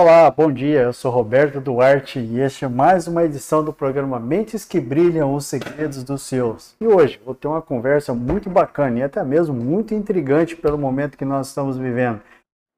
Olá, 0.00 0.30
bom 0.30 0.52
dia. 0.52 0.82
Eu 0.82 0.92
sou 0.92 1.10
Roberto 1.10 1.60
Duarte 1.60 2.20
e 2.20 2.38
este 2.38 2.64
é 2.64 2.68
mais 2.68 3.08
uma 3.08 3.24
edição 3.24 3.64
do 3.64 3.72
programa 3.72 4.20
Mentes 4.20 4.64
que 4.64 4.78
Brilham 4.78 5.34
os 5.34 5.46
Segredos 5.46 6.04
dos 6.04 6.22
Seus. 6.22 6.76
E 6.80 6.86
hoje 6.86 7.20
vou 7.24 7.34
ter 7.34 7.48
uma 7.48 7.60
conversa 7.60 8.14
muito 8.14 8.48
bacana 8.48 9.00
e 9.00 9.02
até 9.02 9.24
mesmo 9.24 9.56
muito 9.56 9.94
intrigante 9.94 10.54
pelo 10.54 10.78
momento 10.78 11.18
que 11.18 11.24
nós 11.24 11.48
estamos 11.48 11.76
vivendo. 11.76 12.22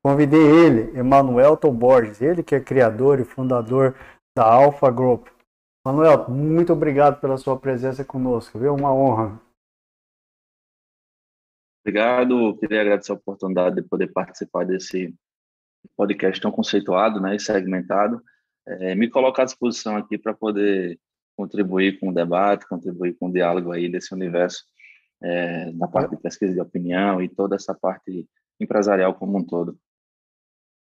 Convidei 0.02 0.40
ele, 0.40 0.98
Emanuel 0.98 1.58
Borges, 1.58 2.22
ele 2.22 2.42
que 2.42 2.54
é 2.54 2.60
criador 2.60 3.20
e 3.20 3.24
fundador 3.24 3.94
da 4.34 4.50
Alpha 4.50 4.90
Group. 4.90 5.26
Manuel, 5.86 6.26
muito 6.30 6.72
obrigado 6.72 7.20
pela 7.20 7.36
sua 7.36 7.58
presença 7.58 8.02
conosco, 8.02 8.58
viu? 8.58 8.74
Uma 8.74 8.94
honra. 8.94 9.38
Obrigado, 11.84 12.56
queria 12.56 12.80
agradecer 12.80 13.12
a 13.12 13.16
oportunidade 13.16 13.76
de 13.76 13.82
poder 13.82 14.10
participar 14.10 14.64
desse 14.64 15.14
podcast 15.96 16.40
tão 16.40 16.50
conceituado 16.50 17.20
né, 17.20 17.36
e 17.36 17.40
segmentado, 17.40 18.22
é, 18.66 18.94
me 18.94 19.08
colocar 19.08 19.42
à 19.42 19.44
disposição 19.46 19.96
aqui 19.96 20.18
para 20.18 20.34
poder 20.34 20.98
contribuir 21.36 21.98
com 21.98 22.10
o 22.10 22.14
debate, 22.14 22.68
contribuir 22.68 23.16
com 23.18 23.28
o 23.28 23.32
diálogo 23.32 23.72
aí 23.72 23.90
desse 23.90 24.14
universo 24.14 24.64
é, 25.22 25.72
da 25.72 25.88
parte 25.88 26.16
de 26.16 26.22
pesquisa 26.22 26.52
de 26.52 26.60
opinião 26.60 27.22
e 27.22 27.28
toda 27.28 27.56
essa 27.56 27.74
parte 27.74 28.28
empresarial 28.60 29.14
como 29.14 29.38
um 29.38 29.44
todo. 29.44 29.78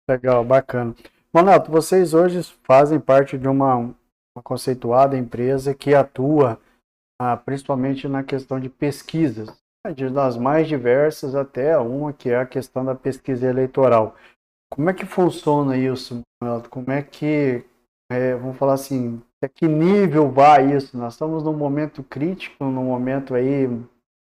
Legal, 0.09 0.45
bacana. 0.45 0.95
Monato, 1.33 1.71
vocês 1.71 2.13
hoje 2.13 2.43
fazem 2.63 3.01
parte 3.01 3.39
de 3.39 3.49
uma, 3.49 3.77
uma 3.77 4.43
conceituada 4.43 5.17
empresa 5.17 5.75
que 5.75 5.95
atua 5.95 6.61
ah, 7.19 7.37
principalmente 7.37 8.09
na 8.09 8.25
questão 8.25 8.59
de 8.59 8.69
pesquisas, 8.69 9.49
das 10.13 10.37
mais 10.37 10.69
diversas 10.69 11.35
até 11.35 11.77
uma 11.79 12.13
que 12.13 12.31
é 12.31 12.37
a 12.37 12.47
questão 12.47 12.85
da 12.85 12.95
pesquisa 12.95 13.49
eleitoral. 13.49 14.17
Como 14.73 14.89
é 14.89 14.95
que 14.95 15.05
funciona 15.05 15.77
isso, 15.77 16.23
Manuel? 16.43 16.63
Como 16.71 16.91
é 16.91 17.03
que, 17.03 17.63
é, 18.11 18.35
vamos 18.35 18.57
falar 18.57 18.73
assim, 18.73 19.21
a 19.45 19.49
que 19.49 19.69
nível 19.69 20.31
vai 20.31 20.75
isso? 20.75 20.97
Nós 20.97 21.13
estamos 21.13 21.45
num 21.45 21.53
momento 21.53 22.03
crítico, 22.03 22.65
num 22.65 22.85
momento 22.85 23.35
aí 23.35 23.69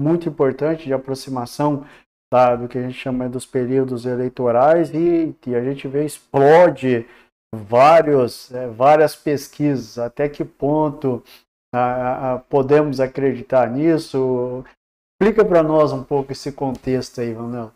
muito 0.02 0.28
importante 0.28 0.84
de 0.84 0.94
aproximação 0.94 1.86
tá, 2.30 2.58
do 2.58 2.68
que 2.68 2.78
a 2.78 2.82
gente 2.82 2.94
chama 2.94 3.30
dos 3.30 3.46
períodos 3.46 4.06
eleitorais 4.06 4.94
e, 4.94 5.34
e 5.48 5.56
a 5.56 5.64
gente 5.64 5.88
vê 5.88 6.04
explode 6.04 7.08
vários, 7.56 8.54
é, 8.54 8.68
várias 8.68 9.16
pesquisas. 9.16 9.98
Até 9.98 10.28
que 10.28 10.44
ponto 10.44 11.24
a, 11.74 12.34
a, 12.34 12.40
podemos 12.40 13.00
acreditar 13.00 13.72
nisso? 13.72 14.62
Explica 15.22 15.46
para 15.46 15.64
nós 15.64 15.94
um 15.94 16.04
pouco 16.04 16.34
esse 16.34 16.52
contexto 16.52 17.22
aí, 17.22 17.34
Manuel. 17.34 17.72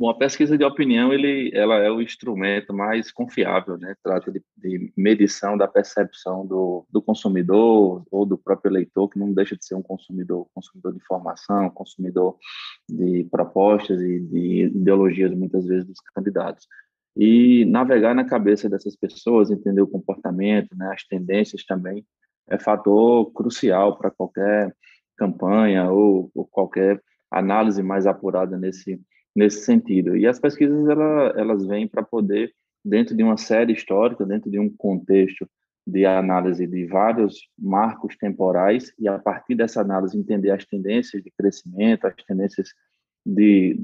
Bom, 0.00 0.08
a 0.08 0.14
pesquisa 0.14 0.56
de 0.56 0.64
opinião 0.64 1.12
ele, 1.12 1.50
ela 1.52 1.74
é 1.76 1.90
o 1.90 2.00
instrumento 2.00 2.72
mais 2.72 3.12
confiável, 3.12 3.76
né? 3.76 3.94
Trata 4.02 4.32
de, 4.32 4.42
de 4.56 4.90
medição 4.96 5.58
da 5.58 5.68
percepção 5.68 6.46
do, 6.46 6.86
do, 6.88 7.02
consumidor 7.02 8.02
ou 8.10 8.24
do 8.24 8.38
próprio 8.38 8.70
eleitor, 8.70 9.10
que 9.10 9.18
não 9.18 9.30
deixa 9.34 9.54
de 9.54 9.62
ser 9.62 9.74
um 9.74 9.82
consumidor, 9.82 10.48
consumidor 10.54 10.92
de 10.92 11.00
informação, 11.00 11.68
consumidor 11.68 12.38
de 12.88 13.28
propostas 13.30 14.00
e 14.00 14.20
de 14.20 14.70
ideologias 14.74 15.34
muitas 15.34 15.66
vezes 15.66 15.84
dos 15.84 16.00
candidatos. 16.14 16.66
E 17.14 17.66
navegar 17.66 18.14
na 18.14 18.24
cabeça 18.24 18.70
dessas 18.70 18.96
pessoas, 18.96 19.50
entender 19.50 19.82
o 19.82 19.86
comportamento, 19.86 20.74
né? 20.78 20.90
As 20.94 21.04
tendências 21.04 21.62
também 21.66 22.06
é 22.48 22.58
fator 22.58 23.30
crucial 23.32 23.98
para 23.98 24.10
qualquer 24.10 24.74
campanha 25.18 25.90
ou, 25.90 26.30
ou 26.34 26.46
qualquer 26.46 27.02
análise 27.30 27.82
mais 27.82 28.06
apurada 28.06 28.56
nesse 28.56 28.98
nesse 29.34 29.64
sentido. 29.64 30.16
E 30.16 30.26
as 30.26 30.38
pesquisas 30.38 30.88
ela, 30.88 31.32
elas 31.36 31.66
vêm 31.66 31.86
para 31.86 32.02
poder, 32.02 32.52
dentro 32.84 33.16
de 33.16 33.22
uma 33.22 33.36
série 33.36 33.72
histórica, 33.72 34.24
dentro 34.24 34.50
de 34.50 34.58
um 34.58 34.68
contexto 34.68 35.48
de 35.86 36.04
análise 36.06 36.66
de 36.66 36.86
vários 36.86 37.48
marcos 37.58 38.16
temporais, 38.16 38.92
e 38.98 39.08
a 39.08 39.18
partir 39.18 39.54
dessa 39.54 39.80
análise 39.80 40.16
entender 40.16 40.50
as 40.50 40.64
tendências 40.64 41.22
de 41.22 41.30
crescimento, 41.36 42.06
as 42.06 42.14
tendências 42.26 42.68
de, 43.24 43.78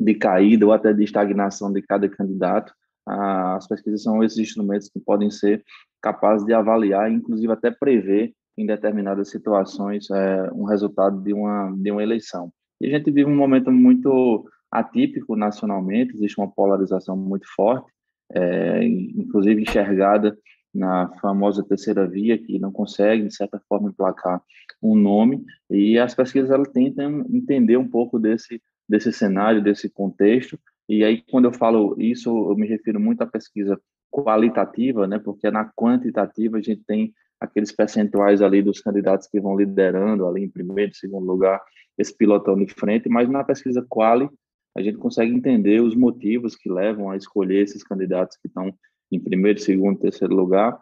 de 0.00 0.14
caída 0.14 0.66
ou 0.66 0.72
até 0.72 0.92
de 0.92 1.04
estagnação 1.04 1.72
de 1.72 1.82
cada 1.82 2.08
candidato. 2.08 2.72
As 3.06 3.66
pesquisas 3.66 4.02
são 4.02 4.22
esses 4.22 4.38
instrumentos 4.38 4.88
que 4.88 5.00
podem 5.00 5.30
ser 5.30 5.64
capazes 6.02 6.46
de 6.46 6.52
avaliar, 6.52 7.10
inclusive 7.10 7.52
até 7.52 7.70
prever 7.70 8.34
em 8.56 8.66
determinadas 8.66 9.30
situações 9.30 10.10
é, 10.10 10.50
um 10.52 10.64
resultado 10.64 11.22
de 11.22 11.32
uma, 11.32 11.70
de 11.76 11.90
uma 11.90 12.02
eleição. 12.02 12.52
E 12.80 12.86
a 12.86 12.90
gente 12.90 13.10
vive 13.10 13.28
um 13.28 13.36
momento 13.36 13.70
muito 13.70 14.48
atípico 14.70 15.34
nacionalmente, 15.34 16.14
existe 16.14 16.38
uma 16.38 16.50
polarização 16.50 17.16
muito 17.16 17.46
forte, 17.54 17.90
é, 18.32 18.84
inclusive 18.84 19.62
enxergada 19.62 20.36
na 20.74 21.08
famosa 21.20 21.64
terceira 21.64 22.06
via, 22.06 22.38
que 22.38 22.58
não 22.58 22.70
consegue, 22.70 23.26
de 23.26 23.34
certa 23.34 23.60
forma, 23.68 23.88
emplacar 23.88 24.40
um 24.82 24.94
nome, 24.94 25.42
e 25.70 25.98
as 25.98 26.14
pesquisas 26.14 26.50
elas 26.50 26.68
tentam 26.68 27.24
entender 27.30 27.76
um 27.76 27.88
pouco 27.88 28.18
desse, 28.18 28.60
desse 28.88 29.12
cenário, 29.12 29.62
desse 29.62 29.88
contexto, 29.88 30.58
e 30.88 31.04
aí, 31.04 31.22
quando 31.30 31.46
eu 31.46 31.52
falo 31.52 31.94
isso, 31.98 32.30
eu 32.30 32.56
me 32.56 32.66
refiro 32.66 33.00
muito 33.00 33.22
à 33.22 33.26
pesquisa 33.26 33.78
qualitativa, 34.10 35.06
né, 35.06 35.18
porque 35.18 35.50
na 35.50 35.70
quantitativa 35.76 36.58
a 36.58 36.62
gente 36.62 36.82
tem 36.86 37.12
aqueles 37.40 37.72
percentuais 37.72 38.42
ali 38.42 38.62
dos 38.62 38.80
candidatos 38.80 39.26
que 39.28 39.40
vão 39.40 39.56
liderando 39.56 40.26
ali 40.26 40.44
em 40.44 40.50
primeiro, 40.50 40.94
segundo 40.94 41.26
lugar, 41.26 41.60
esse 41.98 42.16
pilotão 42.16 42.56
de 42.56 42.72
frente, 42.72 43.08
mas 43.08 43.28
na 43.28 43.42
pesquisa 43.42 43.84
quali 43.88 44.28
a 44.76 44.82
gente 44.82 44.96
consegue 44.98 45.34
entender 45.34 45.82
os 45.82 45.94
motivos 45.94 46.54
que 46.54 46.70
levam 46.70 47.10
a 47.10 47.16
escolher 47.16 47.62
esses 47.62 47.82
candidatos 47.82 48.36
que 48.36 48.46
estão 48.46 48.72
em 49.10 49.18
primeiro, 49.18 49.58
segundo, 49.58 49.98
terceiro 49.98 50.34
lugar 50.34 50.78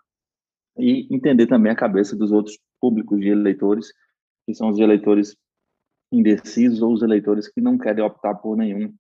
e 0.79 1.07
entender 1.11 1.47
também 1.47 1.73
a 1.73 1.77
cabeça 1.77 2.15
dos 2.15 2.31
outros 2.33 2.59
públicos 2.81 3.19
de 3.19 3.29
eleitores, 3.29 3.89
que 4.45 4.55
são 4.55 4.69
os 4.69 4.79
eleitores 4.79 5.35
indecisos 6.13 6.83
ou 6.83 6.93
os 6.93 7.03
eleitores 7.03 7.49
que 7.49 7.61
não 7.61 7.79
querem 7.79 8.05
optar 8.05 8.35
por 8.35 8.57
nenhum 8.57 8.93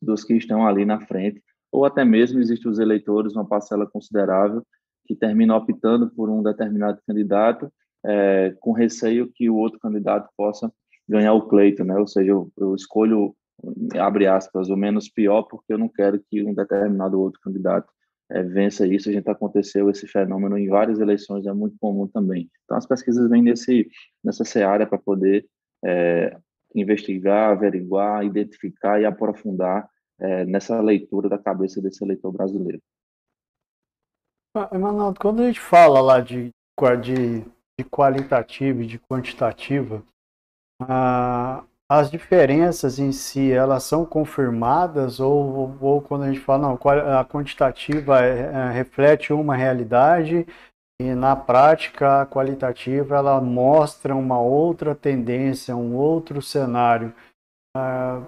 dos 0.00 0.24
que 0.24 0.34
estão 0.34 0.66
ali 0.66 0.84
na 0.84 1.00
frente, 1.00 1.42
ou 1.70 1.84
até 1.84 2.04
mesmo 2.04 2.40
existem 2.40 2.70
os 2.70 2.78
eleitores, 2.78 3.34
uma 3.34 3.46
parcela 3.46 3.86
considerável, 3.86 4.64
que 5.04 5.14
termina 5.14 5.56
optando 5.56 6.08
por 6.10 6.30
um 6.30 6.42
determinado 6.42 7.00
candidato, 7.06 7.70
é, 8.04 8.56
com 8.60 8.72
receio 8.72 9.30
que 9.34 9.50
o 9.50 9.56
outro 9.56 9.78
candidato 9.78 10.30
possa 10.36 10.72
ganhar 11.10 11.32
o 11.34 11.48
pleito, 11.48 11.84
né? 11.84 11.96
Ou 11.98 12.06
seja, 12.06 12.30
eu, 12.30 12.50
eu 12.56 12.74
escolho, 12.74 13.34
abre 13.98 14.26
aspas, 14.28 14.70
o 14.70 14.76
menos 14.76 15.08
pior, 15.08 15.42
porque 15.42 15.72
eu 15.72 15.78
não 15.78 15.88
quero 15.88 16.22
que 16.30 16.42
um 16.44 16.54
determinado 16.54 17.20
outro 17.20 17.40
candidato 17.40 17.92
é, 18.30 18.42
vença 18.44 18.86
isso. 18.86 19.10
A 19.10 19.12
gente 19.12 19.28
aconteceu 19.28 19.90
esse 19.90 20.06
fenômeno 20.06 20.56
em 20.56 20.68
várias 20.68 21.00
eleições, 21.00 21.46
é 21.46 21.52
muito 21.52 21.76
comum 21.80 22.06
também. 22.06 22.48
Então, 22.64 22.76
as 22.76 22.86
pesquisas 22.86 23.28
vêm 23.28 23.42
nesse, 23.42 23.88
nessa 24.22 24.44
seara 24.44 24.86
para 24.86 24.98
poder 24.98 25.44
é, 25.84 26.36
investigar, 26.74 27.50
averiguar, 27.50 28.24
identificar 28.24 29.00
e 29.00 29.04
aprofundar 29.04 29.88
é, 30.20 30.44
nessa 30.44 30.80
leitura 30.80 31.28
da 31.28 31.38
cabeça 31.38 31.82
desse 31.82 32.04
eleitor 32.04 32.30
brasileiro. 32.30 32.80
Emanuel, 34.72 35.14
quando 35.18 35.42
a 35.42 35.46
gente 35.46 35.60
fala 35.60 36.00
lá 36.00 36.20
de, 36.20 36.50
de, 37.02 37.40
de 37.78 37.84
qualitativa 37.88 38.82
e 38.82 38.86
de 38.86 38.98
quantitativa, 38.98 40.04
ah, 40.88 41.64
as 41.90 42.10
diferenças 42.10 42.98
em 42.98 43.10
si, 43.10 43.50
elas 43.50 43.82
são 43.82 44.04
confirmadas 44.04 45.18
ou, 45.18 45.76
ou 45.80 46.00
quando 46.00 46.22
a 46.22 46.32
gente 46.32 46.38
fala, 46.38 46.68
não, 46.68 47.18
a 47.18 47.24
quantitativa 47.24 48.24
é, 48.24 48.42
é, 48.42 48.70
reflete 48.70 49.32
uma 49.32 49.56
realidade 49.56 50.46
e 51.00 51.14
na 51.14 51.34
prática 51.34 52.22
a 52.22 52.26
qualitativa 52.26 53.16
ela 53.16 53.40
mostra 53.40 54.14
uma 54.14 54.40
outra 54.40 54.94
tendência, 54.94 55.74
um 55.74 55.96
outro 55.96 56.40
cenário. 56.40 57.12
Ah, 57.76 58.22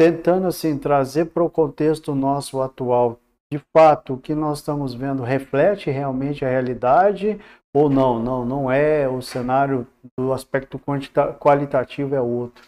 tentando 0.00 0.46
assim 0.46 0.78
trazer 0.78 1.26
para 1.26 1.42
o 1.42 1.50
contexto 1.50 2.14
nosso 2.14 2.62
atual, 2.62 3.18
de 3.52 3.60
fato 3.76 4.14
o 4.14 4.18
que 4.18 4.34
nós 4.34 4.58
estamos 4.58 4.94
vendo 4.94 5.22
reflete 5.22 5.90
realmente 5.90 6.44
a 6.44 6.48
realidade 6.48 7.38
ou 7.76 7.90
não, 7.90 8.22
não, 8.22 8.46
não 8.46 8.72
é, 8.72 9.06
o 9.06 9.20
cenário 9.20 9.86
do 10.16 10.32
aspecto 10.32 10.80
qualitativo 11.38 12.14
é 12.14 12.20
outro. 12.22 12.66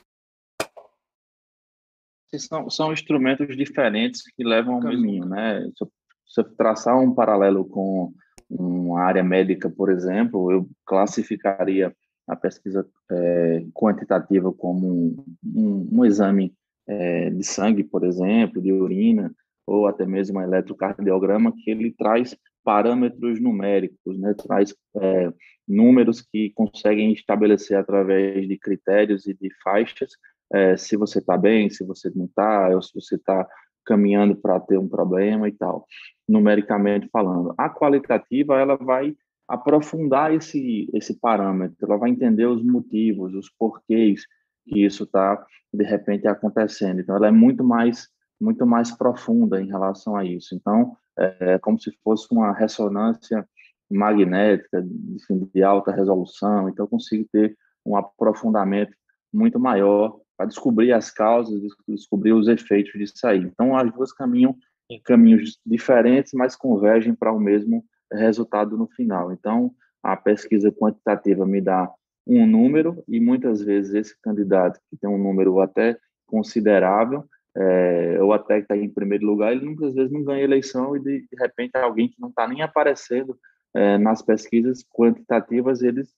São, 2.37 2.69
são 2.69 2.93
instrumentos 2.93 3.56
diferentes 3.56 4.22
que 4.22 4.44
levam 4.44 4.75
ao 4.75 4.81
caminho, 4.82 5.25
né? 5.25 5.62
Se 5.75 5.82
eu, 5.82 5.93
se 6.26 6.40
eu 6.43 6.44
traçar 6.56 7.00
um 7.00 7.14
paralelo 7.14 7.64
com 7.64 8.12
uma 8.50 9.00
área 9.00 9.25
médica, 9.25 9.70
por 9.70 9.90
exemplo, 9.90 10.52
eu 10.52 10.69
classificaria 10.84 11.90
a 12.28 12.37
pesquisa 12.37 12.87
é, 13.11 13.64
quantitativa 13.72 14.52
como 14.52 14.87
um, 14.87 15.25
um, 15.43 15.88
um 15.90 16.04
exame 16.04 16.52
é, 16.87 17.31
de 17.31 17.44
sangue, 17.44 17.82
por 17.82 18.04
exemplo, 18.04 18.61
de 18.61 18.75
urina, 18.75 19.34
ou 19.66 19.87
até 19.87 20.04
mesmo 20.04 20.38
um 20.38 20.43
eletrocardiograma, 20.43 21.50
que 21.50 21.70
ele 21.70 21.93
traz 21.93 22.37
parâmetros 22.64 23.40
numéricos, 23.40 24.19
né? 24.19 24.34
traz 24.34 24.75
é, 25.00 25.32
números 25.66 26.20
que 26.20 26.50
conseguem 26.55 27.12
estabelecer 27.12 27.76
através 27.76 28.46
de 28.46 28.58
critérios 28.58 29.26
e 29.26 29.34
de 29.34 29.49
faixas 29.62 30.10
é, 30.52 30.76
se 30.76 30.96
você 30.96 31.19
está 31.19 31.37
bem, 31.37 31.69
se 31.69 31.84
você 31.84 32.10
não 32.14 32.25
está, 32.25 32.69
ou 32.75 32.82
se 32.82 32.94
você 32.94 33.16
está 33.16 33.46
caminhando 33.84 34.37
para 34.37 34.60
ter 34.60 34.78
um 34.78 34.88
problema 34.88 35.49
e 35.49 35.52
tal, 35.52 35.87
numericamente 36.28 37.08
falando. 37.10 37.55
A 37.56 37.70
qualitativa, 37.70 38.58
ela 38.58 38.76
vai 38.76 39.14
aprofundar 39.49 40.32
esse, 40.34 40.88
esse 40.93 41.19
parâmetro, 41.19 41.76
ela 41.81 41.96
vai 41.96 42.11
entender 42.11 42.46
os 42.46 42.62
motivos, 42.62 43.34
os 43.34 43.50
porquês 43.58 44.26
que 44.66 44.84
isso 44.84 45.04
está, 45.04 45.43
de 45.72 45.84
repente, 45.84 46.28
acontecendo. 46.28 47.00
Então, 47.00 47.16
ela 47.16 47.28
é 47.28 47.32
muito 47.32 47.64
mais, 47.64 48.08
muito 48.40 48.67
mais 48.67 48.90
profunda 48.90 49.61
em 49.61 49.67
relação 49.67 50.17
a 50.17 50.25
isso. 50.25 50.55
Então, 50.55 50.96
é, 51.19 51.55
é 51.55 51.58
como 51.58 51.79
se 51.79 51.90
fosse 52.02 52.29
uma 52.31 52.52
ressonância 52.52 53.46
magnética, 53.90 54.82
de, 54.82 55.50
de 55.52 55.62
alta 55.62 55.90
resolução, 55.90 56.69
então 56.69 56.85
eu 56.85 56.90
consigo 56.90 57.26
ter 57.32 57.56
um 57.85 57.96
aprofundamento 57.96 58.93
muito 59.32 59.58
maior 59.58 60.20
para 60.37 60.46
descobrir 60.46 60.93
as 60.93 61.11
causas, 61.11 61.61
descobrir 61.88 62.32
os 62.32 62.49
efeitos 62.49 62.93
disso 62.93 63.26
aí. 63.26 63.38
Então, 63.38 63.76
as 63.76 63.93
duas 63.93 64.12
caminham 64.12 64.55
em 64.90 65.00
caminhos 65.00 65.58
diferentes, 65.67 66.32
mas 66.32 66.55
convergem 66.55 67.14
para 67.14 67.32
o 67.32 67.40
mesmo 67.40 67.85
resultado 68.12 68.76
no 68.76 68.87
final. 68.88 69.32
Então, 69.32 69.73
a 70.02 70.17
pesquisa 70.17 70.70
quantitativa 70.70 71.44
me 71.44 71.61
dá 71.61 71.90
um 72.26 72.46
número 72.46 73.02
e 73.08 73.19
muitas 73.19 73.62
vezes 73.62 73.94
esse 73.94 74.20
candidato 74.20 74.79
que 74.90 74.96
tem 74.96 75.08
um 75.08 75.19
número 75.19 75.61
até 75.61 75.99
considerável 76.26 77.25
é, 77.60 78.22
ou 78.22 78.32
até 78.32 78.56
que 78.56 78.62
está 78.62 78.76
em 78.76 78.88
primeiro 78.88 79.26
lugar, 79.26 79.52
ele 79.52 79.64
muitas 79.64 79.94
vezes 79.94 80.12
não 80.12 80.22
ganha 80.22 80.44
eleição 80.44 80.96
e 80.96 81.00
de, 81.00 81.26
repente 81.37 81.76
alguém 81.76 82.08
que 82.08 82.20
não 82.20 82.28
está 82.28 82.46
nem 82.46 82.62
aparecendo 82.62 83.37
é, 83.75 83.99
nas 83.99 84.22
pesquisas 84.22 84.84
quantitativas 84.94 85.82
eles 85.82 86.14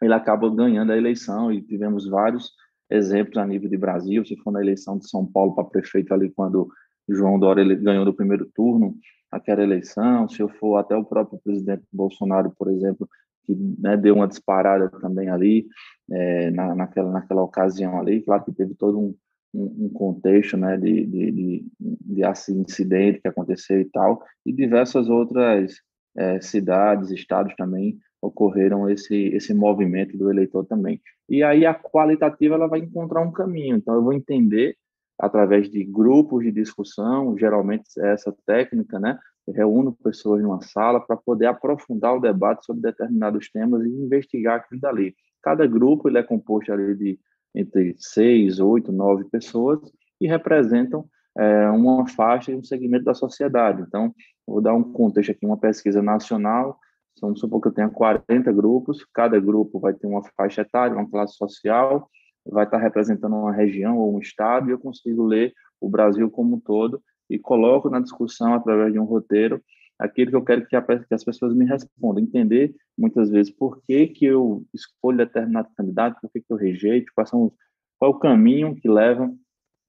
ele 0.00 0.12
acaba 0.14 0.48
ganhando 0.54 0.92
a 0.92 0.96
eleição. 0.96 1.50
E 1.50 1.62
tivemos 1.62 2.06
vários 2.08 2.52
exemplos 2.90 3.38
a 3.38 3.46
nível 3.46 3.68
de 3.68 3.76
Brasil, 3.76 4.24
se 4.24 4.36
for 4.36 4.52
na 4.52 4.60
eleição 4.60 4.98
de 4.98 5.08
São 5.08 5.26
Paulo 5.26 5.54
para 5.54 5.64
prefeito 5.64 6.12
ali 6.12 6.30
quando 6.30 6.68
João 7.08 7.38
Dória 7.38 7.62
ele 7.62 7.74
ganhou 7.74 8.04
no 8.04 8.14
primeiro 8.14 8.46
turno 8.54 8.94
aquela 9.30 9.62
eleição, 9.62 10.28
se 10.28 10.40
eu 10.40 10.48
for 10.48 10.76
até 10.76 10.96
o 10.96 11.04
próprio 11.04 11.38
presidente 11.42 11.82
Bolsonaro, 11.92 12.50
por 12.56 12.70
exemplo, 12.70 13.08
que 13.44 13.54
né, 13.78 13.96
deu 13.96 14.14
uma 14.14 14.28
disparada 14.28 14.88
também 15.00 15.28
ali 15.28 15.66
é, 16.10 16.50
na, 16.50 16.74
naquela, 16.74 17.10
naquela 17.10 17.42
ocasião 17.42 17.98
ali, 17.98 18.22
claro 18.22 18.44
que 18.44 18.52
teve 18.52 18.74
todo 18.74 18.98
um, 18.98 19.14
um, 19.58 19.86
um 19.86 19.88
contexto 19.88 20.56
né, 20.56 20.76
de, 20.76 21.06
de, 21.06 21.32
de, 21.32 21.66
de 21.80 22.22
incidente 22.52 23.20
que 23.20 23.28
aconteceu 23.28 23.80
e 23.80 23.84
tal, 23.86 24.22
e 24.46 24.52
diversas 24.52 25.08
outras 25.08 25.74
é, 26.16 26.40
cidades, 26.40 27.10
estados 27.10 27.54
também 27.56 27.98
ocorreram 28.20 28.90
esse 28.90 29.14
esse 29.28 29.54
movimento 29.54 30.16
do 30.16 30.30
eleitor 30.30 30.64
também. 30.66 31.00
E 31.28 31.42
aí 31.42 31.64
a 31.64 31.74
qualitativa 31.74 32.54
ela 32.54 32.66
vai 32.66 32.80
encontrar 32.80 33.22
um 33.22 33.30
caminho. 33.30 33.76
Então 33.76 33.94
eu 33.94 34.02
vou 34.02 34.12
entender 34.12 34.76
através 35.18 35.68
de 35.70 35.84
grupos 35.84 36.44
de 36.44 36.52
discussão, 36.52 37.36
geralmente 37.36 37.84
é 37.98 38.12
essa 38.12 38.34
técnica, 38.46 38.98
né? 38.98 39.18
Eu 39.46 39.54
reúno 39.54 39.96
pessoas 40.04 40.42
em 40.42 40.44
uma 40.44 40.60
sala 40.60 41.00
para 41.00 41.16
poder 41.16 41.46
aprofundar 41.46 42.14
o 42.14 42.20
debate 42.20 42.64
sobre 42.64 42.82
determinados 42.82 43.50
temas 43.50 43.84
e 43.84 43.88
investigar 43.88 44.56
aquilo 44.56 44.80
dali. 44.80 45.14
Cada 45.42 45.66
grupo 45.66 46.08
ele 46.08 46.18
é 46.18 46.22
composto 46.22 46.72
ali 46.72 46.94
de 46.94 47.18
entre 47.58 47.94
seis, 47.98 48.60
oito, 48.60 48.92
nove 48.92 49.24
pessoas 49.24 49.80
e 50.20 50.26
representam 50.26 51.04
é, 51.36 51.68
uma 51.70 52.06
faixa 52.08 52.52
e 52.52 52.56
um 52.56 52.62
segmento 52.62 53.04
da 53.04 53.14
sociedade. 53.14 53.82
Então, 53.82 54.14
vou 54.46 54.60
dar 54.60 54.74
um 54.74 54.82
contexto 54.82 55.30
aqui, 55.30 55.44
uma 55.44 55.58
pesquisa 55.58 56.02
nacional 56.02 56.78
Vamos 57.20 57.40
supor 57.40 57.60
que 57.60 57.68
eu 57.68 57.72
tenha 57.72 57.88
40 57.88 58.52
grupos, 58.52 59.04
cada 59.12 59.38
grupo 59.40 59.80
vai 59.80 59.92
ter 59.92 60.06
uma 60.06 60.22
faixa 60.36 60.62
etária, 60.62 60.96
uma 60.96 61.08
classe 61.08 61.36
social, 61.36 62.08
vai 62.46 62.64
estar 62.64 62.78
representando 62.78 63.34
uma 63.34 63.52
região 63.52 63.98
ou 63.98 64.14
um 64.14 64.20
estado, 64.20 64.68
e 64.68 64.72
eu 64.72 64.78
consigo 64.78 65.24
ler 65.24 65.52
o 65.80 65.88
Brasil 65.88 66.30
como 66.30 66.56
um 66.56 66.60
todo 66.60 67.02
e 67.28 67.38
coloco 67.38 67.90
na 67.90 68.00
discussão, 68.00 68.54
através 68.54 68.92
de 68.92 68.98
um 68.98 69.04
roteiro, 69.04 69.60
aquilo 69.98 70.30
que 70.30 70.36
eu 70.36 70.44
quero 70.44 70.66
que, 70.66 70.76
as 71.14 71.24
pessoas 71.24 71.54
me 71.54 71.64
respondam, 71.64 72.22
entender 72.22 72.74
muitas 72.96 73.30
vezes 73.30 73.52
por 73.52 73.82
que, 73.82 74.06
que 74.06 74.24
eu 74.24 74.64
escolho 74.72 75.18
determinado 75.18 75.68
candidato, 75.76 76.20
por 76.20 76.30
que, 76.30 76.40
que 76.40 76.52
eu 76.52 76.56
rejeito, 76.56 77.12
quais 77.14 77.28
são, 77.28 77.52
qual 77.98 78.12
é 78.12 78.14
o 78.14 78.18
caminho 78.18 78.76
que 78.76 78.88
leva 78.88 79.32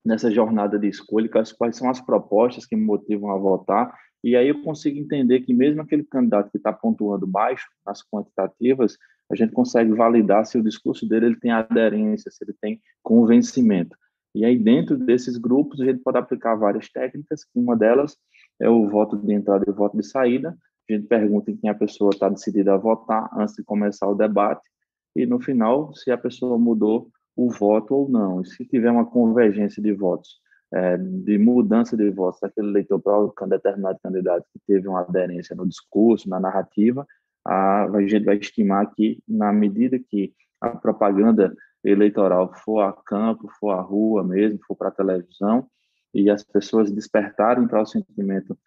nessa 0.04 0.32
jornada 0.32 0.80
de 0.80 0.88
escolha, 0.88 1.30
quais, 1.30 1.52
quais 1.52 1.76
são 1.76 1.90
as 1.90 2.02
propostas 2.02 2.66
que 2.66 2.76
me 2.76 2.84
motivam 2.84 3.32
a 3.32 3.38
votar, 3.38 3.94
e 4.24 4.36
aí 4.36 4.50
eu 4.50 4.62
consigo 4.62 5.00
entender 5.00 5.42
que 5.42 5.54
mesmo 5.54 5.82
aquele 5.82 6.04
candidato 6.04 6.52
que 6.52 6.58
está 6.58 6.74
pontuando 6.74 7.26
baixo 7.26 7.68
nas 7.86 8.02
quantitativas, 8.04 8.98
a 9.32 9.36
gente 9.36 9.54
consegue 9.54 9.92
validar 9.94 10.46
se 10.46 10.58
o 10.58 10.64
discurso 10.64 11.08
dele 11.08 11.28
ele 11.28 11.40
tem 11.40 11.52
aderência, 11.52 12.32
se 12.32 12.44
ele 12.44 12.54
tem 12.60 12.82
convencimento. 13.02 13.96
E 14.36 14.44
aí 14.44 14.58
dentro 14.58 14.98
desses 14.98 15.38
grupos 15.38 15.80
a 15.80 15.86
gente 15.86 16.02
pode 16.02 16.18
aplicar 16.18 16.56
várias 16.56 16.90
técnicas, 16.90 17.46
uma 17.56 17.78
delas 17.78 18.18
é 18.62 18.70
o 18.70 18.88
voto 18.88 19.18
de 19.18 19.34
entrada 19.34 19.66
e 19.68 19.72
o 19.72 19.76
voto 19.76 19.98
de 19.98 20.06
saída. 20.06 20.58
A 20.90 20.94
gente 20.94 21.08
pergunta 21.08 21.52
em 21.52 21.58
quem 21.58 21.70
a 21.70 21.76
pessoa 21.76 22.10
está 22.14 22.30
decidida 22.30 22.74
a 22.74 22.78
votar 22.78 23.30
antes 23.38 23.56
de 23.56 23.64
começar 23.64 24.08
o 24.08 24.16
debate 24.16 24.68
e 25.16 25.26
no 25.26 25.40
final 25.40 25.94
se 25.96 26.12
a 26.12 26.18
pessoa 26.18 26.58
mudou 26.58 27.10
o 27.36 27.50
voto 27.52 27.96
ou 27.96 28.10
não. 28.10 28.42
E 28.42 28.46
se 28.48 28.66
tiver 28.66 28.92
uma 28.92 29.06
convergência 29.06 29.82
de 29.82 29.94
votos 29.94 30.40
é, 30.74 30.98
de 30.98 31.38
mudança 31.38 31.98
de 31.98 32.10
votos 32.12 32.40
daquele 32.42 32.70
eleitor 32.70 33.00
para 33.00 33.46
um 33.46 33.50
determinado 33.50 34.00
candidato 34.04 34.46
que 34.54 34.60
teve 34.68 34.88
uma 34.88 35.02
aderência 35.02 35.56
no 35.56 35.68
discurso, 35.68 36.30
na 36.30 36.40
narrativa, 36.40 37.06
a, 37.46 37.86
a 37.86 38.02
gente 38.02 38.26
vai 38.26 38.38
estimar 38.38 38.94
que, 38.94 39.22
na 39.28 39.52
medida 39.52 39.98
que 39.98 40.34
a 40.62 40.70
propaganda 40.70 41.56
eleitoral 41.84 42.54
for 42.64 42.82
a 42.82 42.94
campo, 42.94 43.50
for 43.60 43.72
à 43.72 43.82
rua 43.82 44.24
mesmo, 44.24 44.60
for 44.68 44.76
para 44.76 44.90
a 44.90 44.92
televisão, 44.92 45.68
e 46.14 46.30
as 46.30 46.44
pessoas 46.44 46.92
despertarem 46.92 47.68
para 47.68 47.82
o 47.82 47.86
sentimento 47.86 48.58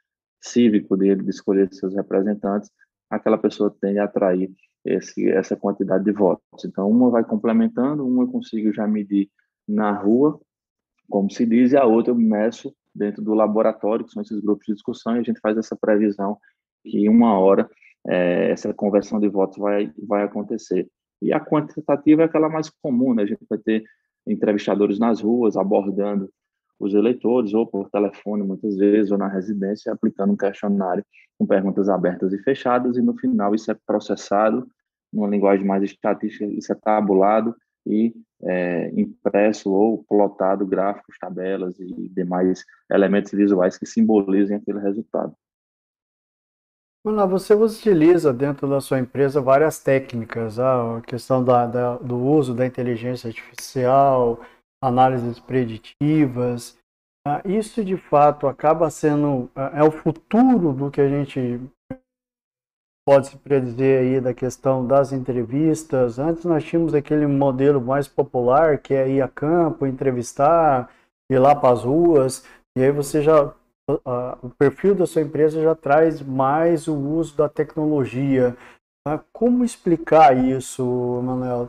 cívico 0.40 0.96
dele 0.96 1.22
de 1.22 1.30
escolher 1.30 1.72
seus 1.72 1.94
representantes, 1.94 2.70
aquela 3.10 3.38
pessoa 3.38 3.74
tende 3.80 3.98
a 3.98 4.04
atrair 4.04 4.50
esse, 4.84 5.30
essa 5.30 5.56
quantidade 5.56 6.04
de 6.04 6.12
votos. 6.12 6.64
Então, 6.64 6.90
uma 6.90 7.10
vai 7.10 7.24
complementando, 7.24 8.06
uma 8.06 8.24
eu 8.24 8.28
consigo 8.28 8.72
já 8.72 8.86
medir 8.86 9.30
na 9.66 9.92
rua, 9.92 10.40
como 11.08 11.30
se 11.30 11.46
diz, 11.46 11.72
e 11.72 11.76
a 11.76 11.84
outra 11.84 12.12
eu 12.12 12.16
meço 12.16 12.74
dentro 12.94 13.22
do 13.22 13.34
laboratório, 13.34 14.04
que 14.04 14.12
são 14.12 14.22
esses 14.22 14.40
grupos 14.40 14.66
de 14.66 14.74
discussão, 14.74 15.16
e 15.16 15.20
a 15.20 15.22
gente 15.22 15.40
faz 15.40 15.56
essa 15.56 15.76
previsão 15.76 16.38
que 16.84 16.98
em 16.98 17.08
uma 17.08 17.38
hora 17.38 17.70
é, 18.08 18.50
essa 18.50 18.74
conversão 18.74 19.20
de 19.20 19.28
votos 19.28 19.58
vai, 19.58 19.92
vai 20.06 20.24
acontecer. 20.24 20.88
E 21.20 21.32
a 21.32 21.38
quantitativa 21.38 22.22
é 22.22 22.24
aquela 22.24 22.48
mais 22.48 22.68
comum, 22.68 23.14
né? 23.14 23.22
A 23.22 23.26
gente 23.26 23.46
vai 23.48 23.58
ter 23.58 23.84
entrevistadores 24.26 24.98
nas 24.98 25.20
ruas 25.20 25.56
abordando 25.56 26.28
os 26.82 26.94
eleitores, 26.94 27.54
ou 27.54 27.66
por 27.66 27.88
telefone, 27.90 28.42
muitas 28.42 28.76
vezes, 28.76 29.10
ou 29.10 29.18
na 29.18 29.28
residência, 29.28 29.92
aplicando 29.92 30.32
um 30.32 30.36
questionário 30.36 31.04
com 31.38 31.46
perguntas 31.46 31.88
abertas 31.88 32.32
e 32.32 32.38
fechadas, 32.38 32.96
e 32.96 33.02
no 33.02 33.16
final 33.16 33.54
isso 33.54 33.70
é 33.70 33.76
processado 33.86 34.66
numa 35.12 35.28
linguagem 35.28 35.66
mais 35.66 35.82
estatística, 35.82 36.44
isso 36.46 36.72
é 36.72 36.74
tabulado 36.74 37.54
e 37.86 38.14
é, 38.42 38.90
impresso 39.00 39.70
ou 39.70 40.02
plotado 40.04 40.66
gráficos, 40.66 41.16
tabelas 41.18 41.78
e 41.78 42.08
demais 42.08 42.64
elementos 42.90 43.30
visuais 43.32 43.78
que 43.78 43.86
simbolizem 43.86 44.56
aquele 44.56 44.80
resultado. 44.80 45.34
Mano, 47.04 47.26
você 47.28 47.52
utiliza 47.52 48.32
dentro 48.32 48.68
da 48.68 48.80
sua 48.80 49.00
empresa 49.00 49.40
várias 49.40 49.80
técnicas, 49.80 50.58
a 50.58 51.00
questão 51.04 51.44
da, 51.44 51.66
da, 51.66 51.96
do 51.96 52.16
uso 52.16 52.54
da 52.54 52.64
inteligência 52.64 53.26
artificial, 53.28 54.40
análises 54.82 55.38
preditivas. 55.38 56.76
Ah, 57.24 57.40
isso 57.44 57.84
de 57.84 57.96
fato 57.96 58.48
acaba 58.48 58.90
sendo 58.90 59.48
é, 59.54 59.80
é 59.80 59.84
o 59.84 59.92
futuro 59.92 60.72
do 60.72 60.90
que 60.90 61.00
a 61.00 61.08
gente 61.08 61.60
pode 63.06 63.28
se 63.28 63.36
predizer 63.36 64.00
aí 64.00 64.20
da 64.20 64.34
questão 64.34 64.86
das 64.86 65.12
entrevistas. 65.12 66.18
Antes 66.18 66.44
nós 66.44 66.64
tínhamos 66.64 66.94
aquele 66.94 67.26
modelo 67.26 67.80
mais 67.80 68.08
popular 68.08 68.78
que 68.78 68.92
é 68.92 69.08
ir 69.08 69.22
a 69.22 69.28
campo, 69.28 69.86
entrevistar, 69.86 70.90
ir 71.30 71.38
lá 71.38 71.54
para 71.54 71.72
as 71.72 71.84
ruas, 71.84 72.44
e 72.76 72.82
aí 72.82 72.90
você 72.90 73.22
já 73.22 73.54
uh, 73.90 74.38
o 74.42 74.50
perfil 74.50 74.94
da 74.94 75.06
sua 75.06 75.22
empresa 75.22 75.62
já 75.62 75.74
traz 75.74 76.20
mais 76.20 76.88
o 76.88 76.96
uso 76.96 77.36
da 77.36 77.48
tecnologia. 77.48 78.56
Como 79.32 79.64
explicar 79.64 80.36
isso, 80.36 80.84
Manuel? 81.24 81.68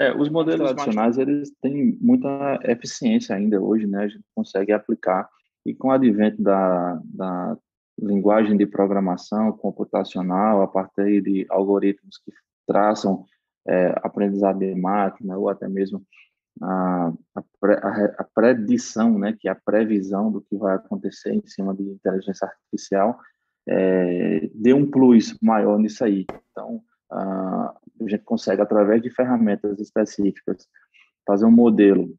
É, 0.00 0.16
os 0.16 0.30
modelos 0.30 0.72
tradicionais 0.72 1.18
eles 1.18 1.52
têm 1.60 1.98
muita 2.00 2.58
eficiência 2.64 3.36
ainda 3.36 3.60
hoje, 3.60 3.86
né? 3.86 4.04
A 4.04 4.08
gente 4.08 4.24
consegue 4.34 4.72
aplicar 4.72 5.28
e 5.66 5.74
com 5.74 5.88
o 5.88 5.92
advento 5.92 6.42
da, 6.42 6.98
da 7.04 7.58
linguagem 7.98 8.56
de 8.56 8.66
programação 8.66 9.52
computacional, 9.52 10.62
a 10.62 10.68
partir 10.68 11.20
de 11.20 11.46
algoritmos 11.50 12.16
que 12.24 12.32
traçam 12.66 13.26
é, 13.68 13.94
aprendizado 14.02 14.58
de 14.58 14.74
máquina 14.74 15.36
ou 15.36 15.50
até 15.50 15.68
mesmo 15.68 16.02
a, 16.62 17.12
a, 17.36 17.42
a, 18.18 18.24
predição, 18.34 19.18
né, 19.18 19.36
que 19.38 19.48
é 19.48 19.50
a 19.50 19.54
previsão 19.54 20.32
do 20.32 20.40
que 20.40 20.56
vai 20.56 20.76
acontecer 20.76 21.34
em 21.34 21.46
cima 21.46 21.74
de 21.74 21.82
inteligência 21.82 22.46
artificial, 22.46 23.18
é, 23.68 24.50
dê 24.54 24.72
um 24.72 24.90
plus 24.90 25.36
maior 25.42 25.78
nisso 25.78 26.02
aí. 26.02 26.24
Então, 26.50 26.80
a, 27.10 27.76
a 28.04 28.08
gente 28.08 28.24
consegue, 28.24 28.62
através 28.62 29.02
de 29.02 29.10
ferramentas 29.10 29.78
específicas, 29.78 30.66
fazer 31.26 31.44
um 31.44 31.50
modelo 31.50 32.14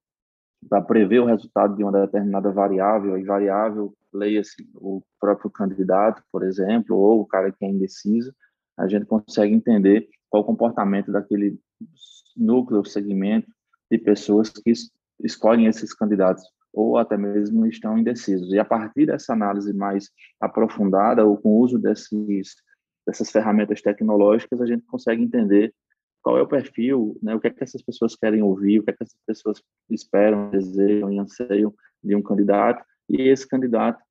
para 0.69 0.81
prever 0.81 1.19
o 1.19 1.25
resultado 1.25 1.75
de 1.75 1.83
uma 1.83 1.91
determinada 1.91 2.51
variável, 2.51 3.17
e 3.17 3.23
variável, 3.23 3.93
leia-se 4.13 4.67
o 4.75 5.01
próprio 5.19 5.49
candidato, 5.49 6.21
por 6.31 6.43
exemplo, 6.43 6.95
ou 6.95 7.21
o 7.21 7.25
cara 7.25 7.51
que 7.51 7.65
é 7.65 7.69
indeciso, 7.69 8.33
a 8.77 8.87
gente 8.87 9.05
consegue 9.05 9.53
entender 9.53 10.07
qual 10.29 10.43
o 10.43 10.45
comportamento 10.45 11.11
daquele 11.11 11.59
núcleo, 12.37 12.85
segmento 12.85 13.47
de 13.89 13.97
pessoas 13.97 14.49
que 14.49 14.71
escolhem 15.23 15.65
esses 15.65 15.93
candidatos 15.93 16.43
ou 16.73 16.97
até 16.97 17.17
mesmo 17.17 17.65
estão 17.65 17.97
indecisos. 17.97 18.53
E 18.53 18.59
a 18.59 18.65
partir 18.65 19.05
dessa 19.05 19.33
análise 19.33 19.73
mais 19.73 20.09
aprofundada, 20.39 21.25
ou 21.25 21.37
com 21.37 21.49
o 21.49 21.59
uso 21.59 21.77
desses, 21.77 22.55
dessas 23.05 23.31
ferramentas 23.31 23.81
tecnológicas, 23.81 24.61
a 24.61 24.65
gente 24.65 24.83
consegue 24.85 25.23
entender 25.23 25.73
qual 26.21 26.37
é 26.37 26.41
o 26.41 26.47
perfil, 26.47 27.17
né, 27.21 27.33
o 27.33 27.39
que 27.39 27.47
é 27.47 27.49
que 27.49 27.63
essas 27.63 27.81
pessoas 27.81 28.15
querem 28.15 28.41
ouvir, 28.43 28.79
o 28.79 28.83
que 28.83 28.91
é 28.91 28.93
que 28.93 29.03
essas 29.03 29.17
pessoas 29.25 29.61
esperam, 29.89 30.51
desejam 30.51 31.11
e 31.11 31.19
anseiam 31.19 31.73
de 32.03 32.15
um 32.15 32.21
candidato, 32.21 32.83
e 33.09 33.23
esse 33.23 33.47
candidato, 33.47 34.01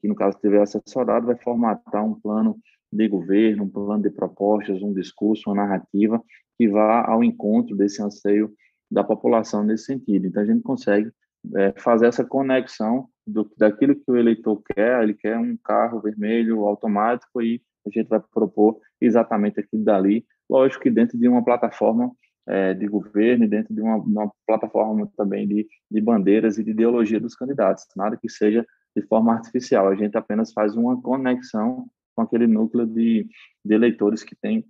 que 0.00 0.08
no 0.08 0.14
caso 0.14 0.36
estiver 0.36 0.60
assessorado, 0.60 1.26
vai 1.26 1.36
formatar 1.36 2.04
um 2.04 2.14
plano 2.14 2.58
de 2.92 3.08
governo, 3.08 3.64
um 3.64 3.68
plano 3.68 4.02
de 4.02 4.10
propostas, 4.10 4.82
um 4.82 4.92
discurso, 4.92 5.48
uma 5.48 5.62
narrativa 5.62 6.22
que 6.58 6.68
vá 6.68 7.06
ao 7.06 7.22
encontro 7.22 7.76
desse 7.76 8.02
anseio 8.02 8.52
da 8.90 9.04
população 9.04 9.62
nesse 9.62 9.84
sentido. 9.84 10.26
Então, 10.26 10.42
a 10.42 10.46
gente 10.46 10.62
consegue 10.62 11.10
é, 11.56 11.72
fazer 11.78 12.06
essa 12.06 12.24
conexão 12.24 13.08
do, 13.26 13.50
daquilo 13.56 13.94
que 13.94 14.10
o 14.10 14.16
eleitor 14.16 14.60
quer, 14.74 15.02
ele 15.02 15.14
quer 15.14 15.38
um 15.38 15.56
carro 15.56 16.00
vermelho 16.00 16.64
automático 16.64 17.40
e 17.40 17.62
a 17.86 17.90
gente 17.90 18.08
vai 18.08 18.20
propor 18.20 18.78
exatamente 19.00 19.60
aquilo 19.60 19.84
dali, 19.84 20.24
lógico 20.48 20.82
que 20.82 20.90
dentro 20.90 21.18
de 21.18 21.28
uma 21.28 21.44
plataforma 21.44 22.10
é, 22.46 22.74
de 22.74 22.86
governo 22.88 23.48
dentro 23.48 23.74
de 23.74 23.80
uma, 23.80 23.96
uma 23.96 24.32
plataforma 24.46 25.08
também 25.16 25.46
de, 25.46 25.66
de 25.90 26.00
bandeiras 26.00 26.58
e 26.58 26.64
de 26.64 26.70
ideologia 26.70 27.20
dos 27.20 27.36
candidatos, 27.36 27.86
nada 27.96 28.16
que 28.16 28.28
seja 28.28 28.66
de 28.96 29.02
forma 29.02 29.32
artificial, 29.32 29.88
a 29.88 29.94
gente 29.94 30.16
apenas 30.16 30.52
faz 30.52 30.74
uma 30.74 31.00
conexão 31.00 31.86
com 32.14 32.22
aquele 32.22 32.46
núcleo 32.46 32.86
de, 32.86 33.26
de 33.64 33.74
eleitores 33.74 34.24
que 34.24 34.34
tem 34.34 34.64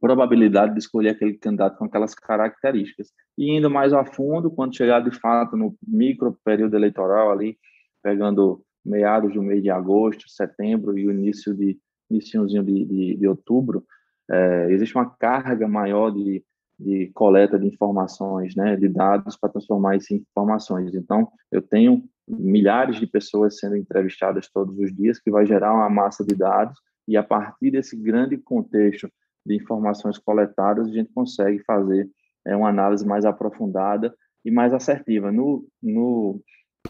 probabilidade 0.00 0.72
de 0.72 0.80
escolher 0.80 1.10
aquele 1.10 1.34
candidato 1.34 1.78
com 1.78 1.84
aquelas 1.84 2.14
características. 2.14 3.12
E 3.36 3.56
indo 3.56 3.70
mais 3.70 3.92
a 3.92 4.04
fundo, 4.04 4.50
quando 4.50 4.76
chegar 4.76 5.00
de 5.00 5.10
fato 5.10 5.56
no 5.56 5.76
micro 5.86 6.36
período 6.44 6.76
eleitoral 6.76 7.30
ali, 7.30 7.56
pegando 8.02 8.62
meados 8.84 9.32
do 9.34 9.42
mês 9.42 9.62
de 9.62 9.70
agosto, 9.70 10.28
setembro 10.28 10.98
e 10.98 11.06
o 11.06 11.12
início 11.12 11.54
de 11.54 11.78
iníciozinho 12.10 12.62
de, 12.62 12.84
de, 12.84 13.16
de 13.16 13.28
outubro, 13.28 13.84
é, 14.30 14.70
existe 14.70 14.94
uma 14.94 15.08
carga 15.08 15.66
maior 15.66 16.10
de, 16.10 16.44
de 16.78 17.10
coleta 17.14 17.58
de 17.58 17.66
informações, 17.66 18.54
né, 18.54 18.76
de 18.76 18.88
dados 18.88 19.36
para 19.36 19.50
transformar 19.50 19.96
isso 19.96 20.14
em 20.14 20.18
informações. 20.18 20.94
Então, 20.94 21.28
eu 21.50 21.62
tenho 21.62 22.04
milhares 22.26 22.96
de 22.96 23.06
pessoas 23.06 23.58
sendo 23.58 23.76
entrevistadas 23.76 24.48
todos 24.52 24.78
os 24.78 24.94
dias, 24.94 25.18
que 25.18 25.30
vai 25.30 25.46
gerar 25.46 25.74
uma 25.74 25.88
massa 25.88 26.24
de 26.24 26.34
dados, 26.34 26.78
e 27.06 27.16
a 27.16 27.22
partir 27.22 27.70
desse 27.70 27.96
grande 27.96 28.36
contexto 28.36 29.10
de 29.44 29.56
informações 29.56 30.18
coletadas, 30.18 30.88
a 30.88 30.92
gente 30.92 31.10
consegue 31.12 31.58
fazer 31.64 32.08
é, 32.46 32.54
uma 32.54 32.68
análise 32.68 33.06
mais 33.06 33.24
aprofundada 33.24 34.14
e 34.44 34.50
mais 34.50 34.74
assertiva. 34.74 35.32
No, 35.32 35.66
no 35.82 36.40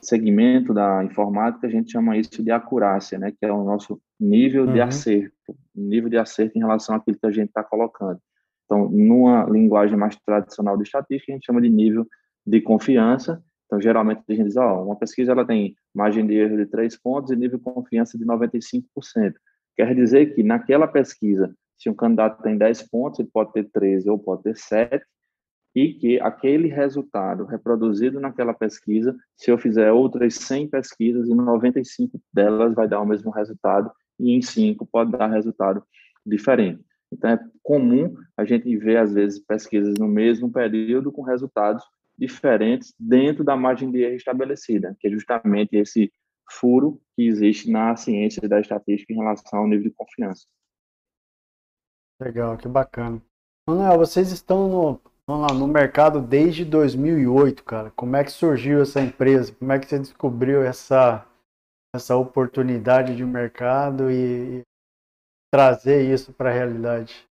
segmento 0.03 0.73
da 0.73 1.05
informática, 1.05 1.67
a 1.67 1.71
gente 1.71 1.93
chama 1.93 2.17
isso 2.17 2.43
de 2.43 2.51
acurácia, 2.51 3.19
né, 3.19 3.33
que 3.33 3.45
é 3.45 3.53
o 3.53 3.65
nosso 3.65 4.01
nível 4.19 4.67
uhum. 4.67 4.73
de 4.73 4.81
acerto, 4.81 5.57
nível 5.75 6.09
de 6.09 6.17
acerto 6.17 6.57
em 6.57 6.61
relação 6.61 6.95
àquilo 6.95 7.19
que 7.19 7.27
a 7.27 7.31
gente 7.31 7.49
está 7.49 7.63
colocando. 7.63 8.19
Então, 8.65 8.89
numa 8.89 9.45
linguagem 9.45 9.97
mais 9.97 10.17
tradicional 10.17 10.77
de 10.77 10.83
estatística, 10.83 11.33
a 11.33 11.35
gente 11.35 11.47
chama 11.47 11.61
de 11.61 11.71
nível 11.71 12.07
de 12.47 12.61
confiança. 12.61 13.43
Então, 13.67 13.81
geralmente 13.81 14.23
a 14.29 14.33
gente 14.33 14.47
diz, 14.47 14.57
ó, 14.57 14.85
uma 14.85 14.97
pesquisa 14.97 15.33
ela 15.33 15.45
tem 15.45 15.75
margem 15.95 16.27
de 16.27 16.35
erro 16.35 16.57
de 16.57 16.67
3 16.67 16.97
pontos 17.01 17.31
e 17.31 17.37
nível 17.37 17.59
de 17.59 17.65
confiança 17.65 18.19
de 18.19 18.25
95%. 18.25 18.83
Quer 19.77 19.95
dizer 19.95 20.35
que 20.35 20.43
naquela 20.43 20.87
pesquisa 20.87 21.55
se 21.79 21.89
um 21.89 21.95
candidato 21.95 22.43
tem 22.43 22.59
10 22.59 22.83
pontos, 22.91 23.21
ele 23.21 23.31
pode 23.33 23.53
ter 23.53 23.65
13 23.71 24.11
ou 24.11 24.19
pode 24.19 24.43
ter 24.43 24.57
7, 24.57 25.05
e 25.79 25.95
que 25.95 26.21
aquele 26.21 26.67
resultado 26.67 27.45
reproduzido 27.45 28.19
naquela 28.19 28.53
pesquisa, 28.53 29.17
se 29.37 29.49
eu 29.49 29.57
fizer 29.57 29.93
outras 29.93 30.35
100 30.35 30.71
pesquisas, 30.71 31.29
em 31.29 31.35
95 31.37 32.21
delas 32.33 32.75
vai 32.75 32.89
dar 32.89 33.01
o 33.01 33.07
mesmo 33.07 33.31
resultado, 33.31 33.89
e 34.19 34.33
em 34.33 34.43
5 34.43 34.85
pode 34.87 35.13
dar 35.13 35.29
resultado 35.29 35.81
diferente. 36.27 36.85
Então, 37.13 37.31
é 37.31 37.39
comum 37.63 38.17
a 38.37 38.45
gente 38.45 38.77
ver, 38.77 38.97
às 38.97 39.15
vezes, 39.15 39.39
pesquisas 39.39 39.95
no 39.97 40.09
mesmo 40.09 40.51
período 40.51 41.13
com 41.13 41.23
resultados 41.23 41.85
diferentes 42.19 42.93
dentro 42.99 43.45
da 43.45 43.57
margem 43.57 43.89
de 43.93 44.03
erro 44.03 44.17
estabelecida, 44.17 44.97
que 44.99 45.07
é 45.07 45.11
justamente 45.13 45.77
esse 45.77 46.13
furo 46.51 47.01
que 47.15 47.23
existe 47.23 47.71
na 47.71 47.95
ciência 47.95 48.49
da 48.49 48.59
estatística 48.59 49.13
em 49.13 49.17
relação 49.17 49.61
ao 49.61 49.69
nível 49.69 49.85
de 49.85 49.95
confiança. 49.95 50.45
Legal, 52.21 52.59
que 52.59 52.67
bacana. 52.67 53.23
Manuel, 53.69 53.97
vocês 53.99 54.33
estão 54.33 54.69
no, 54.69 55.01
vamos 55.29 55.53
lá, 55.53 55.59
no 55.59 55.69
mercado 55.69 56.23
desde 56.23 56.65
2008, 56.65 57.63
cara. 57.63 57.91
Como 57.91 58.17
é 58.17 58.25
que 58.25 58.33
surgiu 58.33 58.81
essa 58.81 58.99
empresa? 58.99 59.55
Como 59.55 59.71
é 59.71 59.79
que 59.79 59.87
você 59.87 59.99
descobriu 59.99 60.63
essa, 60.63 61.27
essa 61.95 62.17
oportunidade 62.17 63.15
de 63.15 63.27
mercado 63.27 64.11
e, 64.11 64.61
e 64.61 64.63
trazer 65.53 66.11
isso 66.11 66.33
para 66.33 66.49
a 66.49 66.53
realidade? 66.53 67.29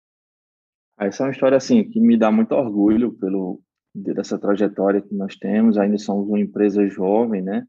Essa 1.00 1.24
é 1.24 1.26
uma 1.26 1.32
história 1.32 1.58
assim 1.58 1.84
que 1.84 2.00
me 2.00 2.16
dá 2.16 2.32
muito 2.32 2.52
orgulho 2.54 3.12
pelo 3.14 3.60
dessa 3.96 4.38
trajetória 4.38 5.02
que 5.02 5.16
nós 5.16 5.36
temos. 5.36 5.76
Ainda 5.76 5.98
somos 5.98 6.28
uma 6.28 6.40
empresa 6.40 6.88
jovem, 6.88 7.42
né? 7.42 7.66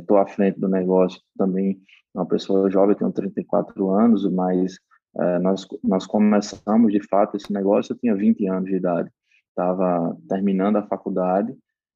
Estou 0.00 0.18
é, 0.18 0.22
à 0.22 0.26
frente 0.26 0.58
do 0.58 0.68
negócio 0.68 1.20
também, 1.38 1.80
uma 2.12 2.26
pessoa 2.26 2.68
jovem, 2.68 2.96
tenho 2.96 3.12
34 3.12 3.90
anos, 3.90 4.28
mas 4.30 4.74
é, 5.16 5.38
nós, 5.38 5.66
nós 5.82 6.04
começamos, 6.04 6.92
de 6.92 7.00
fato, 7.08 7.36
esse 7.36 7.52
negócio, 7.52 7.92
eu 7.92 7.98
tinha 7.98 8.14
20 8.14 8.46
anos 8.48 8.68
de 8.68 8.76
idade, 8.76 9.10
estava 9.52 10.16
terminando 10.28 10.76
a 10.76 10.82
faculdade, 10.82 11.54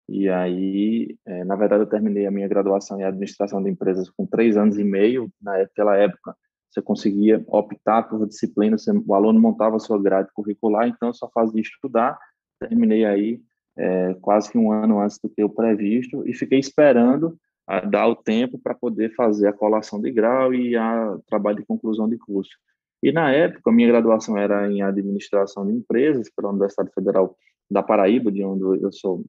e 0.08 0.28
aí, 0.28 1.16
é, 1.26 1.44
na 1.44 1.56
verdade, 1.56 1.82
eu 1.82 1.88
terminei 1.88 2.26
a 2.26 2.30
minha 2.30 2.46
graduação 2.46 3.00
em 3.00 3.04
administração 3.04 3.62
de 3.62 3.70
empresas 3.70 4.08
com 4.08 4.24
três 4.24 4.56
anos 4.56 4.78
e 4.78 4.84
meio, 4.84 5.28
naquela 5.42 5.96
época, 5.96 6.36
você 6.70 6.80
conseguia 6.80 7.42
optar 7.48 8.04
por 8.04 8.26
disciplina, 8.26 8.78
você, 8.78 8.92
o 8.92 9.14
aluno 9.14 9.40
montava 9.40 9.76
a 9.76 9.80
sua 9.80 10.00
grade 10.00 10.28
curricular, 10.32 10.86
então 10.86 11.08
eu 11.08 11.14
só 11.14 11.28
fazia 11.30 11.60
estudar, 11.60 12.18
terminei 12.60 13.04
aí 13.04 13.40
é, 13.76 14.14
quase 14.20 14.50
que 14.50 14.58
um 14.58 14.70
ano 14.70 15.00
antes 15.00 15.18
do 15.18 15.28
que 15.28 15.42
o 15.42 15.48
previsto, 15.48 16.26
e 16.28 16.34
fiquei 16.34 16.58
esperando 16.58 17.36
a 17.66 17.80
dar 17.80 18.06
o 18.06 18.14
tempo 18.14 18.58
para 18.58 18.74
poder 18.74 19.12
fazer 19.14 19.48
a 19.48 19.52
colação 19.52 20.00
de 20.00 20.12
grau 20.12 20.54
e 20.54 20.76
a 20.76 21.18
trabalho 21.26 21.56
de 21.56 21.66
conclusão 21.66 22.08
de 22.08 22.16
curso. 22.16 22.56
E 23.02 23.10
na 23.10 23.32
época, 23.32 23.72
minha 23.72 23.88
graduação 23.88 24.38
era 24.38 24.70
em 24.70 24.82
administração 24.82 25.66
de 25.66 25.72
empresas 25.72 26.30
pela 26.30 26.50
Universidade 26.50 26.90
Federal 26.94 27.36
da 27.70 27.82
Paraíba, 27.82 28.30
de 28.30 28.44
onde 28.44 28.82
eu 28.82 28.92
sou 28.92 29.24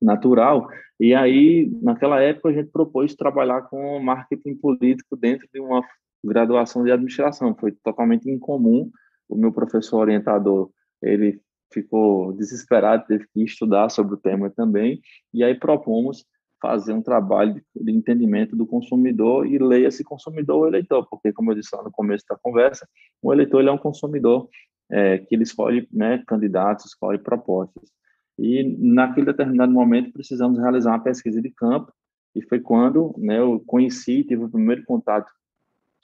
natural. 0.00 0.68
E 1.00 1.14
aí, 1.14 1.70
naquela 1.82 2.20
época, 2.20 2.48
a 2.48 2.52
gente 2.52 2.70
propôs 2.70 3.14
trabalhar 3.14 3.62
com 3.62 3.98
marketing 4.00 4.54
político 4.56 5.16
dentro 5.16 5.48
de 5.52 5.60
uma 5.60 5.82
graduação 6.24 6.84
de 6.84 6.92
administração. 6.92 7.54
Foi 7.58 7.72
totalmente 7.82 8.30
incomum. 8.30 8.90
O 9.28 9.36
meu 9.36 9.52
professor 9.52 9.98
orientador, 9.98 10.70
ele 11.02 11.40
ficou 11.72 12.32
desesperado, 12.32 13.06
teve 13.06 13.26
que 13.32 13.42
estudar 13.42 13.88
sobre 13.90 14.14
o 14.14 14.18
tema 14.18 14.50
também. 14.50 15.00
E 15.34 15.42
aí 15.42 15.54
propomos 15.54 16.24
fazer 16.60 16.92
um 16.92 17.02
trabalho 17.02 17.62
de 17.74 17.92
entendimento 17.92 18.56
do 18.56 18.66
consumidor 18.66 19.46
e 19.46 19.58
leia 19.58 19.88
esse 19.88 20.02
consumidor 20.02 20.56
ou 20.58 20.66
eleitor, 20.66 21.06
porque, 21.08 21.32
como 21.32 21.50
eu 21.50 21.56
disse 21.56 21.74
lá 21.76 21.82
no 21.82 21.90
começo 21.90 22.24
da 22.28 22.36
conversa, 22.36 22.88
o 23.22 23.32
eleitor 23.32 23.60
ele 23.60 23.68
é 23.68 23.72
um 23.72 23.78
consumidor 23.78 24.48
é, 24.90 25.18
que 25.18 25.34
ele 25.34 25.42
escolhe 25.42 25.88
né, 25.92 26.22
candidatos, 26.26 26.86
escolhe 26.86 27.18
propostas. 27.18 27.90
E, 28.38 28.62
naquele 28.78 29.26
determinado 29.26 29.72
momento, 29.72 30.12
precisamos 30.12 30.58
realizar 30.58 30.90
uma 30.90 31.02
pesquisa 31.02 31.40
de 31.40 31.50
campo, 31.50 31.92
e 32.34 32.42
foi 32.42 32.60
quando 32.60 33.14
né, 33.18 33.38
eu 33.38 33.62
conheci, 33.66 34.22
tive 34.22 34.44
o 34.44 34.50
primeiro 34.50 34.84
contato 34.84 35.30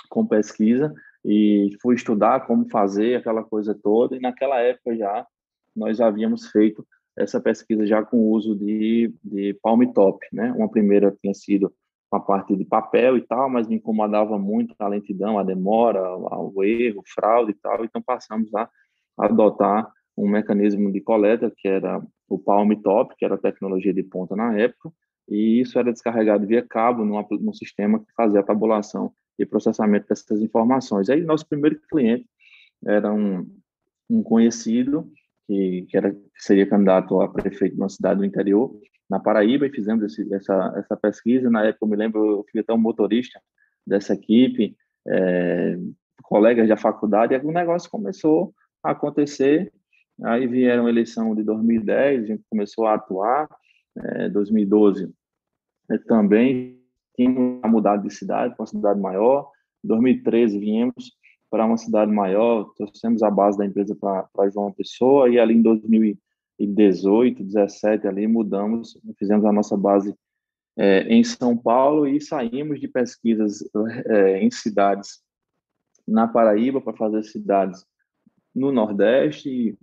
com 0.08 0.26
pesquisa, 0.26 0.92
e 1.24 1.76
fui 1.80 1.94
estudar 1.94 2.46
como 2.46 2.68
fazer 2.68 3.16
aquela 3.16 3.44
coisa 3.44 3.74
toda, 3.74 4.16
e 4.16 4.20
naquela 4.20 4.58
época 4.60 4.96
já 4.96 5.26
nós 5.74 6.00
havíamos 6.00 6.46
feito 6.48 6.86
essa 7.16 7.40
pesquisa 7.40 7.86
já 7.86 8.02
com 8.02 8.16
o 8.16 8.30
uso 8.30 8.56
de, 8.56 9.14
de 9.22 9.54
Palm 9.62 9.82
Top, 9.92 10.26
né? 10.32 10.52
Uma 10.52 10.70
primeira 10.70 11.14
tinha 11.20 11.34
sido 11.34 11.72
uma 12.12 12.20
parte 12.20 12.54
de 12.54 12.64
papel 12.64 13.16
e 13.16 13.22
tal, 13.22 13.48
mas 13.48 13.66
me 13.66 13.76
incomodava 13.76 14.38
muito 14.38 14.74
a 14.78 14.86
lentidão, 14.86 15.38
a 15.38 15.42
demora, 15.42 16.14
o 16.16 16.62
erro, 16.62 17.02
fraude 17.06 17.52
e 17.52 17.54
tal, 17.54 17.84
então 17.84 18.02
passamos 18.02 18.54
a 18.54 18.68
adotar 19.18 19.90
um 20.16 20.28
mecanismo 20.28 20.92
de 20.92 21.00
coleta 21.00 21.50
que 21.56 21.66
era 21.66 22.02
o 22.28 22.38
Palm 22.38 22.70
Top, 22.82 23.14
que 23.16 23.24
era 23.24 23.34
a 23.34 23.38
tecnologia 23.38 23.94
de 23.94 24.02
ponta 24.02 24.36
na 24.36 24.58
época, 24.58 24.92
e 25.28 25.60
isso 25.60 25.78
era 25.78 25.92
descarregado 25.92 26.46
via 26.46 26.62
cabo 26.62 27.04
num, 27.04 27.24
num 27.40 27.52
sistema 27.52 27.98
que 27.98 28.12
fazia 28.14 28.40
a 28.40 28.44
tabulação 28.44 29.12
e 29.38 29.46
processamento 29.46 30.06
dessas 30.08 30.40
informações. 30.42 31.08
Aí 31.08 31.22
nosso 31.22 31.48
primeiro 31.48 31.80
cliente 31.90 32.26
era 32.84 33.12
um, 33.12 33.46
um 34.10 34.22
conhecido 34.22 35.10
que, 35.46 35.86
que, 35.88 35.96
era, 35.96 36.12
que 36.12 36.20
seria 36.36 36.66
candidato 36.66 37.20
a 37.20 37.28
prefeito 37.28 37.74
de 37.74 37.80
uma 37.80 37.88
cidade 37.88 38.20
do 38.20 38.26
interior, 38.26 38.74
na 39.12 39.20
Paraíba 39.20 39.66
e 39.66 39.70
fizemos 39.70 40.02
esse, 40.04 40.32
essa, 40.32 40.72
essa 40.74 40.96
pesquisa. 40.96 41.50
Na 41.50 41.66
época, 41.66 41.84
eu 41.84 41.88
me 41.88 41.96
lembro, 41.96 42.38
eu 42.38 42.46
fui 42.50 42.60
até 42.60 42.72
um 42.72 42.78
motorista 42.78 43.38
dessa 43.86 44.14
equipe, 44.14 44.74
é, 45.06 45.76
colegas 46.22 46.66
da 46.66 46.78
faculdade, 46.78 47.34
e 47.34 47.38
o 47.38 47.52
negócio 47.52 47.90
começou 47.90 48.54
a 48.82 48.92
acontecer. 48.92 49.70
Aí 50.24 50.46
vieram 50.46 50.86
a 50.86 50.88
eleição 50.88 51.34
de 51.34 51.42
2010, 51.42 52.24
a 52.24 52.26
gente 52.26 52.42
começou 52.48 52.86
a 52.86 52.94
atuar, 52.94 53.48
é, 53.98 54.30
2012 54.30 55.12
é, 55.90 55.98
também 55.98 56.80
tínhamos 57.14 57.60
mudado 57.70 58.02
de 58.04 58.14
cidade 58.14 58.54
para 58.54 58.62
uma 58.62 58.66
cidade 58.66 58.98
maior. 58.98 59.50
Em 59.84 59.88
2013 59.88 60.58
viemos 60.58 61.12
para 61.50 61.66
uma 61.66 61.76
cidade 61.76 62.10
maior, 62.10 62.72
trouxemos 62.78 63.22
a 63.22 63.30
base 63.30 63.58
da 63.58 63.66
empresa 63.66 63.94
para 63.94 64.48
João 64.48 64.72
Pessoa 64.72 65.28
e 65.28 65.38
ali 65.38 65.54
em 65.54 65.60
2018, 66.66 67.44
17 67.44 68.06
ali 68.06 68.26
mudamos, 68.26 68.98
fizemos 69.18 69.44
a 69.44 69.52
nossa 69.52 69.76
base 69.76 70.14
é, 70.76 71.02
em 71.02 71.22
São 71.22 71.56
Paulo 71.56 72.06
e 72.06 72.20
saímos 72.20 72.80
de 72.80 72.88
pesquisas 72.88 73.62
é, 74.06 74.38
em 74.38 74.50
cidades 74.50 75.20
na 76.06 76.26
Paraíba 76.26 76.80
para 76.80 76.96
fazer 76.96 77.22
cidades 77.24 77.84
no 78.54 78.72
Nordeste 78.72 79.48
e, 79.48 79.78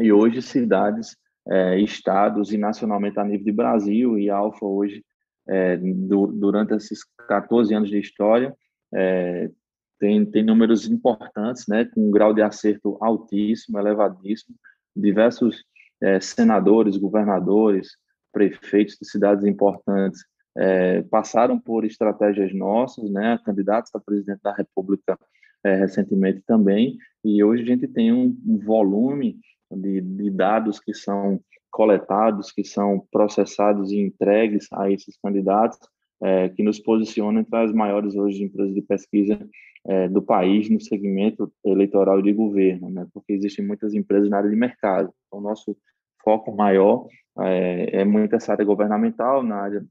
e 0.00 0.12
hoje 0.12 0.42
cidades, 0.42 1.16
é, 1.46 1.78
estados 1.80 2.52
e 2.52 2.58
nacionalmente 2.58 3.18
a 3.18 3.24
nível 3.24 3.44
de 3.44 3.52
Brasil 3.52 4.18
e 4.18 4.28
Alfa 4.28 4.64
hoje, 4.64 5.04
é, 5.48 5.76
do, 5.76 6.26
durante 6.26 6.74
esses 6.74 7.00
14 7.26 7.74
anos 7.74 7.88
de 7.88 7.98
história, 7.98 8.54
é, 8.94 9.50
tem, 9.98 10.24
tem 10.24 10.44
números 10.44 10.86
importantes, 10.86 11.66
né, 11.66 11.84
com 11.86 12.08
um 12.08 12.10
grau 12.10 12.32
de 12.32 12.42
acerto 12.42 12.96
altíssimo, 13.00 13.78
elevadíssimo, 13.78 14.56
diversos 14.94 15.64
é, 16.00 16.20
senadores, 16.20 16.96
governadores, 16.96 17.96
prefeitos 18.32 18.96
de 19.00 19.08
cidades 19.08 19.44
importantes 19.44 20.24
é, 20.56 21.02
passaram 21.02 21.58
por 21.58 21.84
estratégias 21.84 22.52
nossas, 22.52 23.10
né, 23.10 23.38
candidatos 23.44 23.94
a 23.94 24.00
presidente 24.00 24.40
da 24.42 24.52
República 24.52 25.18
é, 25.64 25.74
recentemente 25.76 26.42
também, 26.46 26.96
e 27.24 27.42
hoje 27.42 27.62
a 27.62 27.66
gente 27.66 27.86
tem 27.88 28.12
um, 28.12 28.36
um 28.46 28.58
volume 28.58 29.38
de, 29.70 30.00
de, 30.00 30.30
dados 30.30 30.80
que 30.80 30.94
são 30.94 31.40
coletados, 31.70 32.50
que 32.50 32.64
são 32.64 33.06
processados 33.10 33.92
e 33.92 33.98
entregues 33.98 34.66
a 34.72 34.90
esses 34.90 35.16
candidatos, 35.22 35.78
é, 36.22 36.48
que 36.48 36.62
nos 36.62 36.78
posicionam 36.78 37.40
entre 37.40 37.56
as 37.56 37.72
maiores 37.72 38.14
hoje 38.16 38.44
empresas 38.44 38.74
de 38.74 38.82
pesquisa 38.82 39.38
é, 39.86 40.08
do 40.08 40.20
país 40.20 40.68
no 40.68 40.80
segmento 40.80 41.52
eleitoral 41.64 42.20
de 42.20 42.32
governo, 42.32 42.90
né? 42.90 43.06
porque 43.12 43.32
existem 43.32 43.64
muitas 43.64 43.94
empresas 43.94 44.28
na 44.28 44.38
área 44.38 44.50
de 44.50 44.56
mercado. 44.56 45.12
Então, 45.26 45.38
o 45.38 45.42
nosso 45.42 45.76
foco 46.22 46.54
maior 46.54 47.06
é, 47.40 48.00
é 48.00 48.04
muito 48.04 48.34
essa 48.34 48.52
área 48.52 48.64
governamental, 48.64 49.42
na 49.42 49.56
área 49.56 49.84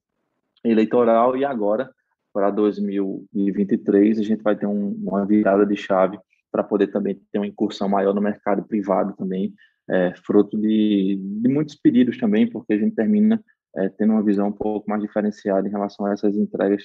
eleitoral, 0.63 1.37
e 1.37 1.45
agora, 1.45 1.89
para 2.33 2.51
2023, 2.51 4.19
a 4.19 4.23
gente 4.23 4.43
vai 4.43 4.55
ter 4.55 4.65
um, 4.65 4.89
uma 5.03 5.25
virada 5.25 5.65
de 5.65 5.75
chave 5.75 6.19
para 6.51 6.63
poder 6.63 6.87
também 6.87 7.19
ter 7.31 7.39
uma 7.39 7.47
incursão 7.47 7.87
maior 7.87 8.13
no 8.13 8.21
mercado 8.21 8.63
privado 8.63 9.15
também, 9.15 9.53
é, 9.89 10.13
fruto 10.25 10.57
de, 10.57 11.17
de 11.17 11.49
muitos 11.49 11.75
pedidos 11.75 12.17
também, 12.17 12.49
porque 12.49 12.73
a 12.73 12.77
gente 12.77 12.95
termina 12.95 13.41
é, 13.77 13.89
tendo 13.89 14.13
uma 14.13 14.23
visão 14.23 14.47
um 14.47 14.53
pouco 14.53 14.89
mais 14.89 15.01
diferenciada 15.01 15.67
em 15.67 15.71
relação 15.71 16.05
a 16.05 16.13
essas 16.13 16.35
entregas 16.35 16.83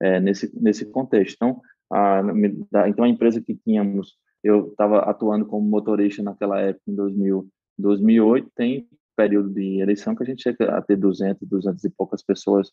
é, 0.00 0.20
nesse, 0.20 0.50
nesse 0.60 0.86
contexto. 0.86 1.34
Então, 1.36 1.60
a, 1.92 2.22
então, 2.86 3.04
a 3.04 3.08
empresa 3.08 3.40
que 3.40 3.54
tínhamos, 3.54 4.16
eu 4.42 4.68
estava 4.68 5.00
atuando 5.00 5.46
como 5.46 5.68
motorista 5.68 6.22
naquela 6.22 6.60
época, 6.60 6.84
em 6.86 6.94
2000, 6.94 7.48
2008, 7.78 8.50
tem 8.54 8.88
período 9.16 9.50
de 9.50 9.80
eleição 9.80 10.14
que 10.14 10.22
a 10.22 10.26
gente 10.26 10.42
chega 10.42 10.76
a 10.76 10.80
ter 10.80 10.96
200, 10.96 11.48
200 11.48 11.82
e 11.84 11.90
poucas 11.90 12.22
pessoas 12.22 12.70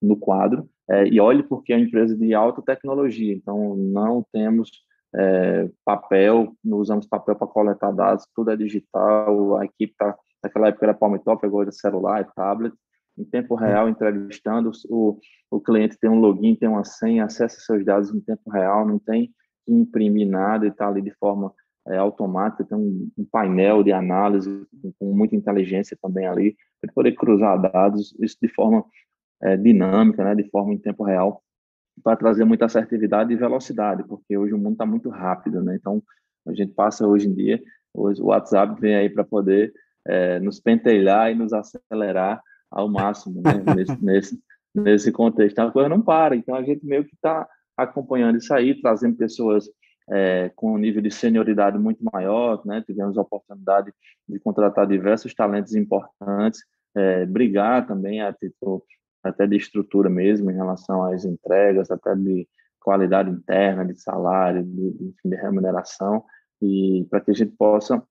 no 0.00 0.16
quadro, 0.16 0.68
é, 0.88 1.08
e 1.08 1.18
olhe 1.18 1.42
porque 1.42 1.72
é 1.72 1.76
uma 1.76 1.84
empresa 1.84 2.16
de 2.16 2.32
alta 2.32 2.62
tecnologia, 2.62 3.34
então 3.34 3.74
não 3.74 4.24
temos 4.32 4.70
é, 5.12 5.68
papel, 5.84 6.52
não 6.62 6.78
usamos 6.78 7.06
papel 7.06 7.34
para 7.34 7.48
coletar 7.48 7.90
dados, 7.90 8.24
tudo 8.32 8.52
é 8.52 8.56
digital, 8.56 9.56
a 9.56 9.64
equipe 9.64 9.92
está, 9.92 10.16
naquela 10.42 10.68
época 10.68 10.86
era 10.86 10.94
palm 10.94 11.16
top, 11.18 11.44
agora 11.44 11.68
é 11.68 11.72
celular, 11.72 12.30
tablet, 12.36 12.72
em 13.18 13.24
tempo 13.24 13.54
real, 13.54 13.88
entrevistando, 13.88 14.70
o, 14.88 15.18
o 15.50 15.60
cliente 15.60 15.98
tem 15.98 16.08
um 16.08 16.20
login, 16.20 16.54
tem 16.54 16.68
uma 16.68 16.84
senha, 16.84 17.24
acessa 17.24 17.60
seus 17.60 17.84
dados 17.84 18.14
em 18.14 18.20
tempo 18.20 18.48
real, 18.50 18.86
não 18.86 18.98
tem 18.98 19.32
que 19.66 19.72
imprimir 19.72 20.28
nada 20.28 20.64
e 20.64 20.68
está 20.68 20.88
ali 20.88 21.02
de 21.02 21.12
forma 21.18 21.52
é, 21.88 21.96
automática, 21.96 22.64
tem 22.64 22.76
um, 22.78 23.10
um, 23.18 23.24
painel 23.24 23.82
de 23.82 23.92
análise 23.92 24.66
com 24.98 25.12
muita 25.12 25.34
inteligência 25.34 25.98
também 26.00 26.26
ali, 26.26 26.56
para 26.80 26.92
poder 26.92 27.12
cruzar 27.12 27.60
dados, 27.60 28.14
isso 28.20 28.36
de 28.40 28.48
forma 28.48 28.84
é, 29.42 29.56
dinâmica, 29.56 30.22
né, 30.22 30.34
de 30.34 30.48
forma 30.50 30.72
em 30.72 30.78
tempo 30.78 31.02
real, 31.02 31.42
para 32.02 32.16
trazer 32.16 32.44
muita 32.44 32.66
assertividade 32.66 33.32
e 33.32 33.36
velocidade, 33.36 34.04
porque 34.04 34.36
hoje 34.36 34.54
o 34.54 34.58
mundo 34.58 34.72
está 34.72 34.86
muito 34.86 35.08
rápido, 35.08 35.62
né? 35.62 35.74
Então, 35.74 36.00
a 36.46 36.54
gente 36.54 36.72
passa 36.72 37.06
hoje 37.06 37.26
em 37.26 37.34
dia, 37.34 37.60
hoje 37.92 38.22
o 38.22 38.26
WhatsApp 38.26 38.80
vem 38.80 38.94
aí 38.94 39.10
para 39.10 39.24
poder 39.24 39.72
é, 40.06 40.38
nos 40.38 40.60
pentelhar 40.60 41.32
e 41.32 41.34
nos 41.34 41.52
acelerar 41.52 42.40
ao 42.70 42.88
máximo 42.88 43.40
né? 43.42 43.74
nesse, 43.74 43.96
nesse, 44.04 44.42
nesse 44.74 45.12
contexto. 45.12 45.52
Então, 45.52 45.68
a 45.68 45.72
coisa 45.72 45.88
não 45.88 46.02
para, 46.02 46.36
então 46.36 46.54
a 46.54 46.62
gente 46.62 46.84
meio 46.84 47.04
que 47.04 47.14
está 47.14 47.48
acompanhando 47.76 48.38
isso 48.38 48.52
aí, 48.52 48.80
trazendo 48.80 49.16
pessoas 49.16 49.68
é, 50.10 50.50
com 50.56 50.72
um 50.72 50.78
nível 50.78 51.02
de 51.02 51.10
senioridade 51.10 51.78
muito 51.78 52.02
maior, 52.12 52.64
né? 52.64 52.82
tivemos 52.86 53.16
a 53.18 53.22
oportunidade 53.22 53.92
de 54.28 54.38
contratar 54.40 54.86
diversos 54.86 55.34
talentos 55.34 55.74
importantes, 55.74 56.60
é, 56.96 57.26
brigar 57.26 57.86
também 57.86 58.20
a 58.22 58.32
título 58.32 58.82
até 59.22 59.46
de 59.46 59.56
estrutura 59.56 60.08
mesmo 60.08 60.50
em 60.50 60.54
relação 60.54 61.02
às 61.04 61.24
entregas, 61.24 61.90
até 61.90 62.14
de 62.14 62.48
qualidade 62.80 63.30
interna, 63.30 63.84
de 63.84 64.00
salário, 64.00 64.64
de, 64.64 64.90
de, 64.92 65.14
de 65.24 65.36
remuneração, 65.36 66.24
e 66.62 67.06
para 67.10 67.20
que 67.20 67.30
a 67.30 67.34
gente 67.34 67.54
possa 67.56 68.02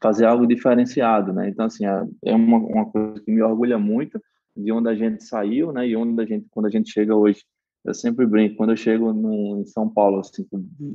fazer 0.00 0.24
algo 0.24 0.46
diferenciado, 0.46 1.32
né? 1.32 1.48
Então, 1.48 1.66
assim, 1.66 1.86
é, 1.86 2.02
é 2.24 2.34
uma, 2.34 2.56
uma 2.58 2.86
coisa 2.86 3.20
que 3.20 3.30
me 3.30 3.42
orgulha 3.42 3.78
muito 3.78 4.20
de 4.56 4.72
onde 4.72 4.88
a 4.88 4.94
gente 4.94 5.24
saiu, 5.24 5.72
né? 5.72 5.86
E 5.86 5.96
onde 5.96 6.20
a 6.22 6.26
gente, 6.26 6.46
quando 6.50 6.66
a 6.66 6.70
gente 6.70 6.90
chega 6.90 7.14
hoje, 7.14 7.42
eu 7.84 7.94
sempre 7.94 8.26
brinco, 8.26 8.56
quando 8.56 8.70
eu 8.70 8.76
chego 8.76 9.12
no, 9.12 9.60
em 9.60 9.66
São 9.66 9.88
Paulo, 9.88 10.20
assim, 10.20 10.46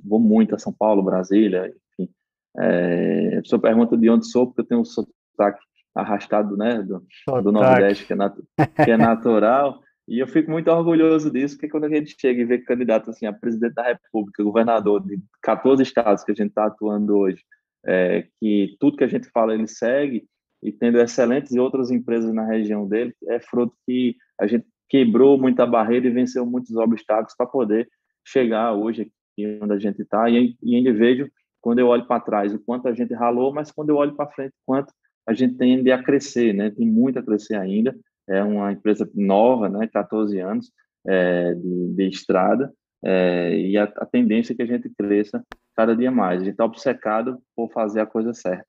vou 0.03 0.19
muito 0.19 0.55
a 0.55 0.59
São 0.59 0.73
Paulo, 0.73 1.03
Brasília, 1.03 1.73
enfim, 1.93 2.11
é, 2.57 3.37
a 3.37 3.41
pessoa 3.41 3.61
pergunta 3.61 3.97
de 3.97 4.09
onde 4.09 4.27
sou, 4.27 4.47
porque 4.47 4.61
eu 4.61 4.65
tenho 4.65 4.81
um 4.81 4.85
sotaque 4.85 5.63
arrastado, 5.95 6.55
né, 6.57 6.83
do, 6.83 7.03
do 7.41 7.51
Nordeste, 7.51 8.05
que 8.05 8.13
é, 8.13 8.15
nat 8.15 8.35
que 8.83 8.91
é 8.91 8.97
natural, 8.97 9.79
e 10.07 10.19
eu 10.19 10.27
fico 10.27 10.51
muito 10.51 10.69
orgulhoso 10.69 11.31
disso, 11.31 11.55
porque 11.55 11.69
quando 11.69 11.85
a 11.85 11.89
gente 11.89 12.15
chega 12.19 12.39
e 12.39 12.45
vê 12.45 12.59
candidato, 12.59 13.09
assim, 13.09 13.25
a 13.25 13.33
presidente 13.33 13.73
da 13.73 13.83
República, 13.83 14.43
governador 14.43 15.03
de 15.03 15.19
14 15.41 15.81
estados 15.81 16.23
que 16.23 16.31
a 16.31 16.35
gente 16.35 16.49
está 16.49 16.65
atuando 16.65 17.17
hoje, 17.17 17.41
é, 17.85 18.27
que 18.39 18.75
tudo 18.79 18.97
que 18.97 19.03
a 19.03 19.07
gente 19.07 19.29
fala 19.29 19.53
ele 19.53 19.67
segue, 19.67 20.25
e 20.63 20.71
tendo 20.71 20.99
excelentes 20.99 21.53
e 21.53 21.59
outras 21.59 21.91
empresas 21.91 22.33
na 22.33 22.45
região 22.45 22.87
dele, 22.87 23.13
é 23.27 23.39
fruto 23.39 23.75
que 23.85 24.15
a 24.39 24.47
gente 24.47 24.65
quebrou 24.89 25.37
muita 25.37 25.65
barreira 25.65 26.07
e 26.07 26.11
venceu 26.11 26.45
muitos 26.45 26.75
obstáculos 26.75 27.35
para 27.35 27.45
poder 27.45 27.87
chegar 28.25 28.73
hoje 28.73 29.03
aqui 29.03 29.59
onde 29.61 29.73
a 29.73 29.79
gente 29.79 30.01
está. 30.01 30.29
E, 30.29 30.55
ainda 30.63 30.93
vejo, 30.93 31.29
quando 31.61 31.79
eu 31.79 31.87
olho 31.87 32.07
para 32.07 32.21
trás, 32.21 32.53
o 32.53 32.59
quanto 32.59 32.87
a 32.87 32.93
gente 32.93 33.13
ralou, 33.13 33.53
mas 33.53 33.71
quando 33.71 33.89
eu 33.89 33.97
olho 33.97 34.15
para 34.15 34.31
frente, 34.31 34.51
o 34.51 34.65
quanto 34.65 34.91
a 35.27 35.33
gente 35.33 35.55
tende 35.55 35.91
a 35.91 36.01
crescer, 36.01 36.53
né? 36.53 36.71
Tem 36.71 36.87
muito 36.87 37.19
a 37.19 37.23
crescer 37.23 37.55
ainda. 37.55 37.95
É 38.27 38.43
uma 38.43 38.71
empresa 38.71 39.09
nova, 39.13 39.69
né? 39.69 39.87
14 39.87 40.39
anos 40.39 40.71
é, 41.07 41.53
de, 41.53 41.93
de 41.95 42.07
estrada, 42.07 42.73
é, 43.03 43.59
e 43.59 43.77
a, 43.77 43.83
a, 43.83 44.05
tendência 44.05 44.53
é 44.53 44.55
que 44.55 44.63
a 44.63 44.65
gente 44.65 44.89
cresça 44.97 45.43
cada 45.75 45.95
dia 45.95 46.11
mais. 46.11 46.41
A 46.41 46.43
gente 46.43 46.53
está 46.53 46.65
obcecado 46.65 47.41
por 47.55 47.71
fazer 47.71 48.01
a 48.01 48.05
coisa 48.05 48.33
certa, 48.33 48.65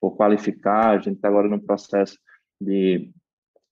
por 0.00 0.16
qualificar. 0.16 0.90
A 0.90 0.98
gente 0.98 1.16
está 1.16 1.28
agora 1.28 1.48
no 1.48 1.60
processo 1.60 2.18
de, 2.60 3.10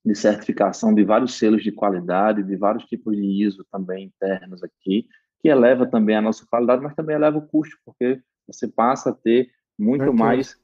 de 0.04 0.14
certificação 0.14 0.94
de 0.94 1.04
vários 1.04 1.38
selos 1.38 1.62
de 1.62 1.72
qualidade, 1.72 2.42
de 2.42 2.56
vários 2.56 2.84
tipos 2.84 3.16
de 3.16 3.44
ISO 3.44 3.64
também 3.70 4.06
internos 4.06 4.62
aqui, 4.62 5.06
que 5.40 5.48
eleva 5.48 5.86
também 5.86 6.16
a 6.16 6.22
nossa 6.22 6.46
qualidade, 6.46 6.82
mas 6.82 6.94
também 6.94 7.16
eleva 7.16 7.38
o 7.38 7.46
custo, 7.46 7.76
porque 7.84 8.20
você 8.46 8.66
passa 8.66 9.10
a 9.10 9.14
ter 9.14 9.50
muito 9.78 10.12
mais 10.12 10.56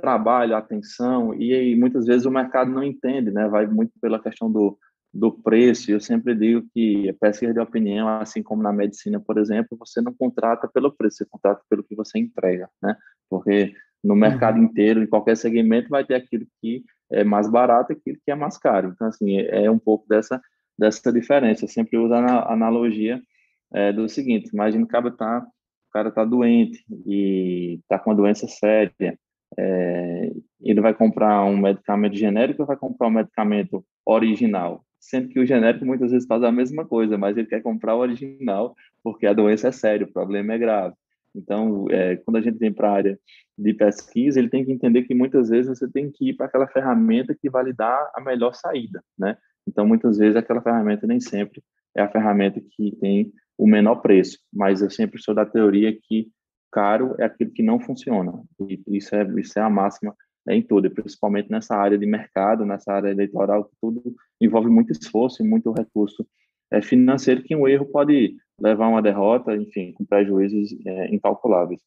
trabalho, 0.00 0.56
atenção, 0.56 1.32
e, 1.34 1.72
e 1.72 1.76
muitas 1.76 2.06
vezes 2.06 2.26
o 2.26 2.30
mercado 2.30 2.70
não 2.70 2.82
entende, 2.82 3.30
né? 3.30 3.48
Vai 3.48 3.66
muito 3.66 3.92
pela 4.00 4.20
questão 4.20 4.50
do, 4.50 4.76
do 5.16 5.32
preço. 5.32 5.90
Eu 5.90 6.00
sempre 6.00 6.34
digo 6.34 6.66
que 6.72 7.08
a 7.08 7.14
pesquisa 7.14 7.52
de 7.52 7.60
opinião, 7.60 8.08
assim 8.08 8.42
como 8.42 8.62
na 8.62 8.72
medicina, 8.72 9.18
por 9.20 9.38
exemplo, 9.38 9.76
você 9.78 10.00
não 10.00 10.12
contrata 10.12 10.68
pelo 10.68 10.92
preço, 10.92 11.18
você 11.18 11.26
contrata 11.26 11.62
pelo 11.68 11.82
que 11.82 11.94
você 11.94 12.18
entrega, 12.18 12.68
né? 12.82 12.96
Porque 13.28 13.72
no 14.04 14.14
uhum. 14.14 14.20
mercado 14.20 14.58
inteiro, 14.58 15.02
em 15.02 15.06
qualquer 15.06 15.36
segmento, 15.36 15.88
vai 15.88 16.04
ter 16.04 16.14
aquilo 16.14 16.46
que 16.60 16.84
é 17.10 17.24
mais 17.24 17.48
barato 17.48 17.92
e 17.92 17.96
aquilo 17.96 18.18
que 18.24 18.30
é 18.30 18.34
mais 18.34 18.58
caro. 18.58 18.92
Então, 18.94 19.08
assim, 19.08 19.38
é 19.38 19.70
um 19.70 19.78
pouco 19.78 20.06
dessa, 20.08 20.40
dessa 20.78 21.12
diferença. 21.12 21.64
Eu 21.64 21.68
sempre 21.68 21.98
uso 21.98 22.12
a 22.14 22.52
analogia 22.52 23.20
é, 23.72 23.92
do 23.92 24.08
seguinte: 24.08 24.50
imagina 24.52 24.84
que 24.84 24.88
o 24.88 24.92
cara 24.92 25.10
tá, 25.10 25.38
o 25.40 25.92
cara 25.92 26.10
tá 26.10 26.24
doente 26.24 26.84
e 27.06 27.80
tá 27.88 27.98
com 27.98 28.10
uma 28.10 28.16
doença 28.16 28.46
séria. 28.46 29.18
É, 29.58 30.32
ele 30.60 30.80
vai 30.80 30.92
comprar 30.92 31.44
um 31.44 31.56
medicamento 31.56 32.16
genérico 32.16 32.62
ou 32.62 32.66
vai 32.66 32.76
comprar 32.76 33.06
um 33.06 33.12
medicamento 33.12 33.84
original, 34.04 34.84
sendo 35.00 35.28
que 35.28 35.38
o 35.38 35.46
genérico 35.46 35.84
muitas 35.84 36.10
vezes 36.10 36.26
faz 36.26 36.42
a 36.42 36.52
mesma 36.52 36.84
coisa, 36.84 37.16
mas 37.16 37.36
ele 37.36 37.46
quer 37.46 37.62
comprar 37.62 37.94
o 37.94 38.00
original 38.00 38.74
porque 39.02 39.26
a 39.26 39.32
doença 39.32 39.68
é 39.68 39.72
séria, 39.72 40.06
o 40.06 40.12
problema 40.12 40.54
é 40.54 40.58
grave. 40.58 40.94
Então, 41.34 41.86
é, 41.90 42.16
quando 42.16 42.38
a 42.38 42.40
gente 42.40 42.58
vem 42.58 42.72
para 42.72 42.88
a 42.88 42.94
área 42.94 43.20
de 43.58 43.74
pesquisa, 43.74 44.38
ele 44.38 44.48
tem 44.48 44.64
que 44.64 44.72
entender 44.72 45.02
que 45.02 45.14
muitas 45.14 45.50
vezes 45.50 45.78
você 45.78 45.90
tem 45.90 46.10
que 46.10 46.30
ir 46.30 46.34
para 46.34 46.46
aquela 46.46 46.66
ferramenta 46.66 47.34
que 47.34 47.50
vai 47.50 47.64
lhe 47.64 47.72
dar 47.72 48.10
a 48.14 48.20
melhor 48.20 48.54
saída, 48.54 49.02
né? 49.18 49.36
Então, 49.68 49.86
muitas 49.86 50.16
vezes 50.16 50.36
aquela 50.36 50.62
ferramenta 50.62 51.06
nem 51.06 51.20
sempre 51.20 51.62
é 51.94 52.02
a 52.02 52.08
ferramenta 52.08 52.60
que 52.60 52.96
tem 53.00 53.32
o 53.58 53.66
menor 53.66 53.96
preço, 53.96 54.38
mas 54.52 54.80
eu 54.82 54.90
sempre 54.90 55.20
sou 55.20 55.34
da 55.34 55.44
teoria 55.44 55.96
que 56.02 56.28
caro 56.70 57.14
é 57.18 57.24
aquilo 57.24 57.50
que 57.50 57.62
não 57.62 57.80
funciona. 57.80 58.32
E 58.60 58.82
isso 58.88 59.14
é 59.14 59.26
isso 59.38 59.58
é 59.58 59.62
a 59.62 59.70
máxima 59.70 60.14
em 60.48 60.62
tudo, 60.62 60.90
principalmente 60.90 61.50
nessa 61.50 61.74
área 61.74 61.98
de 61.98 62.06
mercado, 62.06 62.64
nessa 62.64 62.92
área 62.92 63.10
eleitoral, 63.10 63.64
que 63.64 63.74
tudo 63.80 64.02
envolve 64.40 64.68
muito 64.68 64.92
esforço 64.92 65.42
e 65.42 65.48
muito 65.48 65.72
recurso 65.72 66.26
é, 66.70 66.82
financeiro, 66.82 67.42
que 67.42 67.54
um 67.54 67.66
erro 67.66 67.86
pode 67.86 68.36
levar 68.60 68.86
a 68.86 68.88
uma 68.88 69.02
derrota, 69.02 69.54
enfim, 69.56 69.92
com 69.92 70.04
prejuízos 70.04 70.74
é, 70.86 71.14
incalculáveis. 71.14 71.80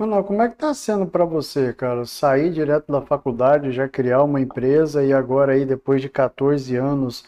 Mano, 0.00 0.24
como 0.24 0.42
é 0.42 0.48
que 0.48 0.56
tá 0.56 0.74
sendo 0.74 1.06
para 1.06 1.24
você, 1.24 1.72
cara, 1.72 2.04
sair 2.04 2.52
direto 2.52 2.90
da 2.90 3.00
faculdade, 3.00 3.70
já 3.70 3.88
criar 3.88 4.24
uma 4.24 4.40
empresa 4.40 5.04
e 5.04 5.12
agora 5.12 5.52
aí, 5.52 5.64
depois 5.64 6.02
de 6.02 6.08
14 6.08 6.74
anos, 6.74 7.24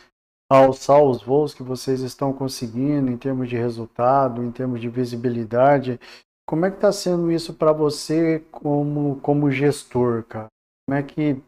alçar 0.51 1.03
os 1.03 1.23
voos 1.23 1.55
que 1.55 1.63
vocês 1.63 2.01
estão 2.01 2.33
conseguindo 2.33 3.11
em 3.11 3.17
termos 3.17 3.49
de 3.49 3.57
resultado, 3.57 4.43
em 4.43 4.51
termos 4.51 4.81
de 4.81 4.89
visibilidade 4.89 6.01
como 6.47 6.67
é 6.67 6.71
que 6.71 6.77
está 6.77 6.93
sendo 6.93 7.31
isso 7.33 7.55
para 7.55 7.73
você 7.73 8.41
como, 8.51 9.21
como 9.21 9.51
gestor, 9.51 10.25
cara? 10.25 10.49
Como 10.87 10.99
é 10.99 11.03
que 11.03 11.43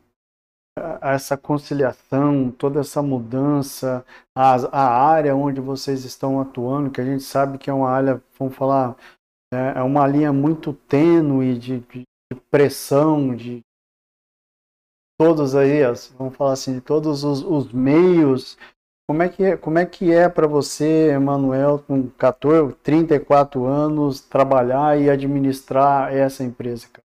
essa 1.00 1.36
conciliação, 1.36 2.50
toda 2.50 2.80
essa 2.80 3.02
mudança, 3.02 4.04
a, 4.34 4.54
a 4.54 5.08
área 5.08 5.34
onde 5.34 5.60
vocês 5.60 6.04
estão 6.04 6.40
atuando, 6.40 6.90
que 6.90 7.00
a 7.00 7.04
gente 7.04 7.22
sabe 7.22 7.56
que 7.56 7.70
é 7.70 7.72
uma 7.72 7.88
área, 7.88 8.22
vamos 8.38 8.54
falar, 8.54 8.94
é, 9.52 9.78
é 9.78 9.82
uma 9.82 10.06
linha 10.06 10.32
muito 10.32 10.74
tênue 10.74 11.58
de, 11.58 11.80
de, 11.80 12.02
de 12.30 12.40
pressão, 12.50 13.34
de 13.34 13.60
todos 15.18 15.54
aí, 15.54 15.80
vamos 16.18 16.36
falar 16.36 16.52
assim, 16.52 16.78
todos 16.78 17.24
os, 17.24 17.42
os 17.42 17.72
meios 17.72 18.58
como 19.08 19.22
é 19.22 19.28
que 19.28 19.44
é, 19.44 19.56
como 19.56 19.78
é, 19.78 19.86
que 19.86 20.12
é 20.12 20.28
para 20.28 20.48
você, 20.48 21.10
Emanuel, 21.10 21.78
com 21.78 22.08
14, 22.10 22.74
34 22.82 23.64
anos, 23.64 24.20
trabalhar 24.20 25.00
e 25.00 25.08
administrar 25.08 26.12
essa 26.12 26.42
empresa? 26.42 26.88
Cara? 26.88 27.06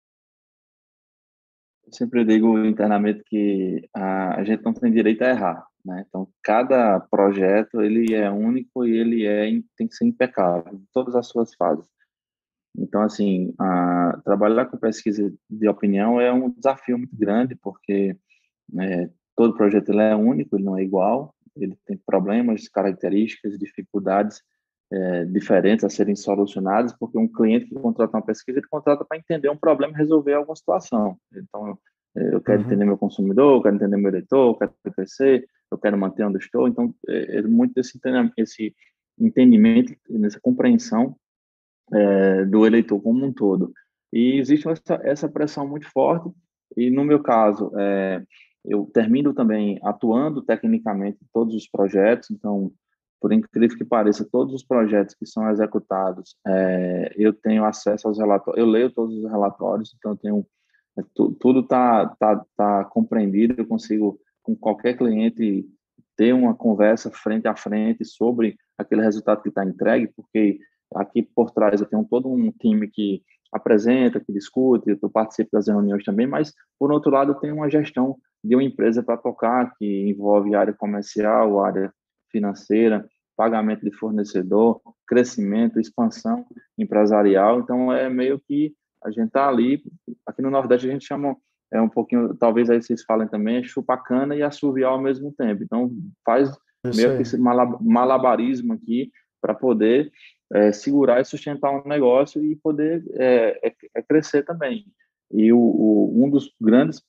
Eu 1.87 1.93
sempre 1.93 2.25
digo 2.25 2.59
internamente 2.65 3.23
que 3.27 3.87
a, 3.95 4.37
a 4.41 4.45
gente 4.45 4.65
não 4.65 4.73
tem 4.73 4.91
direito 4.91 5.23
a 5.23 5.29
errar, 5.29 5.67
né? 5.85 6.07
Então, 6.09 6.27
cada 6.43 6.99
projeto 6.99 7.83
ele 7.83 8.15
é 8.15 8.31
único 8.31 8.87
e 8.87 8.97
ele 8.97 9.27
é 9.27 9.45
tem 9.77 9.87
que 9.87 9.95
ser 9.95 10.07
impecável 10.07 10.73
em 10.73 10.87
todas 10.95 11.15
as 11.15 11.27
suas 11.27 11.55
fases. 11.55 11.87
Então, 12.75 13.03
assim, 13.03 13.53
a, 13.59 14.19
trabalhar 14.25 14.65
com 14.65 14.79
pesquisa 14.79 15.31
de 15.51 15.69
opinião 15.69 16.19
é 16.19 16.33
um 16.33 16.49
desafio 16.49 16.97
muito 16.97 17.15
grande, 17.15 17.55
porque 17.55 18.17
né, 18.67 19.11
todo 19.37 19.55
projeto 19.55 19.91
ele 19.91 20.01
é 20.01 20.17
único, 20.17 20.57
ele 20.57 20.65
não 20.65 20.79
é 20.79 20.83
igual, 20.83 21.35
ele 21.57 21.77
tem 21.87 21.99
problemas, 22.07 22.69
características, 22.69 23.59
dificuldades 23.59 24.43
é, 24.93 25.25
diferentes 25.25 25.85
a 25.85 25.89
serem 25.89 26.15
solucionadas, 26.15 26.93
porque 26.99 27.19
um 27.19 27.29
cliente 27.29 27.67
que 27.67 27.75
contrata 27.75 28.17
uma 28.17 28.25
pesquisa, 28.25 28.59
ele 28.59 28.69
contrata 28.69 29.05
para 29.05 29.19
entender 29.19 29.49
um 29.49 29.57
problema 29.57 29.95
e 29.95 29.97
resolver 29.97 30.35
alguma 30.35 30.57
situação. 30.57 31.17
Então, 31.35 31.79
é, 32.17 32.35
eu 32.35 32.41
quero 32.43 32.61
uhum. 32.61 32.67
entender 32.67 32.85
meu 32.85 32.99
consumidor, 32.99 33.57
eu 33.57 33.63
quero 33.63 33.77
entender 33.77 33.97
meu 33.97 34.11
eleitor, 34.11 34.51
eu 34.51 34.55
quero 34.55 34.95
crescer, 34.95 35.47
eu 35.71 35.79
quero 35.79 35.97
manter 35.97 36.25
onde 36.25 36.39
estou. 36.39 36.69
Então, 36.69 36.95
é, 37.09 37.39
é 37.39 37.43
muito 37.43 37.79
esse 37.79 37.97
entendimento, 37.97 38.35
esse 38.37 38.75
entendimento, 39.19 39.95
nessa 40.11 40.41
compreensão 40.41 41.17
é, 41.93 42.45
do 42.45 42.67
eleitor 42.67 43.01
como 43.01 43.25
um 43.25 43.33
todo. 43.33 43.73
E 44.13 44.39
existe 44.39 44.69
essa, 44.69 45.01
essa 45.03 45.29
pressão 45.29 45.67
muito 45.67 45.91
forte, 45.91 46.31
e 46.77 46.91
no 46.91 47.05
meu 47.05 47.23
caso, 47.23 47.73
é, 47.79 48.23
eu 48.65 48.89
termino 48.93 49.35
também 49.35 49.81
atuando 49.83 50.43
tecnicamente 50.43 51.19
em 51.23 51.27
todos 51.33 51.55
os 51.55 51.69
projetos, 51.69 52.31
então, 52.31 52.73
por 53.21 53.33
incrível 53.33 53.77
que 53.77 53.85
pareça, 53.85 54.29
todos 54.31 54.55
os 54.55 54.65
projetos 54.65 55.15
que 55.15 55.27
são 55.27 55.49
executados, 55.51 56.37
é, 56.47 57.13
eu 57.17 57.33
tenho 57.33 57.65
acesso 57.65 58.07
aos 58.07 58.19
relatórios, 58.19 58.65
eu 58.65 58.71
leio 58.71 58.91
todos 58.91 59.17
os 59.17 59.31
relatórios, 59.31 59.95
então 59.99 60.17
tenho, 60.17 60.47
é, 60.99 61.03
tu, 61.15 61.33
tudo 61.41 61.61
está 61.61 62.07
tá, 62.19 62.45
tá 62.57 62.85
compreendido, 62.85 63.55
eu 63.59 63.67
consigo, 63.67 64.19
com 64.43 64.55
qualquer 64.55 64.97
cliente, 64.97 65.67
ter 66.17 66.33
uma 66.33 66.55
conversa 66.55 67.11
frente 67.11 67.49
a 67.49 67.57
frente 67.57 68.05
sobre 68.05 68.57
aquele 68.79 69.03
resultado 69.03 69.43
que 69.43 69.49
está 69.49 69.65
entregue, 69.65 70.13
porque 70.15 70.59
aqui 70.95 71.23
por 71.23 71.51
trás 71.51 71.81
eu 71.81 71.87
tenho 71.87 72.05
todo 72.05 72.29
um 72.29 72.53
time 72.53 72.87
que 72.87 73.23
apresenta, 73.53 74.21
que 74.21 74.33
discute, 74.33 74.99
eu 75.03 75.11
participo 75.11 75.51
das 75.53 75.69
reuniões 75.69 76.05
também, 76.05 76.27
mas, 76.27 76.55
por 76.79 76.91
outro 76.93 77.11
lado, 77.11 77.33
eu 77.33 77.37
tenho 77.37 77.55
uma 77.55 77.69
gestão 77.69 78.17
de 78.43 78.57
uma 78.57 78.65
empresa 78.65 79.03
para 79.03 79.17
tocar, 79.17 79.75
que 79.77 80.09
envolve 80.09 80.55
área 80.55 80.73
comercial, 80.73 81.65
área 81.65 81.93
financeira, 82.31 83.07
pagamento 83.37 83.85
de 83.85 83.93
fornecedor, 83.93 84.81
crescimento, 85.07 85.79
expansão 85.79 86.45
empresarial. 86.79 87.61
Então, 87.61 87.93
é 87.93 88.09
meio 88.09 88.41
que 88.41 88.75
a 89.05 89.11
gente 89.11 89.29
está 89.29 89.49
ali, 89.49 89.83
aqui 90.27 90.43
no 90.43 90.51
Nordeste 90.51 90.89
a 90.89 90.93
gente 90.93 91.05
chama, 91.05 91.37
é 91.73 91.81
um 91.81 91.89
pouquinho, 91.89 92.35
talvez 92.35 92.71
aí 92.71 92.81
vocês 92.81 93.03
falem 93.03 93.27
também, 93.29 93.59
é 93.59 93.63
chupacana 93.63 94.37
e 94.37 94.43
assoviar 94.43 94.93
ao 94.93 95.01
mesmo 95.01 95.33
tempo. 95.33 95.63
Então, 95.63 95.91
faz 96.25 96.51
Isso 96.85 96.97
meio 96.97 97.11
aí. 97.11 97.17
que 97.17 97.23
esse 97.23 97.39
malabarismo 97.39 98.75
aqui 98.75 99.11
para 99.41 99.55
poder 99.55 100.11
é, 100.53 100.71
segurar 100.71 101.21
e 101.21 101.25
sustentar 101.25 101.71
um 101.73 101.89
negócio 101.89 102.45
e 102.45 102.55
poder 102.57 103.05
é, 103.15 103.69
é, 103.69 103.75
é 103.97 104.03
crescer 104.03 104.45
também. 104.45 104.85
E 105.33 105.53
o, 105.53 105.59
o, 105.59 106.25
um 106.25 106.31
dos 106.31 106.55
grandes 106.61 107.03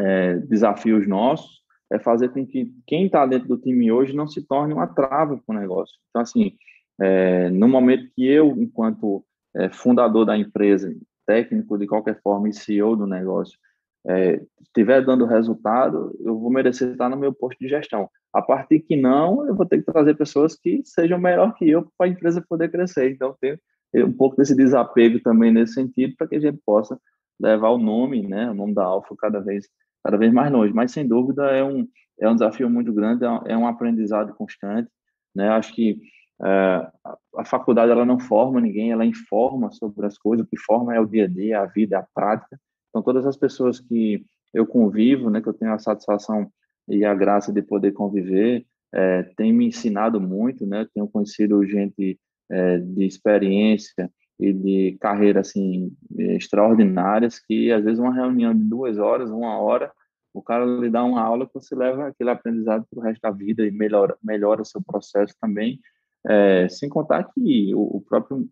é, 0.00 0.36
desafios 0.38 1.06
nossos 1.06 1.58
é 1.90 1.98
fazer 1.98 2.28
com 2.30 2.46
que 2.46 2.72
quem 2.86 3.06
está 3.06 3.24
dentro 3.26 3.48
do 3.48 3.56
time 3.56 3.90
hoje 3.90 4.14
não 4.14 4.28
se 4.28 4.42
torne 4.46 4.74
uma 4.74 4.86
trava 4.86 5.38
para 5.38 5.56
o 5.56 5.58
negócio. 5.58 5.96
Então, 6.10 6.22
assim, 6.22 6.52
é, 7.00 7.48
no 7.50 7.68
momento 7.68 8.10
que 8.14 8.26
eu, 8.26 8.50
enquanto 8.58 9.24
é, 9.56 9.70
fundador 9.70 10.26
da 10.26 10.36
empresa, 10.36 10.94
técnico 11.26 11.78
de 11.78 11.86
qualquer 11.86 12.20
forma 12.20 12.48
e 12.48 12.52
CEO 12.52 12.96
do 12.96 13.06
negócio, 13.06 13.58
é, 14.06 14.40
estiver 14.60 15.04
dando 15.04 15.26
resultado, 15.26 16.14
eu 16.20 16.38
vou 16.38 16.50
merecer 16.50 16.90
estar 16.90 17.08
no 17.08 17.16
meu 17.16 17.32
posto 17.32 17.58
de 17.58 17.68
gestão. 17.68 18.08
A 18.32 18.42
partir 18.42 18.80
que 18.80 18.96
não, 18.96 19.46
eu 19.46 19.54
vou 19.54 19.66
ter 19.66 19.78
que 19.78 19.90
trazer 19.90 20.14
pessoas 20.14 20.54
que 20.54 20.82
sejam 20.84 21.18
melhor 21.18 21.54
que 21.54 21.68
eu 21.68 21.90
para 21.96 22.06
a 22.06 22.10
empresa 22.10 22.44
poder 22.46 22.70
crescer. 22.70 23.10
Então, 23.10 23.34
tem 23.40 23.58
um 24.04 24.12
pouco 24.12 24.36
desse 24.36 24.54
desapego 24.54 25.20
também 25.20 25.52
nesse 25.52 25.74
sentido, 25.74 26.14
para 26.16 26.26
que 26.26 26.36
a 26.36 26.40
gente 26.40 26.58
possa 26.64 26.98
levar 27.40 27.70
o 27.70 27.78
nome, 27.78 28.26
né, 28.26 28.50
o 28.50 28.54
nome 28.54 28.74
da 28.74 28.84
Alfa 28.84 29.14
cada 29.16 29.40
vez 29.40 29.68
cada 30.04 30.16
vez 30.16 30.32
mais 30.32 30.50
longe. 30.52 30.72
Mas, 30.72 30.92
sem 30.92 31.06
dúvida, 31.06 31.50
é 31.50 31.62
um, 31.64 31.86
é 32.20 32.28
um 32.28 32.34
desafio 32.34 32.68
muito 32.68 32.92
grande, 32.92 33.24
é 33.24 33.56
um 33.56 33.66
é 33.66 33.70
aprendizado 33.70 34.34
constante. 34.34 34.90
Né? 35.34 35.48
Acho 35.48 35.74
que 35.74 36.00
é, 36.42 36.90
a 37.36 37.44
faculdade 37.44 37.90
ela 37.90 38.04
não 38.04 38.18
forma 38.18 38.60
ninguém, 38.60 38.92
ela 38.92 39.04
informa 39.04 39.70
sobre 39.70 40.06
as 40.06 40.16
coisas, 40.16 40.46
o 40.46 40.48
que 40.48 40.58
forma 40.58 40.94
é 40.94 41.00
o 41.00 41.06
dia 41.06 41.24
a 41.24 41.28
dia, 41.28 41.60
a 41.60 41.66
vida, 41.66 41.98
a 41.98 42.06
prática. 42.14 42.58
Então, 42.88 43.02
todas 43.02 43.26
as 43.26 43.36
pessoas 43.36 43.80
que 43.80 44.24
eu 44.54 44.66
convivo, 44.66 45.30
né, 45.30 45.40
que 45.40 45.48
eu 45.48 45.54
tenho 45.54 45.72
a 45.72 45.78
satisfação 45.78 46.50
e 46.88 47.04
a 47.04 47.14
graça 47.14 47.52
de 47.52 47.60
poder 47.60 47.92
conviver, 47.92 48.64
é, 48.92 49.22
tem 49.36 49.52
me 49.52 49.66
ensinado 49.66 50.20
muito, 50.20 50.66
né? 50.66 50.86
Tenho 50.94 51.06
conhecido 51.06 51.64
gente 51.66 52.18
é, 52.50 52.78
de 52.78 53.04
experiência 53.04 54.10
e 54.38 54.52
de 54.52 54.98
carreira 55.00 55.40
assim 55.40 55.92
extraordinárias 56.16 57.38
que 57.40 57.72
às 57.72 57.84
vezes 57.84 57.98
uma 57.98 58.14
reunião 58.14 58.54
de 58.54 58.62
duas 58.62 58.98
horas, 58.98 59.30
uma 59.30 59.58
hora, 59.58 59.92
o 60.32 60.42
cara 60.42 60.64
lhe 60.64 60.88
dá 60.88 61.02
uma 61.02 61.20
aula 61.20 61.46
que 61.46 61.54
você 61.54 61.74
leva 61.74 62.06
aquele 62.06 62.30
aprendizado 62.30 62.86
para 62.88 63.00
o 63.00 63.02
resto 63.02 63.20
da 63.20 63.30
vida 63.30 63.66
e 63.66 63.70
melhora 63.70 64.16
melhora 64.22 64.64
seu 64.64 64.82
processo 64.82 65.34
também, 65.40 65.80
é, 66.26 66.68
sem 66.68 66.88
contar 66.88 67.24
que 67.32 67.74
o, 67.74 67.96
o, 67.96 68.00
próprio 68.00 68.48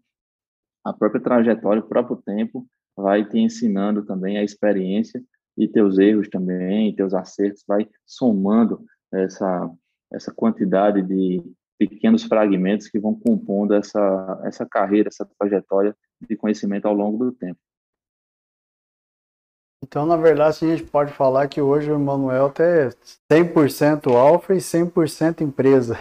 a 0.84 0.92
própria 0.92 1.22
trajetória, 1.22 1.82
o 1.82 1.88
próprio 1.88 2.16
tempo 2.16 2.66
vai 2.96 3.24
te 3.28 3.38
ensinando 3.38 4.04
também 4.04 4.38
a 4.38 4.44
experiência 4.44 5.22
e 5.56 5.68
teus 5.68 5.98
erros 5.98 6.28
também, 6.28 6.94
teus 6.94 7.14
acertos, 7.14 7.64
vai 7.66 7.88
somando 8.04 8.84
essa 9.12 9.70
essa 10.12 10.32
quantidade 10.32 11.02
de 11.02 11.42
pequenos 11.78 12.24
fragmentos 12.24 12.88
que 12.88 12.98
vão 12.98 13.14
compondo 13.14 13.74
essa, 13.74 14.40
essa 14.44 14.66
carreira, 14.66 15.08
essa 15.08 15.28
trajetória 15.38 15.96
de 16.20 16.36
conhecimento 16.36 16.86
ao 16.86 16.94
longo 16.94 17.24
do 17.24 17.32
tempo. 17.32 17.58
Então, 19.84 20.06
na 20.06 20.16
verdade, 20.16 20.64
a 20.64 20.76
gente 20.76 20.90
pode 20.90 21.12
falar 21.12 21.48
que 21.48 21.60
hoje 21.60 21.90
o 21.90 21.94
Emanuel 21.94 22.52
é 22.58 22.88
100% 23.30 24.10
alfa 24.12 24.54
e 24.54 24.58
100% 24.58 25.42
empresa. 25.42 25.96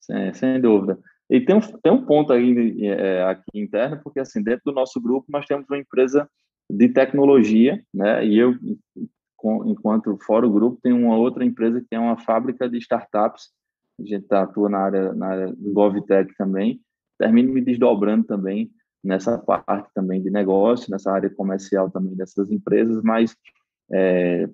sem, 0.00 0.34
sem 0.34 0.60
dúvida. 0.60 0.98
E 1.30 1.40
tem 1.40 1.56
um, 1.56 1.60
tem 1.60 1.92
um 1.92 2.04
ponto 2.04 2.32
aí 2.32 2.86
é, 2.86 3.22
aqui 3.24 3.42
interno, 3.54 4.00
porque 4.02 4.20
assim, 4.20 4.42
dentro 4.42 4.62
do 4.66 4.72
nosso 4.72 5.00
grupo 5.00 5.26
nós 5.30 5.46
temos 5.46 5.66
uma 5.68 5.78
empresa 5.78 6.28
de 6.70 6.88
tecnologia, 6.88 7.82
né? 7.92 8.26
E 8.26 8.38
eu 8.38 8.54
enquanto 9.66 10.16
fora 10.24 10.46
o 10.46 10.52
grupo 10.52 10.80
tem 10.82 10.92
uma 10.92 11.16
outra 11.16 11.44
empresa 11.44 11.80
que 11.80 11.94
é 11.94 11.98
uma 11.98 12.16
fábrica 12.16 12.68
de 12.68 12.78
startups. 12.78 13.50
A 14.00 14.04
gente 14.04 14.26
tá, 14.26 14.42
atua 14.42 14.68
na 14.68 14.78
área, 14.78 15.12
na 15.12 15.26
área 15.26 15.54
GovTech 15.58 16.34
também. 16.36 16.80
Termino 17.18 17.52
me 17.52 17.60
desdobrando 17.60 18.24
também 18.24 18.70
nessa 19.02 19.38
parte 19.38 19.90
também 19.94 20.22
de 20.22 20.30
negócio, 20.30 20.90
nessa 20.90 21.12
área 21.12 21.28
comercial 21.28 21.90
também 21.90 22.16
dessas 22.16 22.50
empresas, 22.50 23.02
mas 23.02 23.36
é, 23.92 24.48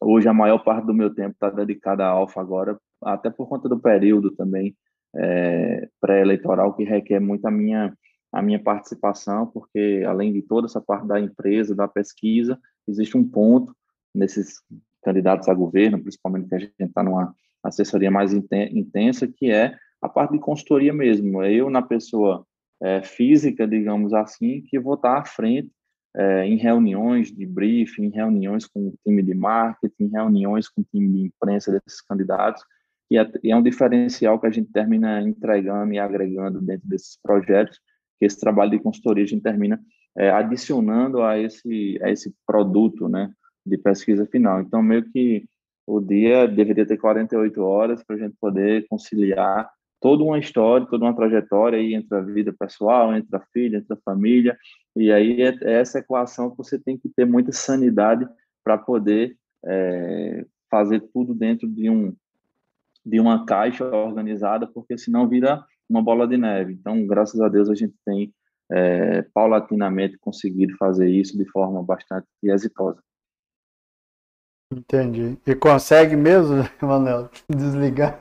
hoje 0.00 0.26
a 0.26 0.32
maior 0.32 0.58
parte 0.64 0.86
do 0.86 0.94
meu 0.94 1.14
tempo 1.14 1.32
está 1.32 1.50
dedicada 1.50 2.04
à 2.04 2.08
Alfa 2.08 2.40
agora, 2.40 2.78
até 3.02 3.28
por 3.28 3.46
conta 3.46 3.68
do 3.68 3.78
período 3.78 4.30
também 4.30 4.74
é, 5.14 5.88
pré-eleitoral 6.00 6.74
que 6.74 6.82
requer 6.82 7.20
muito 7.20 7.46
a 7.46 7.50
minha 7.50 7.94
a 8.32 8.42
minha 8.42 8.60
participação, 8.60 9.46
porque 9.46 10.02
além 10.04 10.32
de 10.32 10.42
toda 10.42 10.66
essa 10.66 10.80
parte 10.80 11.06
da 11.06 11.20
empresa, 11.20 11.72
da 11.72 11.86
pesquisa, 11.86 12.58
existe 12.88 13.16
um 13.16 13.22
ponto 13.22 13.72
nesses 14.12 14.60
candidatos 15.04 15.48
a 15.48 15.54
governo, 15.54 16.02
principalmente 16.02 16.48
que 16.48 16.54
a 16.56 16.58
gente 16.58 16.74
está 16.80 17.00
numa 17.04 17.32
assessoria 17.64 18.10
mais 18.10 18.32
intensa, 18.32 19.26
que 19.26 19.50
é 19.50 19.76
a 20.00 20.08
parte 20.08 20.32
de 20.32 20.38
consultoria 20.38 20.92
mesmo. 20.92 21.42
É 21.42 21.52
eu, 21.52 21.70
na 21.70 21.82
pessoa 21.82 22.46
é, 22.82 23.02
física, 23.02 23.66
digamos 23.66 24.12
assim, 24.12 24.60
que 24.62 24.78
vou 24.78 24.94
estar 24.94 25.18
à 25.18 25.24
frente 25.24 25.70
é, 26.16 26.46
em 26.46 26.56
reuniões 26.56 27.32
de 27.32 27.46
briefing, 27.46 28.04
em 28.04 28.10
reuniões 28.10 28.66
com 28.66 28.88
o 28.88 28.94
time 29.04 29.22
de 29.22 29.34
marketing, 29.34 30.04
em 30.04 30.10
reuniões 30.10 30.68
com 30.68 30.82
o 30.82 30.84
time 30.84 31.10
de 31.10 31.26
imprensa 31.26 31.72
desses 31.72 32.00
candidatos, 32.00 32.62
e 33.10 33.18
é, 33.18 33.30
e 33.42 33.50
é 33.50 33.56
um 33.56 33.62
diferencial 33.62 34.38
que 34.40 34.46
a 34.46 34.50
gente 34.50 34.70
termina 34.70 35.20
entregando 35.22 35.92
e 35.92 35.98
agregando 35.98 36.60
dentro 36.60 36.88
desses 36.88 37.18
projetos, 37.22 37.80
que 38.18 38.26
esse 38.26 38.38
trabalho 38.38 38.70
de 38.70 38.78
consultoria 38.78 39.24
a 39.24 39.26
gente 39.26 39.42
termina 39.42 39.80
é, 40.16 40.30
adicionando 40.30 41.22
a 41.22 41.38
esse, 41.38 41.98
a 42.02 42.10
esse 42.10 42.32
produto 42.46 43.08
né, 43.08 43.32
de 43.66 43.76
pesquisa 43.76 44.26
final. 44.26 44.60
Então, 44.60 44.82
meio 44.82 45.04
que 45.10 45.44
o 45.86 46.00
dia 46.00 46.46
deveria 46.46 46.86
ter 46.86 46.96
48 46.96 47.62
horas 47.62 48.02
para 48.02 48.16
a 48.16 48.18
gente 48.18 48.36
poder 48.40 48.86
conciliar 48.88 49.70
toda 50.00 50.22
uma 50.22 50.38
história, 50.38 50.86
toda 50.86 51.04
uma 51.04 51.16
trajetória 51.16 51.78
aí 51.78 51.94
entre 51.94 52.16
a 52.16 52.20
vida 52.20 52.52
pessoal, 52.52 53.14
entre 53.16 53.34
a 53.36 53.40
filha, 53.52 53.78
entre 53.78 53.94
a 53.94 54.02
família, 54.04 54.56
e 54.94 55.10
aí 55.10 55.40
é, 55.42 55.56
é 55.62 55.72
essa 55.80 55.98
equação 55.98 56.50
que 56.50 56.58
você 56.58 56.78
tem 56.78 56.98
que 56.98 57.08
ter 57.08 57.24
muita 57.24 57.52
sanidade 57.52 58.26
para 58.62 58.76
poder 58.76 59.36
é, 59.64 60.44
fazer 60.70 61.00
tudo 61.12 61.34
dentro 61.34 61.68
de 61.68 61.88
um 61.88 62.14
de 63.04 63.20
uma 63.20 63.44
caixa 63.44 63.84
organizada, 63.84 64.66
porque 64.66 64.96
senão 64.96 65.28
vira 65.28 65.62
uma 65.88 66.02
bola 66.02 66.26
de 66.26 66.38
neve. 66.38 66.72
Então, 66.72 67.06
graças 67.06 67.38
a 67.38 67.48
Deus, 67.48 67.68
a 67.68 67.74
gente 67.74 67.94
tem 68.04 68.32
é, 68.72 69.22
paulatinamente 69.34 70.16
conseguido 70.18 70.74
fazer 70.78 71.08
isso 71.08 71.36
de 71.36 71.44
forma 71.50 71.82
bastante 71.82 72.26
exitosa. 72.42 73.02
Entendi. 74.78 75.38
E 75.46 75.54
consegue 75.54 76.16
mesmo, 76.16 76.56
Manuel, 76.82 77.30
desligar? 77.48 78.20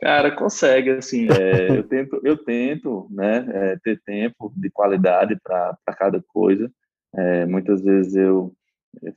Cara, 0.00 0.34
consegue, 0.34 0.90
assim, 0.90 1.26
é, 1.30 1.70
eu 1.78 1.82
tento, 1.86 2.20
eu 2.22 2.36
tento, 2.36 3.06
né, 3.10 3.46
é, 3.48 3.78
ter 3.82 4.00
tempo 4.02 4.52
de 4.56 4.70
qualidade 4.70 5.36
para 5.42 5.76
cada 5.96 6.22
coisa. 6.28 6.70
É, 7.14 7.46
muitas 7.46 7.82
vezes 7.82 8.14
eu, 8.14 8.54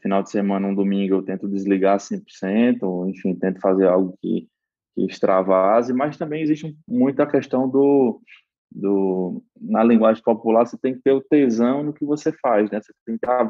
final 0.01 0.23
de 0.23 0.31
semana, 0.31 0.67
um 0.67 0.75
domingo, 0.75 1.15
eu 1.15 1.23
tento 1.23 1.47
desligar 1.47 1.99
100%, 1.99 2.83
ou, 2.83 3.09
enfim, 3.09 3.35
tento 3.35 3.59
fazer 3.59 3.87
algo 3.87 4.17
que, 4.21 4.47
que 4.95 5.05
extravase, 5.05 5.93
mas 5.93 6.17
também 6.17 6.41
existe 6.41 6.75
muita 6.87 7.27
questão 7.27 7.69
do, 7.69 8.21
do, 8.71 9.43
na 9.59 9.83
linguagem 9.83 10.23
popular, 10.23 10.65
você 10.65 10.77
tem 10.77 10.93
que 10.93 11.01
ter 11.01 11.11
o 11.11 11.21
tesão 11.21 11.83
no 11.83 11.93
que 11.93 12.05
você 12.05 12.31
faz, 12.31 12.69
né, 12.71 12.79
você 12.81 12.93
tem 13.05 13.17
que 13.17 13.29
a 13.29 13.43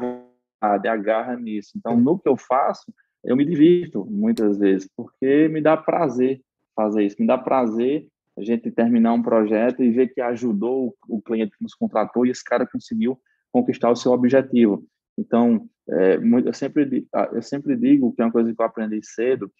vontade, 0.60 0.88
a 0.88 0.96
garra 0.96 1.36
nisso. 1.36 1.72
Então, 1.76 1.98
no 1.98 2.18
que 2.18 2.28
eu 2.28 2.36
faço, 2.36 2.92
eu 3.24 3.36
me 3.36 3.44
divirto 3.44 4.04
muitas 4.06 4.58
vezes, 4.58 4.88
porque 4.96 5.48
me 5.48 5.60
dá 5.60 5.76
prazer 5.76 6.40
fazer 6.76 7.04
isso. 7.04 7.16
Me 7.18 7.26
dá 7.26 7.38
prazer 7.38 8.06
a 8.38 8.42
gente 8.42 8.70
terminar 8.70 9.12
um 9.12 9.22
projeto 9.22 9.82
e 9.82 9.90
ver 9.90 10.12
que 10.12 10.20
ajudou 10.20 10.94
o 11.08 11.20
cliente 11.20 11.56
que 11.56 11.62
nos 11.62 11.74
contratou 11.74 12.24
e 12.24 12.30
esse 12.30 12.44
cara 12.44 12.66
conseguiu 12.66 13.20
conquistar 13.52 13.90
o 13.90 13.96
seu 13.96 14.12
objetivo. 14.12 14.84
Então, 15.18 15.68
é, 15.88 16.16
eu, 16.16 16.54
sempre, 16.54 17.06
ah, 17.12 17.28
eu 17.32 17.42
sempre 17.42 17.76
digo 17.76 18.12
que 18.12 18.22
é 18.22 18.24
uma 18.24 18.32
coisa 18.32 18.54
que 18.54 18.60
eu 18.60 18.64
aprendi 18.64 19.00
cedo, 19.02 19.50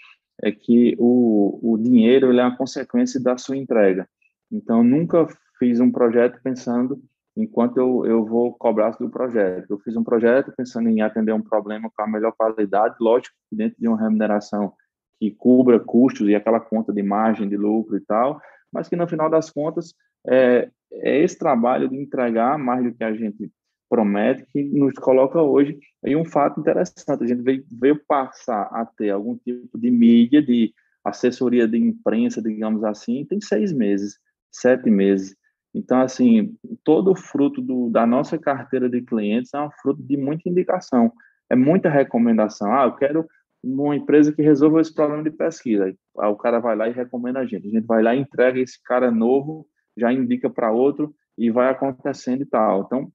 é 0.43 0.51
que 0.51 0.97
o, 0.99 1.75
o 1.75 1.77
dinheiro 1.77 2.31
ele 2.31 2.41
é 2.41 2.45
uma 2.45 2.57
consequência 2.57 3.21
da 3.21 3.37
sua 3.37 3.57
entrega. 3.57 4.09
Então, 4.51 4.83
nunca 4.83 5.27
fiz 5.59 5.81
um 5.81 5.91
projeto 5.91 6.41
pensando 6.43 7.03
enquanto 7.37 7.77
eu, 7.77 8.05
eu 8.07 8.25
vou 8.25 8.53
cobrar 8.55 8.91
do 8.91 9.09
projeto. 9.09 9.71
Eu 9.71 9.79
fiz 9.79 9.97
um 9.97 10.05
projeto 10.05 10.53
pensando 10.57 10.89
em 10.89 11.01
atender 11.01 11.33
um 11.33 11.43
problema 11.43 11.91
com 11.95 12.03
a 12.03 12.09
melhor 12.09 12.33
qualidade, 12.33 12.97
lógico, 13.01 13.35
dentro 13.51 13.77
de 13.81 13.89
uma 13.89 14.01
remuneração 14.01 14.73
que 15.19 15.31
cubra 15.31 15.79
custos 15.79 16.29
e 16.29 16.35
aquela 16.35 16.61
conta 16.61 16.93
de 16.93 17.03
margem 17.03 17.49
de 17.49 17.57
lucro 17.57 17.97
e 17.97 18.01
tal, 18.01 18.41
mas 18.73 18.89
que 18.89 18.97
no 18.97 19.07
final 19.07 19.29
das 19.29 19.51
contas 19.51 19.95
é, 20.27 20.71
é 20.93 21.19
esse 21.23 21.39
trabalho 21.39 21.89
de 21.89 21.97
entregar 21.97 22.59
mais 22.59 22.83
do 22.83 22.93
que 22.93 23.05
a 23.05 23.13
gente 23.13 23.51
promete 23.89 24.47
que 24.47 24.63
nos 24.63 24.95
coloca 24.95 25.43
hoje 25.43 25.79
em 26.05 26.17
um 26.17 26.25
fato 26.25 26.61
interessante. 26.61 27.25
A 27.25 27.27
gente 27.27 27.43
veio, 27.43 27.65
veio 27.71 28.01
passar 28.07 28.63
a 28.73 28.87
ter 28.87 29.11
algum 29.11 29.37
tipo 29.37 29.77
de 29.77 29.91
mídia, 29.91 30.41
de 30.41 30.73
assessoria 31.05 31.67
de 31.67 31.77
imprensa, 31.77 32.41
digamos 32.41 32.85
assim, 32.85 33.25
tem 33.25 33.41
seis 33.41 33.73
meses, 33.73 34.19
sete 34.51 34.89
meses. 34.89 35.35
Então, 35.75 36.01
assim, 36.01 36.57
todo 36.85 37.13
o 37.13 37.17
fruto 37.17 37.61
do, 37.61 37.91
da 37.91 38.07
nossa 38.07 38.39
carteira 38.39 38.89
de 38.89 39.03
clientes 39.03 39.55
é 39.55 39.61
um 39.61 39.71
fruto 39.71 40.03
de 40.03 40.17
muita 40.17 40.49
indicação, 40.49 41.13
é 41.49 41.55
muita 41.55 41.89
recomendação. 41.89 42.73
Ah, 42.73 42.85
eu 42.85 42.97
quero 42.97 43.27
numa 43.63 43.95
empresa 43.95 44.33
que 44.33 44.43
resolva 44.43 44.81
esse 44.81 44.93
problema 44.93 45.23
de 45.23 45.31
pesquisa. 45.31 45.85
Aí, 45.85 45.95
o 46.29 46.37
cara 46.37 46.59
vai 46.59 46.75
lá 46.75 46.89
e 46.89 46.93
recomenda 46.93 47.41
a 47.41 47.47
gente. 47.47 47.69
A 47.69 47.71
gente 47.71 47.87
vai 47.87 48.03
lá 48.03 48.15
entrega 48.15 48.59
esse 48.59 48.83
cara 48.83 49.11
novo, 49.11 49.67
já 49.97 50.13
indica 50.13 50.51
para 50.51 50.73
outro 50.73 51.15
e 51.39 51.51
vai 51.51 51.71
acontecendo 51.71 52.43
e 52.43 52.47
tal. 52.47 52.83
Então, 52.83 53.13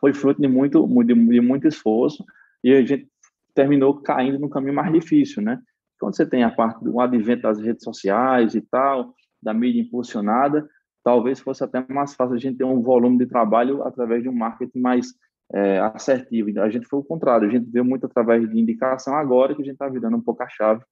foi 0.00 0.14
fruto 0.14 0.40
de 0.40 0.48
muito, 0.48 0.86
de, 1.04 1.14
de 1.14 1.40
muito 1.40 1.66
esforço 1.66 2.24
e 2.62 2.72
a 2.72 2.82
gente 2.82 3.08
terminou 3.54 4.00
caindo 4.00 4.38
no 4.38 4.48
caminho 4.48 4.74
mais 4.74 4.92
difícil, 4.92 5.42
né? 5.42 5.60
Quando 5.98 6.16
você 6.16 6.24
tem 6.24 6.44
a 6.44 6.50
parte 6.50 6.82
do 6.82 6.98
advento 7.00 7.42
das 7.42 7.60
redes 7.60 7.82
sociais 7.82 8.54
e 8.54 8.60
tal, 8.60 9.14
da 9.42 9.52
mídia 9.52 9.82
impulsionada, 9.82 10.66
talvez 11.02 11.40
fosse 11.40 11.64
até 11.64 11.84
mais 11.88 12.14
fácil 12.14 12.34
a 12.34 12.38
gente 12.38 12.58
ter 12.58 12.64
um 12.64 12.82
volume 12.82 13.18
de 13.18 13.26
trabalho 13.26 13.82
através 13.82 14.22
de 14.22 14.28
um 14.28 14.34
marketing 14.34 14.78
mais 14.78 15.14
é, 15.52 15.78
assertivo. 15.78 16.60
A 16.60 16.70
gente 16.70 16.86
foi 16.86 17.00
o 17.00 17.04
contrário, 17.04 17.48
a 17.48 17.50
gente 17.50 17.70
veio 17.70 17.84
muito 17.84 18.06
através 18.06 18.48
de 18.48 18.58
indicação, 18.58 19.14
agora 19.14 19.54
que 19.54 19.62
a 19.62 19.64
gente 19.64 19.74
está 19.74 19.88
virando 19.88 20.16
um 20.16 20.22
pouco 20.22 20.42
a 20.42 20.48
chave 20.48 20.82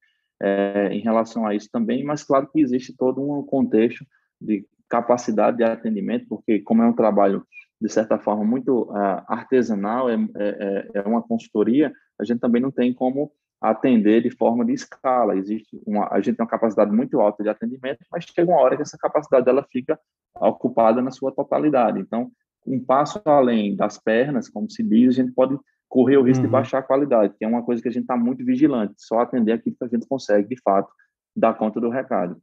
é, 0.41 0.89
em 0.91 0.99
relação 0.99 1.45
a 1.45 1.53
isso 1.53 1.69
também, 1.71 2.03
mas 2.03 2.23
claro 2.23 2.47
que 2.47 2.61
existe 2.61 2.95
todo 2.95 3.21
um 3.21 3.43
contexto 3.43 4.05
de 4.39 4.65
capacidade 4.89 5.57
de 5.57 5.63
atendimento, 5.63 6.25
porque 6.27 6.59
como 6.59 6.81
é 6.81 6.87
um 6.87 6.93
trabalho, 6.93 7.45
de 7.79 7.89
certa 7.89 8.17
forma, 8.17 8.43
muito 8.43 8.83
uh, 8.91 9.23
artesanal, 9.27 10.09
é, 10.09 10.15
é, 10.35 10.89
é, 10.95 11.01
uma 11.01 11.21
consultoria, 11.21 11.93
a 12.19 12.23
gente 12.23 12.39
também 12.39 12.61
não 12.61 12.71
tem 12.71 12.93
como 12.93 13.31
atender 13.61 14.21
de 14.21 14.31
forma 14.31 14.63
de 14.65 14.73
escala. 14.73 15.35
Existe 15.35 15.81
uma, 15.85 16.07
a 16.11 16.19
gente 16.21 16.37
tem 16.37 16.43
uma 16.43 16.49
capacidade 16.49 16.91
muito 16.91 17.19
alta 17.19 17.43
de 17.43 17.49
atendimento, 17.49 17.99
mas 18.11 18.23
chega 18.23 18.51
uma 18.51 18.61
hora 18.61 18.75
que 18.75 18.81
essa 18.81 18.97
capacidade 18.97 19.45
dela 19.45 19.65
fica 19.69 19.99
ocupada 20.35 21.01
na 21.01 21.11
sua 21.11 21.31
totalidade. 21.31 21.99
Então, 21.99 22.31
um 22.65 22.79
passo 22.83 23.21
além 23.25 23.75
das 23.75 23.97
pernas, 23.97 24.49
como 24.49 24.69
se 24.69 24.83
diz, 24.83 25.09
a 25.09 25.21
gente 25.21 25.33
pode 25.33 25.57
correr 25.87 26.17
o 26.17 26.23
risco 26.23 26.43
uhum. 26.43 26.47
de 26.47 26.51
baixar 26.51 26.79
a 26.79 26.83
qualidade, 26.83 27.33
que 27.37 27.43
é 27.43 27.47
uma 27.47 27.63
coisa 27.63 27.81
que 27.81 27.89
a 27.89 27.91
gente 27.91 28.03
está 28.03 28.15
muito 28.15 28.45
vigilante, 28.45 28.93
só 28.97 29.19
atender 29.19 29.53
aquilo 29.53 29.75
que 29.75 29.85
a 29.85 29.87
gente 29.87 30.07
consegue, 30.07 30.47
de 30.47 30.61
fato, 30.61 30.89
dar 31.35 31.55
conta 31.55 31.81
do 31.81 31.89
recado. 31.89 32.39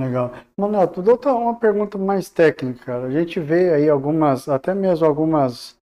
Legal. 0.00 0.32
Manuel, 0.58 0.88
tu 0.88 1.02
deu 1.02 1.18
uma 1.36 1.58
pergunta 1.58 1.96
mais 1.96 2.28
técnica. 2.28 3.04
A 3.04 3.10
gente 3.10 3.38
vê 3.40 3.72
aí 3.72 3.88
algumas, 3.88 4.48
até 4.48 4.74
mesmo 4.74 5.06
algumas, 5.06 5.78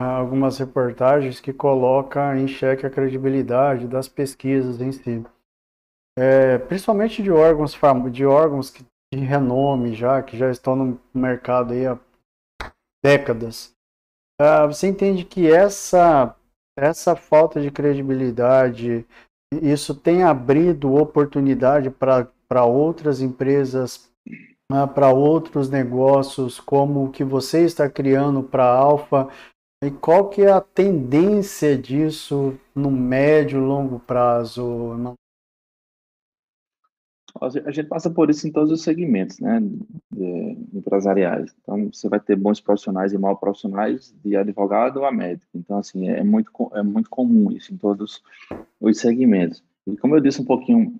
algumas 0.00 0.58
reportagens 0.58 1.40
que 1.40 1.52
colocam 1.52 2.36
em 2.36 2.48
xeque 2.48 2.86
a 2.86 2.90
credibilidade 2.90 3.86
das 3.86 4.08
pesquisas 4.08 4.80
em 4.80 4.92
si. 4.92 5.24
É, 6.18 6.58
principalmente 6.58 7.22
de 7.22 7.30
órgãos, 7.30 7.76
de 8.12 8.24
órgãos 8.24 8.70
que 8.70 8.84
de 9.12 9.24
renome 9.24 9.94
já, 9.94 10.22
que 10.22 10.36
já 10.36 10.50
estão 10.50 10.74
no 10.74 11.00
mercado 11.12 11.72
aí 11.72 11.86
há 11.86 11.98
décadas. 13.04 13.74
Uh, 14.40 14.66
você 14.66 14.88
entende 14.88 15.24
que 15.24 15.50
essa, 15.50 16.34
essa 16.76 17.14
falta 17.14 17.60
de 17.60 17.70
credibilidade, 17.70 19.06
isso 19.52 19.94
tem 19.94 20.24
abrido 20.24 20.94
oportunidade 20.94 21.90
para 21.90 22.64
outras 22.64 23.20
empresas, 23.20 24.10
ah, 24.72 24.86
para 24.86 25.12
outros 25.12 25.70
negócios, 25.70 26.58
como 26.58 27.04
o 27.04 27.10
que 27.10 27.22
você 27.22 27.64
está 27.64 27.88
criando 27.88 28.42
para 28.42 28.64
a 28.64 28.76
Alfa? 28.76 29.28
E 29.84 29.90
qual 29.90 30.30
que 30.30 30.40
é 30.40 30.50
a 30.50 30.62
tendência 30.62 31.76
disso 31.76 32.58
no 32.74 32.90
médio 32.90 33.60
longo 33.60 34.00
prazo? 34.00 35.18
A 37.38 37.70
gente 37.70 37.88
passa 37.88 38.08
por 38.08 38.30
isso 38.30 38.48
em 38.48 38.52
todos 38.52 38.72
os 38.72 38.82
segmentos, 38.82 39.38
né, 39.40 39.60
empresariais. 40.72 41.54
Então, 41.60 41.90
você 41.92 42.08
vai 42.08 42.18
ter 42.18 42.34
bons 42.34 42.60
profissionais 42.60 43.12
e 43.12 43.18
maus 43.18 43.38
profissionais, 43.38 44.14
de 44.24 44.34
advogado 44.36 45.04
a 45.04 45.12
médico. 45.12 45.50
Então, 45.54 45.76
assim, 45.76 46.08
é 46.08 46.24
muito, 46.24 46.50
é 46.72 46.82
muito 46.82 47.10
comum 47.10 47.52
isso 47.52 47.74
em 47.74 47.76
todos 47.76 48.22
os 48.80 48.98
segmentos. 48.98 49.62
E 49.86 49.98
como 49.98 50.16
eu 50.16 50.20
disse 50.20 50.40
um 50.40 50.46
pouquinho 50.46 50.96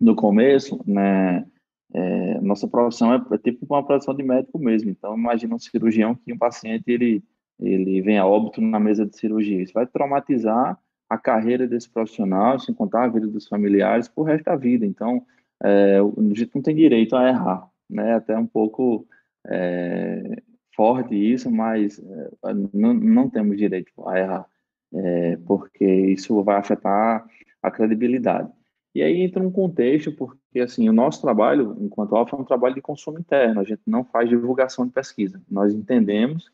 no 0.00 0.16
começo, 0.16 0.80
né, 0.86 1.44
é, 1.92 2.40
nossa 2.40 2.66
profissão 2.66 3.12
é, 3.12 3.22
é 3.32 3.36
tipo 3.36 3.66
uma 3.68 3.84
profissão 3.84 4.14
de 4.14 4.22
médico 4.22 4.58
mesmo. 4.58 4.88
Então, 4.88 5.14
imagina 5.18 5.54
um 5.54 5.58
cirurgião 5.58 6.14
que 6.14 6.32
um 6.32 6.38
paciente 6.38 6.84
ele 6.86 7.22
ele 7.58 8.00
vem 8.02 8.18
a 8.18 8.26
óbito 8.26 8.60
na 8.60 8.78
mesa 8.78 9.06
de 9.06 9.16
cirurgia. 9.16 9.62
Isso 9.62 9.72
vai 9.72 9.86
traumatizar 9.86 10.78
a 11.08 11.18
carreira 11.18 11.66
desse 11.66 11.88
profissional, 11.88 12.58
sem 12.58 12.74
contar 12.74 13.04
a 13.04 13.08
vida 13.08 13.26
dos 13.26 13.46
familiares, 13.46 14.08
por 14.08 14.24
resto 14.24 14.44
da 14.44 14.56
vida. 14.56 14.84
Então, 14.84 15.24
é, 15.62 15.98
a 15.98 16.34
gente 16.34 16.50
não 16.54 16.62
tem 16.62 16.74
direito 16.74 17.16
a 17.16 17.28
errar, 17.28 17.68
né? 17.88 18.14
Até 18.14 18.36
um 18.36 18.46
pouco 18.46 19.06
é, 19.46 20.42
forte 20.74 21.14
isso, 21.14 21.50
mas 21.50 21.98
é, 21.98 22.54
não, 22.74 22.92
não 22.92 23.30
temos 23.30 23.56
direito 23.56 23.90
a 24.06 24.18
errar, 24.18 24.46
é, 24.92 25.36
porque 25.46 25.84
isso 25.84 26.42
vai 26.42 26.56
afetar 26.56 27.26
a 27.62 27.70
credibilidade. 27.70 28.50
E 28.94 29.02
aí 29.02 29.20
entra 29.20 29.42
um 29.42 29.50
contexto, 29.50 30.10
porque 30.12 30.60
assim, 30.60 30.88
o 30.88 30.92
nosso 30.92 31.20
trabalho, 31.20 31.76
enquanto 31.80 32.16
Alfa, 32.16 32.34
é 32.34 32.40
um 32.40 32.44
trabalho 32.44 32.74
de 32.74 32.80
consumo 32.80 33.18
interno, 33.18 33.60
a 33.60 33.64
gente 33.64 33.82
não 33.86 34.04
faz 34.04 34.28
divulgação 34.28 34.86
de 34.86 34.92
pesquisa. 34.92 35.40
Nós 35.50 35.74
entendemos 35.74 36.50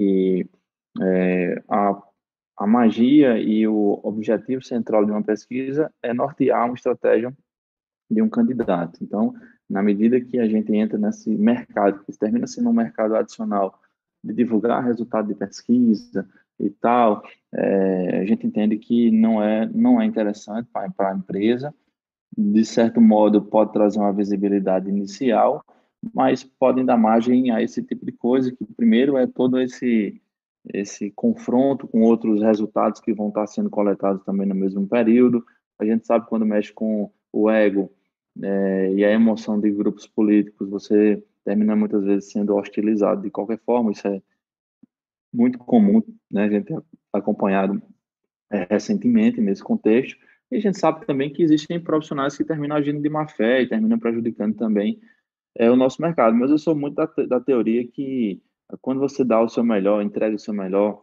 que 0.00 0.48
é, 0.98 1.62
a, 1.68 2.02
a 2.56 2.66
magia 2.66 3.38
e 3.38 3.68
o 3.68 4.00
objetivo 4.02 4.62
central 4.62 5.04
de 5.04 5.10
uma 5.10 5.22
pesquisa 5.22 5.92
é 6.02 6.14
nortear 6.14 6.64
uma 6.64 6.74
estratégia 6.74 7.30
de 8.10 8.22
um 8.22 8.30
candidato. 8.30 8.98
Então, 9.04 9.34
na 9.68 9.82
medida 9.82 10.18
que 10.18 10.38
a 10.38 10.48
gente 10.48 10.74
entra 10.74 10.96
nesse 10.96 11.28
mercado, 11.28 12.02
que 12.02 12.18
termina 12.18 12.46
sendo 12.46 12.70
um 12.70 12.72
mercado 12.72 13.14
adicional 13.14 13.78
de 14.24 14.32
divulgar 14.32 14.82
resultado 14.82 15.28
de 15.28 15.34
pesquisa 15.34 16.26
e 16.58 16.70
tal, 16.70 17.22
é, 17.52 18.20
a 18.20 18.24
gente 18.24 18.46
entende 18.46 18.78
que 18.78 19.10
não 19.10 19.42
é 19.42 19.66
não 19.66 20.00
é 20.00 20.06
interessante 20.06 20.66
para 20.72 21.10
a 21.10 21.14
empresa. 21.14 21.74
De 22.34 22.64
certo 22.64 23.02
modo, 23.02 23.42
pode 23.42 23.72
trazer 23.74 23.98
uma 23.98 24.14
visibilidade 24.14 24.88
inicial, 24.88 25.62
mas 26.14 26.42
podem 26.42 26.84
dar 26.84 26.96
margem 26.96 27.50
a 27.50 27.62
esse 27.62 27.82
tipo 27.82 28.04
de 28.04 28.12
coisa, 28.12 28.50
que 28.50 28.64
primeiro 28.76 29.16
é 29.16 29.26
todo 29.26 29.60
esse 29.60 30.20
esse 30.74 31.10
confronto 31.12 31.88
com 31.88 32.02
outros 32.02 32.42
resultados 32.42 33.00
que 33.00 33.14
vão 33.14 33.28
estar 33.28 33.46
sendo 33.46 33.70
coletados 33.70 34.22
também 34.24 34.46
no 34.46 34.54
mesmo 34.54 34.86
período. 34.86 35.42
A 35.78 35.86
gente 35.86 36.06
sabe 36.06 36.26
quando 36.28 36.44
mexe 36.44 36.70
com 36.70 37.10
o 37.32 37.50
ego 37.50 37.90
é, 38.42 38.92
e 38.92 39.04
a 39.04 39.10
emoção 39.10 39.58
de 39.58 39.70
grupos 39.70 40.06
políticos, 40.06 40.68
você 40.68 41.22
termina 41.44 41.74
muitas 41.74 42.04
vezes 42.04 42.30
sendo 42.30 42.54
hostilizado 42.54 43.22
de 43.22 43.30
qualquer 43.30 43.58
forma. 43.58 43.92
Isso 43.92 44.06
é 44.06 44.20
muito 45.32 45.58
comum, 45.58 46.02
né? 46.30 46.44
A 46.44 46.48
gente 46.50 46.66
tem 46.66 46.78
acompanhado 47.12 47.80
é, 48.50 48.66
recentemente 48.70 49.40
nesse 49.40 49.62
contexto. 49.62 50.18
E 50.50 50.56
a 50.56 50.60
gente 50.60 50.78
sabe 50.78 51.06
também 51.06 51.32
que 51.32 51.42
existem 51.42 51.80
profissionais 51.80 52.36
que 52.36 52.44
terminam 52.44 52.76
agindo 52.76 53.00
de 53.00 53.08
má 53.08 53.26
fé 53.26 53.62
e 53.62 53.68
terminam 53.68 53.98
prejudicando 53.98 54.56
também 54.56 55.00
é, 55.56 55.70
o 55.70 55.76
nosso 55.76 56.00
mercado. 56.00 56.36
Mas 56.36 56.50
eu 56.50 56.58
sou 56.58 56.74
muito 56.74 56.94
da, 56.94 57.06
da 57.28 57.40
teoria 57.40 57.86
que 57.86 58.42
quando 58.80 59.00
você 59.00 59.24
dá 59.24 59.40
o 59.40 59.48
seu 59.48 59.64
melhor, 59.64 60.02
entrega 60.02 60.36
o 60.36 60.38
seu 60.38 60.54
melhor, 60.54 61.02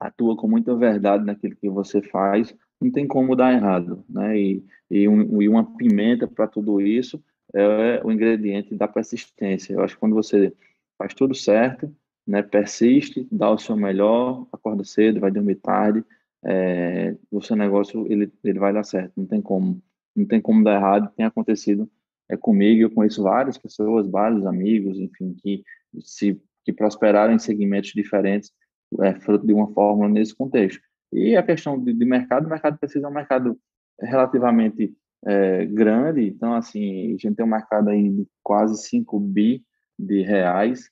atua 0.00 0.36
com 0.36 0.48
muita 0.48 0.74
verdade 0.74 1.24
naquilo 1.24 1.56
que 1.56 1.68
você 1.68 2.00
faz, 2.00 2.54
não 2.80 2.90
tem 2.90 3.06
como 3.06 3.34
dar 3.34 3.52
errado, 3.52 4.04
né? 4.08 4.38
E, 4.38 4.64
e, 4.90 5.08
um, 5.08 5.42
e 5.42 5.48
uma 5.48 5.76
pimenta 5.76 6.26
para 6.26 6.46
tudo 6.46 6.80
isso 6.80 7.22
é 7.54 8.00
o 8.04 8.12
ingrediente 8.12 8.74
da 8.74 8.86
persistência. 8.86 9.74
Eu 9.74 9.82
acho 9.82 9.94
que 9.94 10.00
quando 10.00 10.14
você 10.14 10.54
faz 10.96 11.14
tudo 11.14 11.34
certo, 11.34 11.94
né, 12.26 12.42
persiste, 12.42 13.26
dá 13.32 13.50
o 13.50 13.58
seu 13.58 13.76
melhor, 13.76 14.46
acorda 14.52 14.84
cedo, 14.84 15.20
vai 15.20 15.30
dormir 15.30 15.56
tarde, 15.56 16.04
é, 16.44 17.16
o 17.30 17.40
seu 17.40 17.56
negócio 17.56 18.06
ele, 18.10 18.30
ele 18.44 18.58
vai 18.58 18.72
dar 18.72 18.84
certo, 18.84 19.12
não 19.16 19.26
tem 19.26 19.40
como, 19.40 19.82
não 20.14 20.26
tem 20.26 20.40
como 20.40 20.62
dar 20.62 20.74
errado, 20.74 21.12
tem 21.16 21.26
acontecido 21.26 21.90
é 22.30 22.36
comigo, 22.36 22.82
eu 22.82 22.90
conheço 22.90 23.22
várias 23.22 23.56
pessoas, 23.56 24.08
vários 24.08 24.44
amigos, 24.46 24.98
enfim, 24.98 25.34
que 25.42 25.62
se 26.00 26.40
que 26.64 26.72
prosperaram 26.72 27.32
em 27.32 27.38
segmentos 27.38 27.92
diferentes, 27.94 28.52
é, 29.00 29.14
fruto 29.14 29.46
de 29.46 29.54
uma 29.54 29.72
fórmula 29.72 30.06
nesse 30.06 30.34
contexto. 30.34 30.82
E 31.10 31.34
a 31.34 31.42
questão 31.42 31.82
de, 31.82 31.94
de 31.94 32.04
mercado, 32.04 32.44
o 32.44 32.50
mercado 32.50 32.78
precisa 32.78 33.06
é 33.06 33.08
um 33.08 33.14
mercado 33.14 33.58
relativamente 33.98 34.94
é, 35.24 35.64
grande, 35.64 36.26
então, 36.26 36.52
assim, 36.52 37.14
a 37.14 37.16
gente 37.16 37.36
tem 37.36 37.44
um 37.44 37.48
mercado 37.48 37.88
aí 37.88 38.10
de 38.10 38.26
quase 38.42 38.86
5 38.86 39.18
bi 39.18 39.64
de 39.98 40.20
reais, 40.20 40.90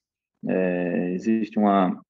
é, 0.49 1.13
existe 1.13 1.59
uma, 1.59 2.01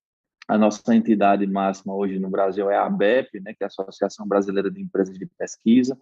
a 0.46 0.56
nossa 0.56 0.94
entidade 0.94 1.44
máxima 1.46 1.92
hoje 1.92 2.20
no 2.20 2.30
Brasil 2.30 2.70
é 2.70 2.76
a 2.76 2.86
ABEP, 2.86 3.40
né, 3.40 3.52
que 3.52 3.64
é 3.64 3.66
a 3.66 3.66
Associação 3.66 4.28
Brasileira 4.28 4.70
de 4.70 4.80
Empresas 4.80 5.18
de 5.18 5.26
Pesquisa, 5.26 5.98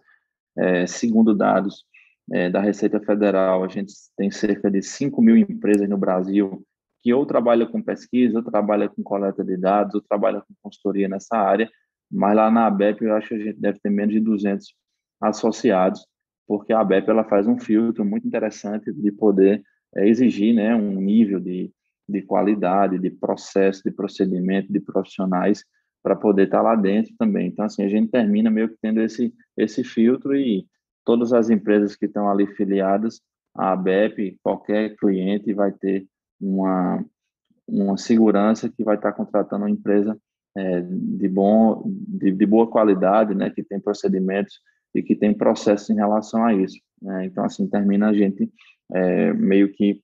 é, 0.55 0.85
segundo 0.85 1.35
dados 1.35 1.83
é, 2.31 2.49
da 2.49 2.59
Receita 2.59 2.99
Federal, 2.99 3.63
a 3.63 3.67
gente 3.67 3.93
tem 4.17 4.31
cerca 4.31 4.69
de 4.69 4.81
5 4.81 5.21
mil 5.21 5.37
empresas 5.37 5.87
no 5.87 5.97
Brasil 5.97 6.65
que 7.01 7.13
ou 7.13 7.23
trabalha 7.23 7.67
com 7.67 7.83
pesquisa, 7.83 8.39
ou 8.39 8.43
trabalha 8.43 8.89
com 8.89 9.03
coleta 9.03 9.43
de 9.43 9.55
dados, 9.55 9.93
ou 9.93 10.01
trabalha 10.01 10.41
com 10.41 10.55
consultoria 10.63 11.07
nessa 11.07 11.37
área, 11.37 11.69
mas 12.11 12.35
lá 12.35 12.49
na 12.49 12.65
ABEP 12.65 13.03
eu 13.03 13.13
acho 13.13 13.29
que 13.29 13.35
a 13.35 13.39
gente 13.39 13.59
deve 13.59 13.79
ter 13.79 13.91
menos 13.91 14.13
de 14.13 14.19
200 14.19 14.73
associados, 15.21 16.03
porque 16.47 16.73
a 16.73 16.79
ABEP 16.79 17.07
ela 17.07 17.23
faz 17.23 17.45
um 17.47 17.59
filtro 17.59 18.03
muito 18.03 18.27
interessante 18.27 18.91
de 18.91 19.11
poder 19.11 19.61
é, 19.95 20.07
exigir 20.07 20.55
né, 20.55 20.75
um 20.75 20.99
nível 20.99 21.39
de, 21.39 21.71
de 22.09 22.21
qualidade, 22.23 22.97
de 22.97 23.11
processo, 23.11 23.83
de 23.83 23.91
procedimento, 23.91 24.73
de 24.73 24.79
profissionais 24.79 25.63
para 26.01 26.15
poder 26.15 26.45
estar 26.45 26.61
lá 26.61 26.75
dentro 26.75 27.13
também. 27.17 27.47
Então, 27.47 27.65
assim, 27.65 27.83
a 27.83 27.89
gente 27.89 28.09
termina 28.11 28.49
meio 28.49 28.69
que 28.69 28.77
tendo 28.81 29.01
esse, 29.01 29.33
esse 29.57 29.83
filtro 29.83 30.35
e 30.35 30.65
todas 31.05 31.31
as 31.31 31.49
empresas 31.49 31.95
que 31.95 32.05
estão 32.05 32.29
ali 32.29 32.47
filiadas, 32.55 33.21
a 33.55 33.71
ABEP, 33.71 34.37
qualquer 34.43 34.95
cliente 34.97 35.53
vai 35.53 35.71
ter 35.71 36.05
uma, 36.41 37.03
uma 37.67 37.97
segurança 37.97 38.69
que 38.69 38.83
vai 38.83 38.95
estar 38.95 39.13
contratando 39.13 39.63
uma 39.63 39.69
empresa 39.69 40.19
é, 40.57 40.81
de, 40.81 41.27
bom, 41.27 41.83
de, 41.85 42.31
de, 42.31 42.45
boa 42.45 42.67
qualidade, 42.69 43.33
né, 43.33 43.49
que 43.49 43.63
tem 43.63 43.79
procedimentos 43.79 44.59
e 44.93 45.01
que 45.01 45.15
tem 45.15 45.33
processos 45.33 45.89
em 45.89 45.95
relação 45.95 46.45
a 46.45 46.53
isso. 46.53 46.79
Né? 47.01 47.25
Então, 47.25 47.45
assim, 47.45 47.67
termina 47.67 48.09
a 48.09 48.13
gente 48.13 48.51
é, 48.93 49.33
meio 49.33 49.71
que 49.71 50.01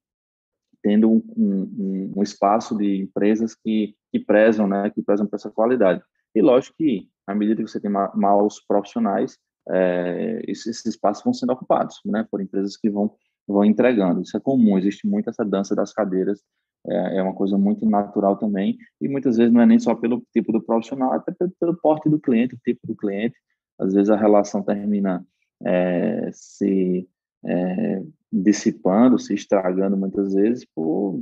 tendo 0.83 1.09
um, 1.09 1.23
um, 1.37 2.13
um, 2.17 2.23
espaço 2.23 2.75
de 2.75 3.01
empresas 3.01 3.53
que, 3.53 3.95
que 4.11 4.19
prezam, 4.19 4.67
né, 4.67 4.89
que 4.89 5.01
prezam 5.01 5.27
por 5.27 5.35
essa 5.35 5.51
qualidade. 5.51 6.01
E 6.33 6.41
lógico 6.41 6.75
que, 6.77 7.07
à 7.27 7.35
medida 7.35 7.63
que 7.63 7.69
você 7.69 7.79
tem 7.79 7.91
ma 7.91 8.11
maus 8.15 8.59
profissionais, 8.59 9.37
é, 9.69 10.41
esses 10.47 10.85
espaços 10.85 11.23
vão 11.23 11.33
sendo 11.33 11.53
ocupados, 11.53 11.99
né, 12.05 12.25
por 12.29 12.41
empresas 12.41 12.77
que 12.77 12.89
vão 12.89 13.15
vão 13.47 13.65
entregando. 13.65 14.21
Isso 14.21 14.37
é 14.37 14.39
comum, 14.39 14.77
existe 14.77 15.07
muito 15.07 15.29
essa 15.29 15.43
dança 15.43 15.75
das 15.75 15.91
cadeiras, 15.93 16.41
é, 16.87 17.17
é, 17.17 17.23
uma 17.23 17.33
coisa 17.33 17.57
muito 17.57 17.85
natural 17.85 18.37
também, 18.37 18.77
e 18.99 19.07
muitas 19.07 19.37
vezes 19.37 19.53
não 19.53 19.61
é 19.61 19.65
nem 19.65 19.79
só 19.79 19.93
pelo 19.93 20.23
tipo 20.31 20.51
do 20.51 20.61
profissional, 20.61 21.13
até 21.13 21.31
pelo, 21.31 21.51
pelo 21.59 21.77
porte 21.77 22.09
do 22.09 22.19
cliente, 22.19 22.55
o 22.55 22.59
tipo 22.59 22.85
do 22.87 22.95
cliente. 22.95 23.35
Às 23.79 23.93
vezes 23.93 24.09
a 24.09 24.15
relação 24.15 24.63
termina 24.63 25.25
é, 25.63 26.29
se 26.33 27.07
é, 27.45 28.03
dissipando, 28.31 29.19
se 29.19 29.33
estragando 29.33 29.97
muitas 29.97 30.33
vezes 30.33 30.65
por 30.73 31.19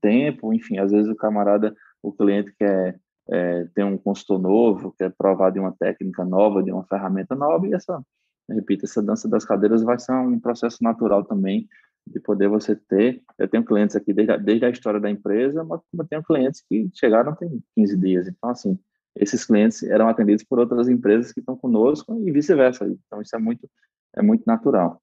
tempo, 0.00 0.52
enfim, 0.52 0.78
às 0.78 0.90
vezes 0.90 1.10
o 1.10 1.16
camarada, 1.16 1.74
o 2.02 2.12
cliente 2.12 2.54
quer 2.58 2.98
é, 3.28 3.64
ter 3.74 3.84
um 3.84 3.96
consultor 3.96 4.38
novo, 4.38 4.94
quer 4.98 5.12
provar 5.12 5.50
de 5.50 5.58
uma 5.58 5.72
técnica 5.72 6.24
nova, 6.24 6.62
de 6.62 6.72
uma 6.72 6.84
ferramenta 6.84 7.34
nova, 7.34 7.66
e 7.66 7.74
essa 7.74 8.02
repito, 8.48 8.84
essa 8.84 9.02
dança 9.02 9.28
das 9.28 9.44
cadeiras 9.44 9.82
vai 9.82 9.98
ser 9.98 10.12
um 10.12 10.38
processo 10.38 10.82
natural 10.82 11.24
também 11.24 11.68
de 12.06 12.20
poder 12.20 12.48
você 12.48 12.76
ter. 12.76 13.22
Eu 13.38 13.48
tenho 13.48 13.64
clientes 13.64 13.96
aqui 13.96 14.12
desde 14.12 14.32
a, 14.32 14.36
desde 14.36 14.66
a 14.66 14.70
história 14.70 15.00
da 15.00 15.10
empresa, 15.10 15.64
mas 15.64 15.80
eu 15.92 16.04
tenho 16.06 16.22
clientes 16.22 16.62
que 16.68 16.90
chegaram 16.94 17.34
tem 17.34 17.62
15 17.74 17.96
dias. 17.96 18.28
Então, 18.28 18.50
assim, 18.50 18.78
esses 19.16 19.44
clientes 19.44 19.82
eram 19.82 20.08
atendidos 20.08 20.44
por 20.44 20.58
outras 20.58 20.88
empresas 20.88 21.32
que 21.32 21.40
estão 21.40 21.56
conosco 21.56 22.20
e 22.26 22.30
vice-versa. 22.30 22.86
Então, 22.86 23.22
isso 23.22 23.34
é 23.34 23.38
muito, 23.38 23.68
é 24.14 24.22
muito 24.22 24.44
natural. 24.46 25.00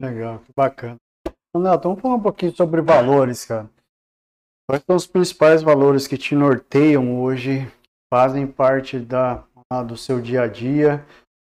Legal, 0.00 0.38
que 0.40 0.52
bacana. 0.54 0.96
Neto, 1.56 1.88
vamos 1.88 2.00
falar 2.00 2.14
um 2.14 2.22
pouquinho 2.22 2.54
sobre 2.54 2.80
valores, 2.80 3.44
cara. 3.44 3.68
Quais 4.70 4.84
são 4.84 4.94
os 4.94 5.06
principais 5.08 5.62
valores 5.64 6.06
que 6.06 6.16
te 6.16 6.32
norteiam 6.32 7.20
hoje, 7.20 7.66
fazem 8.08 8.46
parte 8.46 9.00
da, 9.00 9.44
do 9.84 9.96
seu 9.96 10.22
dia 10.22 10.42
a 10.42 10.46
dia 10.46 11.04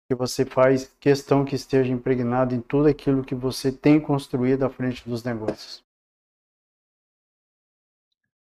que 0.10 0.16
você 0.16 0.46
faz 0.46 0.96
questão 0.98 1.44
que 1.44 1.54
esteja 1.54 1.92
impregnado 1.92 2.56
em 2.56 2.62
tudo 2.62 2.88
aquilo 2.88 3.22
que 3.22 3.36
você 3.36 3.70
tem 3.70 4.00
construído 4.00 4.64
à 4.64 4.70
frente 4.70 5.04
dos 5.10 5.26
negócios? 5.26 5.84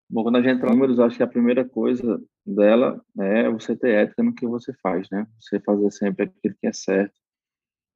Bom, 0.08 0.22
quando 0.22 0.36
a 0.36 0.40
gente 0.40 0.54
entra 0.54 0.68
em 0.68 0.70
números, 0.70 1.00
acho 1.00 1.16
que 1.16 1.22
a 1.24 1.26
primeira 1.26 1.68
coisa 1.68 2.22
dela 2.46 3.04
é 3.18 3.50
você 3.50 3.76
ter 3.76 4.04
ética 4.04 4.22
no 4.22 4.32
que 4.32 4.46
você 4.46 4.72
faz, 4.74 5.10
né? 5.10 5.26
Você 5.40 5.58
fazer 5.58 5.90
sempre 5.90 6.26
aquilo 6.26 6.54
que 6.60 6.68
é 6.68 6.72
certo. 6.72 7.18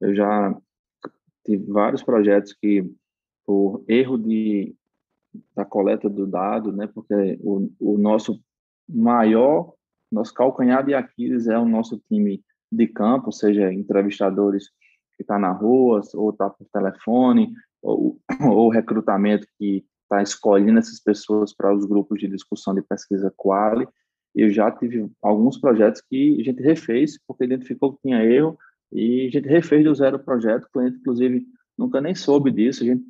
Eu 0.01 0.13
já 0.13 0.53
tive 1.45 1.71
vários 1.71 2.03
projetos 2.03 2.51
que, 2.51 2.83
por 3.45 3.81
erro 3.87 4.17
de, 4.17 4.75
da 5.55 5.65
coleta 5.65 6.09
do 6.09 6.25
dado, 6.27 6.71
né, 6.71 6.87
porque 6.87 7.39
o, 7.41 7.69
o 7.79 7.97
nosso 7.97 8.39
maior, 8.87 9.73
nosso 10.11 10.33
calcanhar 10.33 10.85
de 10.85 10.93
Aquiles 10.93 11.47
é 11.47 11.57
o 11.57 11.65
nosso 11.65 11.97
time 12.07 12.43
de 12.71 12.87
campo, 12.87 13.31
seja 13.31 13.73
entrevistadores 13.73 14.69
que 15.15 15.23
está 15.23 15.39
na 15.39 15.51
rua, 15.51 16.01
ou 16.13 16.29
está 16.29 16.49
por 16.49 16.67
telefone, 16.71 17.53
ou, 17.81 18.19
ou 18.51 18.69
recrutamento 18.69 19.47
que 19.57 19.85
está 20.03 20.21
escolhendo 20.21 20.79
essas 20.79 20.99
pessoas 20.99 21.53
para 21.53 21.73
os 21.73 21.85
grupos 21.85 22.19
de 22.19 22.27
discussão 22.27 22.73
de 22.73 22.81
pesquisa 22.81 23.33
quali. 23.35 23.87
Eu 24.33 24.49
já 24.49 24.69
tive 24.69 25.09
alguns 25.21 25.57
projetos 25.57 26.01
que 26.01 26.37
a 26.39 26.43
gente 26.43 26.61
refez, 26.61 27.17
porque 27.25 27.45
identificou 27.45 27.93
que 27.93 28.01
tinha 28.01 28.23
erro, 28.23 28.57
e 28.91 29.27
a 29.27 29.31
gente 29.31 29.47
refez 29.47 29.83
do 29.83 29.95
zero 29.95 30.17
o 30.17 30.23
projeto. 30.23 30.65
O 30.65 30.71
cliente, 30.71 30.97
inclusive, 30.97 31.45
nunca 31.77 31.99
nem 32.01 32.13
soube 32.13 32.51
disso. 32.51 32.83
A 32.83 32.87
gente 32.87 33.05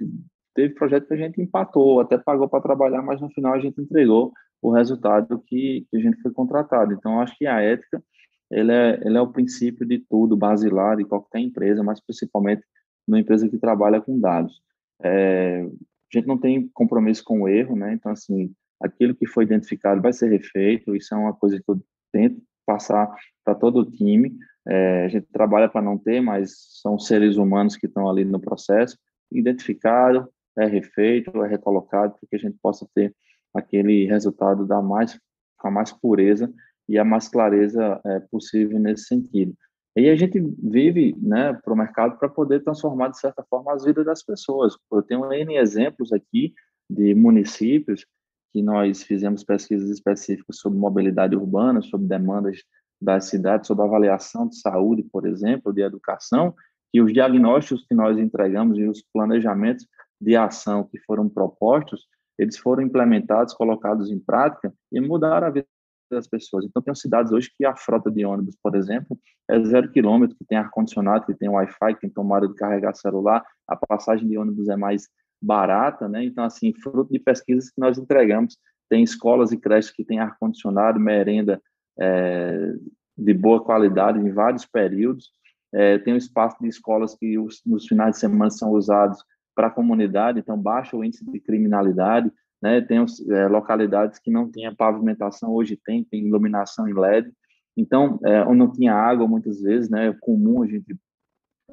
teve 0.56 0.74
projeto 0.74 1.08
que 1.08 1.14
a 1.14 1.18
gente 1.18 1.42
empatou, 1.42 2.00
até 2.00 2.18
pagou 2.18 2.48
para 2.48 2.62
trabalhar, 2.62 3.02
mas 3.02 3.22
no 3.22 3.30
final 3.30 3.54
a 3.54 3.60
gente 3.60 3.80
entregou 3.80 4.32
o 4.62 4.72
resultado 4.72 5.44
que, 5.46 5.86
que 5.92 5.98
a 5.98 6.00
gente 6.00 6.20
foi 6.22 6.32
contratado. 6.32 6.94
Então, 6.94 7.20
acho 7.20 7.38
que 7.38 7.46
a 7.46 7.62
ética 7.62 8.02
ele 8.50 8.72
é, 8.72 9.00
ele 9.04 9.18
é 9.18 9.22
o 9.22 9.32
princípio 9.32 9.86
de 9.86 10.00
tudo, 10.00 10.38
basilar 10.38 10.98
de 10.98 11.04
qualquer 11.04 11.40
empresa, 11.40 11.84
mas 11.84 12.00
principalmente 12.00 12.64
numa 13.08 13.20
empresa 13.20 13.50
que 13.50 13.58
trabalha 13.58 14.02
com 14.02 14.20
dados. 14.20 14.62
É, 15.04 15.62
a 15.62 16.18
gente 16.18 16.28
não 16.28 16.38
tem 16.38 16.70
compromisso 16.74 17.24
com 17.24 17.42
o 17.42 17.48
erro, 17.48 17.76
né? 17.76 17.94
Então, 17.94 18.12
assim, 18.12 18.54
aquilo 18.82 19.16
que 19.16 19.28
foi 19.28 19.44
identificado 19.44 20.02
vai 20.02 20.14
ser 20.14 20.30
refeito, 20.30 20.96
isso 20.96 21.14
é 21.14 21.18
uma 21.18 21.34
coisa 21.34 21.58
que 21.58 21.70
eu 21.70 21.80
tento 22.12 22.42
passar 22.66 23.14
para 23.44 23.56
todo 23.56 23.80
o 23.80 23.92
time. 23.92 24.36
É, 24.68 25.06
a 25.06 25.08
gente 25.10 25.28
trabalha 25.32 25.70
para 25.70 25.82
não 25.82 25.98
ter, 25.98 26.22
mas 26.22 26.80
são 26.82 26.98
seres 26.98 27.38
humanos 27.38 27.76
que 27.76 27.88
estão 27.88 28.10
ali 28.10 28.24
no 28.26 28.40
processo, 28.40 28.98
identificado, 29.32 30.30
é 30.58 30.66
refeito, 30.66 31.44
é 31.44 31.48
recolocado, 31.48 32.14
para 32.14 32.30
que 32.30 32.36
a 32.36 32.40
gente 32.40 32.58
possa 32.62 32.88
ter 32.94 33.16
aquele 33.54 34.06
resultado 34.06 34.66
da 34.66 34.82
mais, 34.82 35.20
com 35.58 35.68
a 35.68 35.72
mais 35.72 35.92
pureza 35.92 36.52
e 36.88 36.98
a 36.98 37.06
mais 37.06 37.28
clareza 37.28 38.00
é, 38.06 38.20
possível 38.20 38.80
nesse 38.80 39.06
sentido. 39.06 39.56
E 39.98 40.10
a 40.10 40.16
gente 40.16 40.40
vive 40.62 41.16
né, 41.22 41.54
para 41.54 41.74
o 41.74 41.78
mercado 41.78 42.18
para 42.18 42.28
poder 42.28 42.62
transformar, 42.64 43.10
de 43.10 43.20
certa 43.20 43.46
forma, 43.50 43.74
as 43.74 43.86
vidas 43.86 44.06
das 44.06 44.24
pessoas. 44.24 44.76
Eu 44.92 45.02
tenho 45.02 45.32
N 45.32 45.56
exemplos 45.56 46.12
aqui 46.12 46.54
de 46.90 47.16
municípios 47.16 48.06
que 48.52 48.62
nós 48.62 49.04
fizemos 49.04 49.44
pesquisas 49.44 49.90
específicas 49.90 50.58
sobre 50.58 50.78
mobilidade 50.78 51.36
urbana, 51.36 51.82
sobre 51.82 52.08
demandas 52.08 52.60
das 53.02 53.26
cidades, 53.26 53.68
sobre 53.68 53.86
avaliação 53.86 54.48
de 54.48 54.60
saúde, 54.60 55.04
por 55.04 55.26
exemplo, 55.26 55.74
de 55.74 55.82
educação, 55.82 56.54
e 56.94 57.02
os 57.02 57.12
diagnósticos 57.12 57.86
que 57.86 57.94
nós 57.94 58.18
entregamos 58.18 58.78
e 58.78 58.86
os 58.86 59.02
planejamentos 59.14 59.86
de 60.26 60.36
ação 60.36 60.84
que 60.84 60.98
foram 61.06 61.30
propostos, 61.30 62.08
eles 62.38 62.58
foram 62.58 62.82
implementados, 62.82 63.54
colocados 63.54 64.10
em 64.10 64.20
prática 64.20 64.74
e 64.92 65.00
mudaram 65.00 65.48
a 65.48 65.52
vida 65.52 65.68
das 66.12 66.28
pessoas. 66.28 66.66
Então, 66.66 66.82
tem 66.82 66.94
cidades 66.96 67.32
hoje 67.32 67.52
que 67.56 67.64
a 67.64 67.76
frota 67.76 68.10
de 68.12 68.26
ônibus, 68.26 68.58
por 68.62 68.76
exemplo, 68.76 69.18
é 69.48 69.64
zero 69.64 69.92
quilômetro, 69.92 70.36
que 70.36 70.46
tem 70.46 70.58
ar-condicionado, 70.58 71.26
que 71.26 71.36
tem 71.36 71.48
Wi-Fi, 71.48 71.94
que 71.94 72.02
tem 72.02 72.10
tomada 72.10 72.48
de 72.48 72.56
carregar 72.56 72.96
celular, 72.96 73.46
a 73.68 73.76
passagem 73.76 74.28
de 74.28 74.38
ônibus 74.38 74.68
é 74.68 74.76
mais 74.76 75.08
barata, 75.42 76.08
né? 76.08 76.24
Então, 76.24 76.44
assim, 76.44 76.74
fruto 76.74 77.12
de 77.12 77.20
pesquisas 77.20 77.70
que 77.70 77.80
nós 77.80 77.98
entregamos, 77.98 78.58
tem 78.90 79.04
escolas 79.04 79.52
e 79.52 79.58
creches 79.58 79.92
que 79.92 80.04
têm 80.04 80.20
ar-condicionado, 80.20 81.00
merenda 81.00 81.62
é, 82.00 82.74
de 83.18 83.34
boa 83.34 83.64
qualidade 83.64 84.20
em 84.20 84.32
vários 84.32 84.66
períodos, 84.66 85.32
é, 85.74 85.98
tem 86.00 86.14
um 86.14 86.18
espaço 86.18 86.58
de 86.62 86.68
escolas 86.68 87.16
que 87.16 87.38
os, 87.38 87.62
nos 87.66 87.86
finais 87.86 88.16
de 88.16 88.20
semana 88.20 88.50
são 88.50 88.72
usados 88.72 89.24
para 89.56 89.68
a 89.68 89.72
comunidade, 89.72 90.40
então 90.40 90.58
baixa 90.58 90.98
o 90.98 91.04
índice 91.04 91.26
de 91.26 91.40
criminalidade, 91.40 92.32
né? 92.62 92.82
Tem 92.82 92.98
é, 93.30 93.48
localidades 93.48 94.20
que 94.20 94.30
não 94.30 94.52
tinha 94.52 94.76
pavimentação, 94.76 95.54
hoje 95.54 95.80
tem, 95.84 96.04
tem 96.04 96.28
iluminação 96.28 96.88
em 96.88 96.94
LED. 96.94 97.32
Então, 97.78 98.20
é, 98.24 98.44
ou 98.44 98.54
não 98.54 98.72
tinha 98.72 98.94
água 98.94 99.28
muitas 99.28 99.62
vezes, 99.62 99.90
né? 99.90 100.08
É 100.08 100.14
comum 100.14 100.64
a 100.64 100.68
gente 100.68 100.96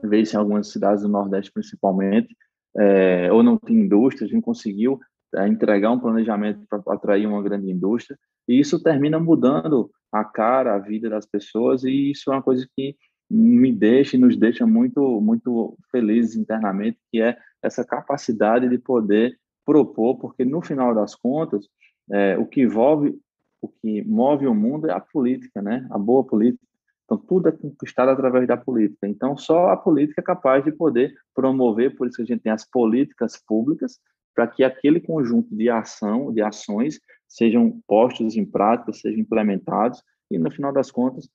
ver 0.03 0.20
isso 0.20 0.37
em 0.37 0.39
algumas 0.39 0.70
cidades 0.70 1.03
do 1.03 1.09
Nordeste, 1.09 1.53
principalmente, 1.53 2.35
é, 2.76 3.30
ou 3.33 3.43
não 3.43 3.59
tinha 3.59 3.83
indústria, 3.83 4.26
a 4.26 4.28
gente 4.28 4.43
conseguiu 4.43 4.99
é, 5.35 5.47
entregar 5.47 5.91
um 5.91 6.01
planejamento 6.01 6.64
para 6.68 6.83
atrair 6.95 7.26
uma 7.26 7.43
grande 7.43 7.70
indústria, 7.70 8.18
e 8.49 8.59
isso 8.59 8.83
termina 8.83 9.18
mudando 9.20 9.91
a 10.11 10.24
cara, 10.24 10.74
a 10.74 10.78
vida 10.78 11.09
das 11.09 11.26
pessoas, 11.26 11.85
e 11.85 12.11
isso 12.11 12.30
é 12.30 12.35
uma 12.35 12.43
coisa 12.43 12.66
que 12.76 12.97
me 13.33 13.72
deixa 13.72 14.16
e 14.16 14.20
nos 14.20 14.37
deixa 14.37 14.66
muito, 14.66 15.20
muito 15.20 15.76
felizes 15.91 16.37
internamente, 16.37 16.99
que 17.11 17.20
é 17.22 17.37
essa 17.62 17.83
capacidade 17.83 18.68
de 18.68 18.76
poder 18.76 19.39
propor, 19.64 20.18
porque 20.18 20.45
no 20.45 20.61
final 20.61 20.95
das 20.95 21.14
contas, 21.14 21.66
é, 22.11 22.37
o 22.37 22.45
que 22.45 22.61
envolve, 22.61 23.18
o 23.61 23.68
que 23.68 24.05
move 24.05 24.47
o 24.47 24.55
mundo 24.55 24.91
é 24.91 24.93
a 24.93 25.01
política, 25.01 25.62
né? 25.62 25.87
A 25.91 25.99
boa 25.99 26.22
política. 26.24 26.62
Então, 27.05 27.16
tudo 27.16 27.49
é 27.49 27.53
conquistado 27.53 28.11
através 28.11 28.47
da 28.47 28.57
política. 28.57 29.09
Então, 29.09 29.37
só 29.37 29.70
a 29.70 29.76
política 29.76 30.20
é 30.20 30.24
capaz 30.24 30.62
de 30.64 30.72
poder 30.72 31.14
promover, 31.35 31.97
por 31.97 32.07
isso 32.07 32.16
que 32.16 32.22
a 32.22 32.26
gente 32.26 32.43
tem 32.43 32.53
as 32.53 32.68
políticas 32.68 33.43
públicas, 33.47 33.99
para 34.35 34.47
que 34.47 34.62
aquele 34.62 35.01
conjunto 35.01 35.55
de 35.55 35.70
ação, 35.70 36.33
de 36.33 36.43
ações, 36.43 37.01
sejam 37.26 37.80
postos 37.87 38.37
em 38.37 38.45
prática, 38.45 38.93
sejam 38.93 39.20
implementados 39.20 40.03
e, 40.30 40.39
no 40.39 40.51
final 40.51 40.72
das 40.72 40.91
contas, 40.91 41.28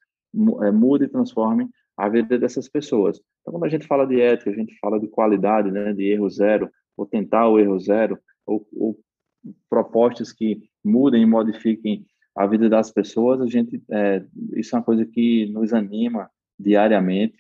é, 0.63 0.71
mude 0.71 1.05
e 1.05 1.09
transforme 1.09 1.67
a 1.97 2.07
vida 2.07 2.37
dessas 2.37 2.69
pessoas. 2.69 3.19
Então, 3.41 3.53
quando 3.53 3.65
a 3.65 3.69
gente 3.69 3.87
fala 3.87 4.05
de 4.05 4.21
ética, 4.21 4.51
a 4.51 4.53
gente 4.53 4.77
fala 4.79 4.99
de 4.99 5.07
qualidade, 5.07 5.71
né, 5.71 5.93
de 5.93 6.03
erro 6.03 6.29
zero, 6.29 6.69
ou 6.95 7.05
tentar 7.05 7.47
o 7.49 7.59
erro 7.59 7.79
zero, 7.79 8.19
ou, 8.45 8.67
ou 8.73 8.99
propostas 9.69 10.31
que 10.31 10.69
mudem 10.83 11.23
e 11.23 11.25
modifiquem 11.25 12.05
a 12.35 12.45
vida 12.45 12.69
das 12.69 12.91
pessoas, 12.91 13.41
a 13.41 13.47
gente 13.47 13.81
é, 13.89 14.23
isso 14.55 14.75
é 14.75 14.79
uma 14.79 14.85
coisa 14.85 15.05
que 15.05 15.47
nos 15.47 15.73
anima 15.73 16.29
diariamente 16.59 17.37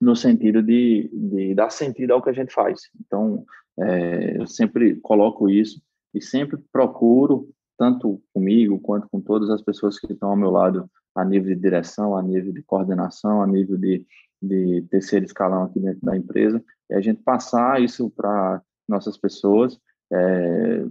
no 0.00 0.14
sentido 0.14 0.62
de, 0.62 1.10
de 1.12 1.54
dar 1.54 1.70
sentido 1.70 2.12
ao 2.12 2.22
que 2.22 2.30
a 2.30 2.32
gente 2.32 2.52
faz. 2.52 2.80
Então, 3.00 3.44
é, 3.78 4.38
eu 4.38 4.46
sempre 4.46 4.96
coloco 4.96 5.48
isso 5.48 5.80
e 6.14 6.20
sempre 6.20 6.58
procuro, 6.72 7.48
tanto 7.80 8.22
comigo 8.34 8.78
quanto 8.78 9.08
com 9.08 9.22
todas 9.22 9.48
as 9.48 9.62
pessoas 9.62 9.98
que 9.98 10.12
estão 10.12 10.28
ao 10.28 10.36
meu 10.36 10.50
lado, 10.50 10.86
a 11.14 11.24
nível 11.24 11.54
de 11.54 11.58
direção, 11.58 12.14
a 12.14 12.22
nível 12.22 12.52
de 12.52 12.62
coordenação, 12.62 13.40
a 13.40 13.46
nível 13.46 13.78
de, 13.78 14.06
de 14.40 14.82
terceiro 14.90 15.24
escalão 15.24 15.62
aqui 15.62 15.80
dentro 15.80 16.02
da 16.02 16.14
empresa, 16.14 16.62
é 16.90 16.96
a 16.96 17.00
gente 17.00 17.22
passar 17.22 17.80
isso 17.80 18.10
para 18.10 18.60
nossas 18.86 19.16
pessoas. 19.16 19.80
É, 20.12 20.84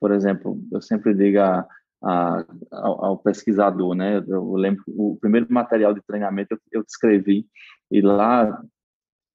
por 0.00 0.10
exemplo, 0.10 0.60
eu 0.72 0.82
sempre 0.82 1.14
digo 1.14 1.38
a, 1.38 1.64
a, 2.02 2.44
ao, 2.72 3.04
ao, 3.04 3.18
pesquisador, 3.18 3.94
né? 3.94 4.18
Eu 4.26 4.54
lembro 4.56 4.82
o 4.88 5.16
primeiro 5.20 5.46
material 5.48 5.94
de 5.94 6.02
treinamento 6.02 6.54
eu, 6.54 6.80
eu 6.80 6.84
escrevi 6.84 7.46
e 7.92 8.00
lá 8.00 8.60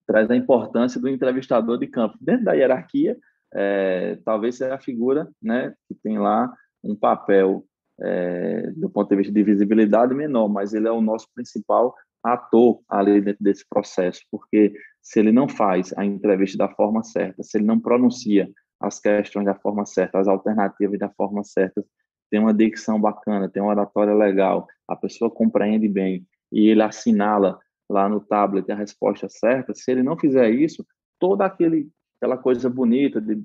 traz 0.05 0.29
a 0.29 0.35
importância 0.35 0.99
do 0.99 1.07
entrevistador 1.07 1.77
de 1.77 1.87
campo 1.87 2.17
dentro 2.19 2.43
da 2.43 2.51
hierarquia. 2.51 3.17
É, 3.53 4.17
talvez 4.25 4.57
seja 4.57 4.75
a 4.75 4.81
figura, 4.81 5.29
né, 5.41 5.73
que 5.87 5.95
tem 5.95 6.17
lá 6.17 6.51
um 6.83 6.95
papel 6.95 7.65
é, 8.01 8.71
do 8.75 8.89
ponto 8.89 9.09
de 9.09 9.15
vista 9.15 9.33
de 9.33 9.43
visibilidade 9.43 10.13
menor, 10.13 10.47
mas 10.47 10.73
ele 10.73 10.87
é 10.87 10.91
o 10.91 11.01
nosso 11.01 11.27
principal 11.33 11.95
ator 12.23 12.81
ali 12.89 13.21
dentro 13.21 13.43
desse 13.43 13.67
processo, 13.67 14.21
porque 14.31 14.73
se 15.01 15.19
ele 15.19 15.31
não 15.31 15.47
faz 15.47 15.93
a 15.97 16.05
entrevista 16.05 16.57
da 16.57 16.69
forma 16.69 17.03
certa, 17.03 17.43
se 17.43 17.57
ele 17.57 17.65
não 17.65 17.79
pronuncia 17.79 18.49
as 18.79 18.99
questões 18.99 19.45
da 19.45 19.55
forma 19.55 19.85
certa, 19.85 20.19
as 20.19 20.27
alternativas 20.27 20.97
da 20.97 21.09
forma 21.09 21.43
certa, 21.43 21.83
tem 22.31 22.39
uma 22.39 22.53
dicção 22.53 22.99
bacana, 22.99 23.49
tem 23.49 23.61
uma 23.61 23.71
oratória 23.71 24.13
legal, 24.13 24.67
a 24.87 24.95
pessoa 24.95 25.29
compreende 25.29 25.87
bem 25.87 26.25
e 26.51 26.67
ele 26.69 26.81
assinala 26.81 27.59
lá 27.89 28.07
no 28.07 28.19
tablet 28.19 28.71
a 28.71 28.75
resposta 28.75 29.27
certa, 29.29 29.73
se 29.73 29.91
ele 29.91 30.01
não 30.01 30.17
fizer 30.17 30.49
isso, 30.49 30.85
toda 31.19 31.45
aquele, 31.45 31.89
aquela 32.17 32.37
coisa 32.37 32.69
bonita 32.69 33.21
de 33.21 33.35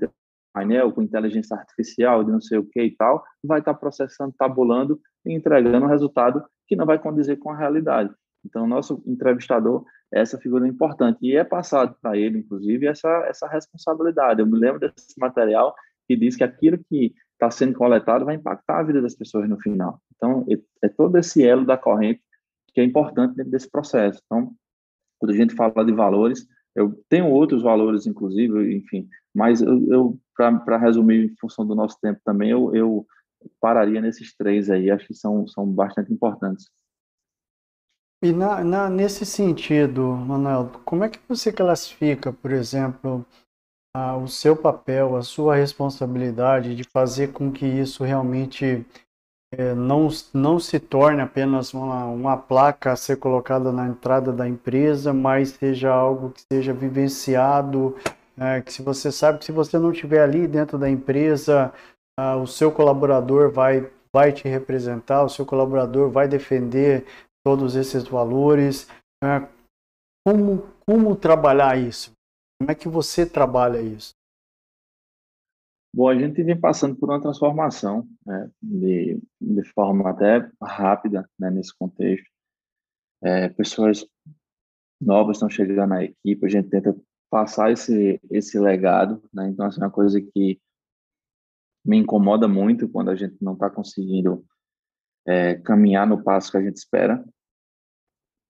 painel 0.53 0.92
com 0.92 1.03
inteligência 1.03 1.57
artificial, 1.57 2.24
de 2.24 2.32
não 2.32 2.40
sei 2.40 2.59
o 2.59 2.64
que 2.64 2.82
e 2.82 2.96
tal, 2.96 3.22
vai 3.42 3.61
estar 3.61 3.74
processando, 3.74 4.34
tabulando 4.36 5.01
e 5.24 5.32
entregando 5.32 5.86
um 5.86 5.88
resultado 5.88 6.44
que 6.66 6.76
não 6.76 6.86
vai 6.86 6.99
condizer 6.99 7.36
com 7.36 7.51
a 7.51 7.57
realidade. 7.57 8.11
Então, 8.44 8.66
nosso 8.66 9.03
entrevistador 9.07 9.84
é 10.12 10.20
essa 10.20 10.38
figura 10.38 10.66
importante 10.66 11.18
e 11.22 11.36
é 11.36 11.44
passado 11.44 11.96
para 12.01 12.16
ele, 12.16 12.38
inclusive, 12.38 12.86
essa, 12.86 13.09
essa 13.26 13.49
responsabilidade. 13.49 14.40
Eu 14.40 14.46
me 14.46 14.59
lembro 14.59 14.80
desse 14.80 15.18
material 15.18 15.74
que 16.07 16.16
diz 16.16 16.36
que 16.36 16.44
aquilo 16.44 16.78
que 16.88 17.14
está 17.32 17.51
sendo 17.51 17.74
coletado 17.74 18.24
vai 18.24 18.34
impactar 18.34 18.80
a 18.80 18.82
vida 18.82 19.03
das 19.03 19.14
pessoas 19.14 19.49
no 19.49 19.61
final. 19.61 20.01
Então, 20.16 20.46
é, 20.51 20.86
é 20.86 20.88
todo 20.88 21.16
esse 21.18 21.46
elo 21.46 21.64
da 21.64 21.76
corrente 21.76 22.22
que 22.74 22.80
é 22.80 22.84
importante 22.84 23.36
dentro 23.36 23.51
desse 23.51 23.70
processo. 23.70 24.20
Então, 24.26 24.53
quando 25.18 25.32
a 25.32 25.36
gente 25.36 25.55
fala 25.55 25.84
de 25.84 25.92
valores, 25.92 26.46
eu 26.75 27.03
tenho 27.09 27.31
outros 27.31 27.62
valores, 27.62 28.07
inclusive, 28.07 28.77
enfim, 28.77 29.09
mas 29.35 29.61
eu, 29.61 29.93
eu 29.93 30.21
para 30.37 30.77
resumir 30.79 31.25
em 31.25 31.37
função 31.37 31.66
do 31.66 31.75
nosso 31.75 31.99
tempo 32.01 32.21
também, 32.25 32.51
eu, 32.51 32.75
eu 32.75 33.07
pararia 33.61 34.01
nesses 34.01 34.37
três 34.37 34.71
aí, 34.71 34.91
acho 34.91 35.07
que 35.07 35.14
são, 35.14 35.47
são 35.49 35.66
bastante 35.66 36.12
importantes. 36.12 36.66
E 38.23 38.33
na, 38.33 38.64
na, 38.64 38.91
nesse 38.91 39.25
sentido, 39.25 40.03
Manuel, 40.03 40.71
como 40.85 41.05
é 41.05 41.09
que 41.09 41.21
você 41.29 41.53
classifica, 41.53 42.33
por 42.33 42.51
exemplo, 42.51 43.25
a, 43.95 44.16
o 44.16 44.27
seu 44.27 44.57
papel, 44.57 45.16
a 45.16 45.23
sua 45.23 45.57
responsabilidade 45.57 46.75
de 46.75 46.85
fazer 46.85 47.33
com 47.33 47.53
que 47.53 47.64
isso 47.64 48.03
realmente 48.03 48.85
não, 49.76 50.09
não 50.34 50.59
se 50.59 50.78
torne 50.78 51.22
apenas 51.22 51.72
uma, 51.72 52.05
uma 52.05 52.36
placa 52.36 52.92
a 52.92 52.96
ser 52.96 53.16
colocada 53.16 53.72
na 53.72 53.88
entrada 53.88 54.32
da 54.32 54.46
empresa, 54.46 55.12
mas 55.12 55.51
seja 55.51 55.90
algo 55.90 56.30
que 56.30 56.42
seja 56.53 56.72
vivenciado, 56.72 57.96
é, 58.38 58.61
que 58.61 58.72
se 58.72 58.82
você 58.82 59.11
sabe 59.11 59.38
que 59.38 59.46
se 59.46 59.53
você 59.53 59.78
não 59.78 59.90
estiver 59.90 60.22
ali 60.22 60.46
dentro 60.46 60.78
da 60.78 60.88
empresa, 60.88 61.72
ah, 62.18 62.36
o 62.36 62.46
seu 62.46 62.70
colaborador 62.70 63.51
vai, 63.51 63.90
vai 64.14 64.32
te 64.32 64.46
representar, 64.46 65.24
o 65.24 65.28
seu 65.28 65.46
colaborador 65.46 66.11
vai 66.11 66.28
defender 66.28 67.07
todos 67.44 67.74
esses 67.74 68.05
valores. 68.07 68.88
É, 69.24 69.46
como, 70.26 70.68
como 70.86 71.16
trabalhar 71.16 71.78
isso? 71.78 72.12
Como 72.61 72.70
é 72.70 72.74
que 72.74 72.88
você 72.88 73.24
trabalha 73.24 73.80
isso? 73.80 74.18
Bom, 75.93 76.09
a 76.09 76.18
gente 76.18 76.43
vem 76.43 76.59
passando 76.59 76.97
por 76.97 77.09
uma 77.09 77.20
transformação 77.20 78.07
né, 78.24 78.51
de, 78.62 79.20
de 79.41 79.64
forma 79.72 80.11
até 80.11 80.51
rápida 80.62 81.28
né, 81.39 81.51
nesse 81.51 81.76
contexto. 81.76 82.28
É, 83.22 83.49
pessoas 83.49 84.07
novas 85.01 85.36
estão 85.36 85.49
chegando 85.49 85.89
na 85.89 86.05
equipe, 86.05 86.45
a 86.45 86.49
gente 86.49 86.68
tenta 86.68 86.95
passar 87.30 87.72
esse, 87.72 88.20
esse 88.30 88.59
legado. 88.59 89.22
Né? 89.32 89.49
Então, 89.49 89.66
assim, 89.66 89.80
é 89.80 89.84
uma 89.84 89.91
coisa 89.91 90.20
que 90.20 90.61
me 91.84 91.97
incomoda 91.97 92.47
muito 92.47 92.89
quando 92.89 93.11
a 93.11 93.16
gente 93.16 93.36
não 93.41 93.55
está 93.55 93.70
conseguindo 93.70 94.45
é, 95.26 95.55
caminhar 95.55 96.07
no 96.07 96.22
passo 96.22 96.51
que 96.51 96.59
a 96.59 96.62
gente 96.62 96.76
espera. 96.76 97.24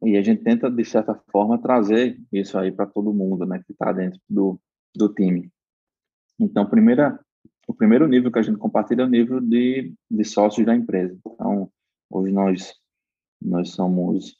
E 0.03 0.16
a 0.16 0.22
gente 0.22 0.43
tenta, 0.43 0.70
de 0.70 0.84
certa 0.84 1.14
forma, 1.30 1.61
trazer 1.61 2.20
isso 2.32 2.59
aí 2.59 2.70
para 2.70 2.86
todo 2.86 3.14
mundo 3.14 3.47
né, 3.47 3.62
que 3.64 3.72
está 3.72 3.93
dentro 3.93 4.20
do, 4.28 4.61
do 4.95 5.12
time. 5.12 5.53
Então, 6.39 6.68
primeira 6.68 7.18
o 7.69 7.75
primeiro 7.75 8.09
nível 8.09 8.33
que 8.33 8.39
a 8.39 8.43
gente 8.43 8.57
compartilha 8.57 9.03
é 9.03 9.05
o 9.05 9.11
nível 9.11 9.41
de, 9.43 9.95
de 10.11 10.25
sócios 10.25 10.64
da 10.64 10.75
empresa. 10.75 11.16
Então, 11.27 11.71
hoje 12.09 12.33
nós, 12.33 12.75
nós 13.41 13.73
somos 13.73 14.35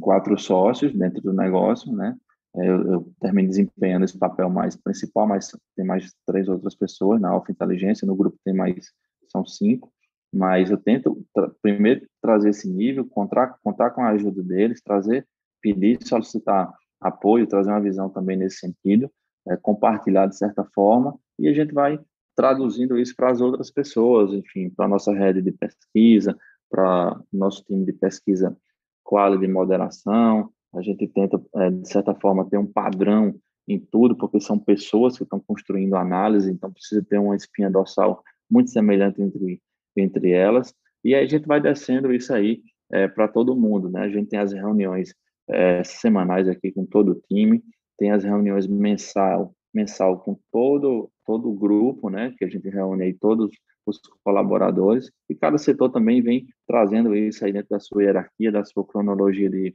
quatro 0.00 0.36
sócios 0.38 0.94
dentro 0.94 1.20
do 1.20 1.34
negócio, 1.34 1.92
né? 1.92 2.16
Eu, 2.54 2.90
eu 2.90 3.12
termino 3.20 3.50
desempenhando 3.50 4.06
esse 4.06 4.18
papel 4.18 4.48
mais 4.48 4.74
principal, 4.74 5.28
mas 5.28 5.50
tem 5.76 5.84
mais 5.84 6.14
três 6.26 6.48
outras 6.48 6.74
pessoas 6.74 7.20
na 7.20 7.28
Alfa 7.28 7.52
Inteligência, 7.52 8.06
no 8.06 8.16
grupo 8.16 8.38
tem 8.42 8.54
mais, 8.54 8.90
são 9.28 9.44
cinco, 9.44 9.92
mas 10.32 10.70
eu 10.70 10.78
tento 10.78 11.22
tra 11.34 11.50
primeiro 11.60 12.08
trazer 12.22 12.48
esse 12.48 12.66
nível, 12.66 13.06
contar, 13.06 13.58
contar 13.62 13.90
com 13.90 14.00
a 14.00 14.08
ajuda 14.08 14.42
deles, 14.42 14.80
trazer, 14.80 15.28
pedir, 15.60 16.02
solicitar 16.02 16.72
apoio, 16.98 17.46
trazer 17.46 17.68
uma 17.68 17.80
visão 17.80 18.08
também 18.08 18.38
nesse 18.38 18.56
sentido, 18.56 19.10
é, 19.48 19.56
compartilhar 19.58 20.26
de 20.26 20.38
certa 20.38 20.64
forma, 20.74 21.14
e 21.38 21.48
a 21.48 21.52
gente 21.52 21.72
vai 21.72 21.98
traduzindo 22.34 22.98
isso 22.98 23.14
para 23.16 23.30
as 23.30 23.40
outras 23.40 23.70
pessoas, 23.70 24.32
enfim, 24.32 24.68
para 24.70 24.84
a 24.84 24.88
nossa 24.88 25.12
rede 25.12 25.40
de 25.40 25.52
pesquisa, 25.52 26.36
para 26.70 27.18
nosso 27.32 27.64
time 27.64 27.84
de 27.84 27.92
pesquisa 27.92 28.56
qualidade 29.02 29.48
e 29.48 29.52
moderação, 29.52 30.50
a 30.74 30.82
gente 30.82 31.06
tenta, 31.06 31.40
é, 31.54 31.70
de 31.70 31.88
certa 31.88 32.14
forma, 32.14 32.48
ter 32.48 32.58
um 32.58 32.66
padrão 32.66 33.34
em 33.68 33.78
tudo, 33.78 34.16
porque 34.16 34.40
são 34.40 34.58
pessoas 34.58 35.16
que 35.16 35.24
estão 35.24 35.40
construindo 35.40 35.94
análise, 35.96 36.50
então 36.50 36.72
precisa 36.72 37.04
ter 37.08 37.18
uma 37.18 37.34
espinha 37.34 37.70
dorsal 37.70 38.22
muito 38.50 38.70
semelhante 38.70 39.22
entre, 39.22 39.62
entre 39.96 40.30
elas, 40.30 40.74
e 41.04 41.14
aí 41.14 41.24
a 41.24 41.28
gente 41.28 41.46
vai 41.46 41.60
descendo 41.60 42.12
isso 42.12 42.32
aí 42.32 42.62
é, 42.92 43.08
para 43.08 43.28
todo 43.28 43.56
mundo, 43.56 43.88
né? 43.88 44.02
A 44.02 44.08
gente 44.08 44.28
tem 44.28 44.38
as 44.38 44.52
reuniões 44.52 45.14
é, 45.48 45.82
semanais 45.84 46.48
aqui 46.48 46.72
com 46.72 46.84
todo 46.84 47.12
o 47.12 47.22
time, 47.28 47.62
tem 47.96 48.10
as 48.10 48.24
reuniões 48.24 48.66
mensal, 48.66 49.54
mensal 49.72 50.20
com 50.20 50.38
todo 50.52 51.10
todo 51.26 51.50
o 51.50 51.54
grupo, 51.54 52.08
né, 52.08 52.34
que 52.38 52.44
a 52.44 52.48
gente 52.48 52.68
reúne 52.68 53.04
aí 53.04 53.14
todos 53.14 53.50
os 53.84 54.00
colaboradores, 54.24 55.10
e 55.28 55.34
cada 55.34 55.58
setor 55.58 55.90
também 55.90 56.22
vem 56.22 56.46
trazendo 56.66 57.14
isso 57.14 57.44
aí 57.44 57.52
dentro 57.52 57.68
da 57.70 57.80
sua 57.80 58.02
hierarquia, 58.02 58.52
da 58.52 58.64
sua 58.64 58.84
cronologia 58.86 59.50
de, 59.50 59.74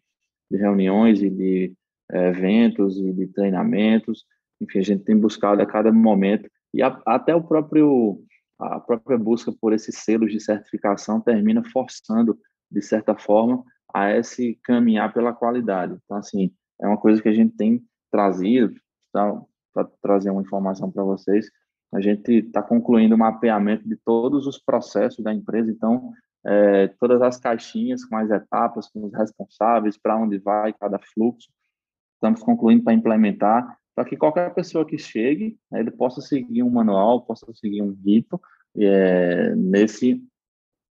de 0.49 0.57
reuniões 0.57 1.21
e 1.21 1.29
de 1.29 1.73
é, 2.11 2.29
eventos 2.29 2.97
e 2.97 3.11
de 3.13 3.27
treinamentos, 3.27 4.25
enfim, 4.59 4.79
a 4.79 4.83
gente 4.83 5.03
tem 5.03 5.17
buscado 5.17 5.61
a 5.61 5.65
cada 5.65 5.91
momento, 5.91 6.49
e 6.73 6.81
a, 6.81 7.01
até 7.05 7.35
o 7.35 7.43
próprio, 7.43 8.21
a 8.59 8.79
própria 8.79 9.17
busca 9.17 9.51
por 9.51 9.73
esses 9.73 9.95
selos 9.97 10.31
de 10.31 10.39
certificação 10.39 11.19
termina 11.19 11.63
forçando, 11.71 12.37
de 12.69 12.81
certa 12.81 13.15
forma, 13.15 13.63
a 13.93 14.11
esse 14.15 14.57
caminhar 14.63 15.13
pela 15.13 15.33
qualidade. 15.33 15.97
Então, 16.03 16.17
assim, 16.17 16.51
é 16.81 16.87
uma 16.87 16.97
coisa 16.97 17.21
que 17.21 17.27
a 17.27 17.33
gente 17.33 17.55
tem 17.55 17.83
trazido, 18.09 18.73
tá, 19.11 19.41
para 19.73 19.87
trazer 20.01 20.29
uma 20.29 20.41
informação 20.41 20.91
para 20.91 21.03
vocês. 21.03 21.49
A 21.93 21.99
gente 21.99 22.31
está 22.31 22.61
concluindo 22.61 23.15
o 23.15 23.17
mapeamento 23.17 23.87
de 23.87 23.97
todos 23.97 24.47
os 24.47 24.57
processos 24.57 25.23
da 25.23 25.33
empresa, 25.33 25.69
então, 25.69 26.13
é, 26.45 26.87
todas 26.99 27.21
as 27.21 27.37
caixinhas 27.37 28.05
com 28.05 28.15
as 28.15 28.29
etapas, 28.29 28.87
com 28.89 29.05
os 29.05 29.13
responsáveis, 29.13 29.97
para 29.97 30.17
onde 30.17 30.39
vai 30.39 30.73
cada 30.73 30.97
fluxo. 30.99 31.49
Estamos 32.15 32.41
concluindo 32.41 32.83
para 32.83 32.93
implementar, 32.93 33.77
para 33.93 34.05
que 34.05 34.15
qualquer 34.15 34.53
pessoa 34.53 34.85
que 34.85 34.97
chegue, 34.97 35.57
né, 35.69 35.81
ele 35.81 35.91
possa 35.91 36.21
seguir 36.21 36.63
um 36.63 36.69
manual, 36.69 37.25
possa 37.25 37.45
seguir 37.53 37.81
um 37.81 37.91
rito 38.05 38.39
é, 38.77 39.53
nesse, 39.55 40.23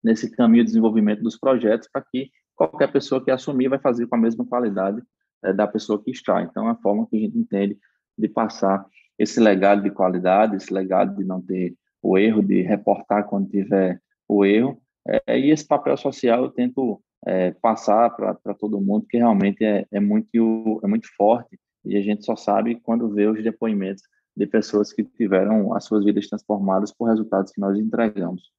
nesse 0.04 0.30
caminho 0.30 0.64
de 0.64 0.70
desenvolvimento 0.70 1.22
dos 1.22 1.38
projetos, 1.38 1.88
para 1.90 2.02
que 2.02 2.30
qualquer 2.54 2.92
pessoa 2.92 3.24
que 3.24 3.30
assumir 3.30 3.68
vai 3.68 3.78
fazer 3.78 4.06
com 4.06 4.16
a 4.16 4.20
mesma 4.20 4.44
qualidade 4.44 5.02
é, 5.42 5.52
da 5.52 5.66
pessoa 5.66 6.02
que 6.02 6.10
está. 6.10 6.42
Então, 6.42 6.68
é 6.68 6.72
a 6.72 6.76
forma 6.76 7.06
que 7.06 7.16
a 7.16 7.20
gente 7.20 7.38
entende 7.38 7.78
de 8.20 8.28
passar 8.28 8.84
esse 9.18 9.40
legado 9.40 9.82
de 9.82 9.90
qualidade, 9.90 10.56
esse 10.56 10.72
legado 10.72 11.16
de 11.16 11.24
não 11.24 11.40
ter 11.40 11.74
o 12.02 12.16
erro, 12.16 12.42
de 12.42 12.62
reportar 12.62 13.26
quando 13.26 13.48
tiver 13.48 14.00
o 14.28 14.44
erro. 14.44 14.80
É, 15.06 15.38
e 15.38 15.50
esse 15.50 15.66
papel 15.66 15.96
social 15.96 16.44
eu 16.44 16.50
tento 16.50 17.02
é, 17.26 17.50
passar 17.52 18.10
para 18.10 18.54
todo 18.54 18.80
mundo, 18.80 19.06
que 19.08 19.18
realmente 19.18 19.64
é, 19.64 19.86
é, 19.90 20.00
muito, 20.00 20.80
é 20.82 20.86
muito 20.86 21.08
forte 21.16 21.58
e 21.84 21.96
a 21.96 22.02
gente 22.02 22.24
só 22.24 22.36
sabe 22.36 22.80
quando 22.80 23.12
vê 23.12 23.26
os 23.26 23.42
depoimentos 23.42 24.02
de 24.36 24.46
pessoas 24.46 24.92
que 24.92 25.04
tiveram 25.04 25.74
as 25.74 25.84
suas 25.84 26.04
vidas 26.04 26.28
transformadas 26.28 26.92
por 26.92 27.08
resultados 27.08 27.52
que 27.52 27.60
nós 27.60 27.78
entregamos. 27.78 28.50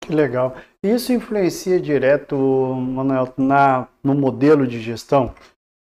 Que 0.00 0.14
legal. 0.14 0.54
Isso 0.82 1.12
influencia 1.12 1.80
direto, 1.80 2.36
Manuel, 2.36 3.34
na, 3.36 3.88
no 4.04 4.14
modelo 4.14 4.66
de 4.66 4.80
gestão? 4.80 5.34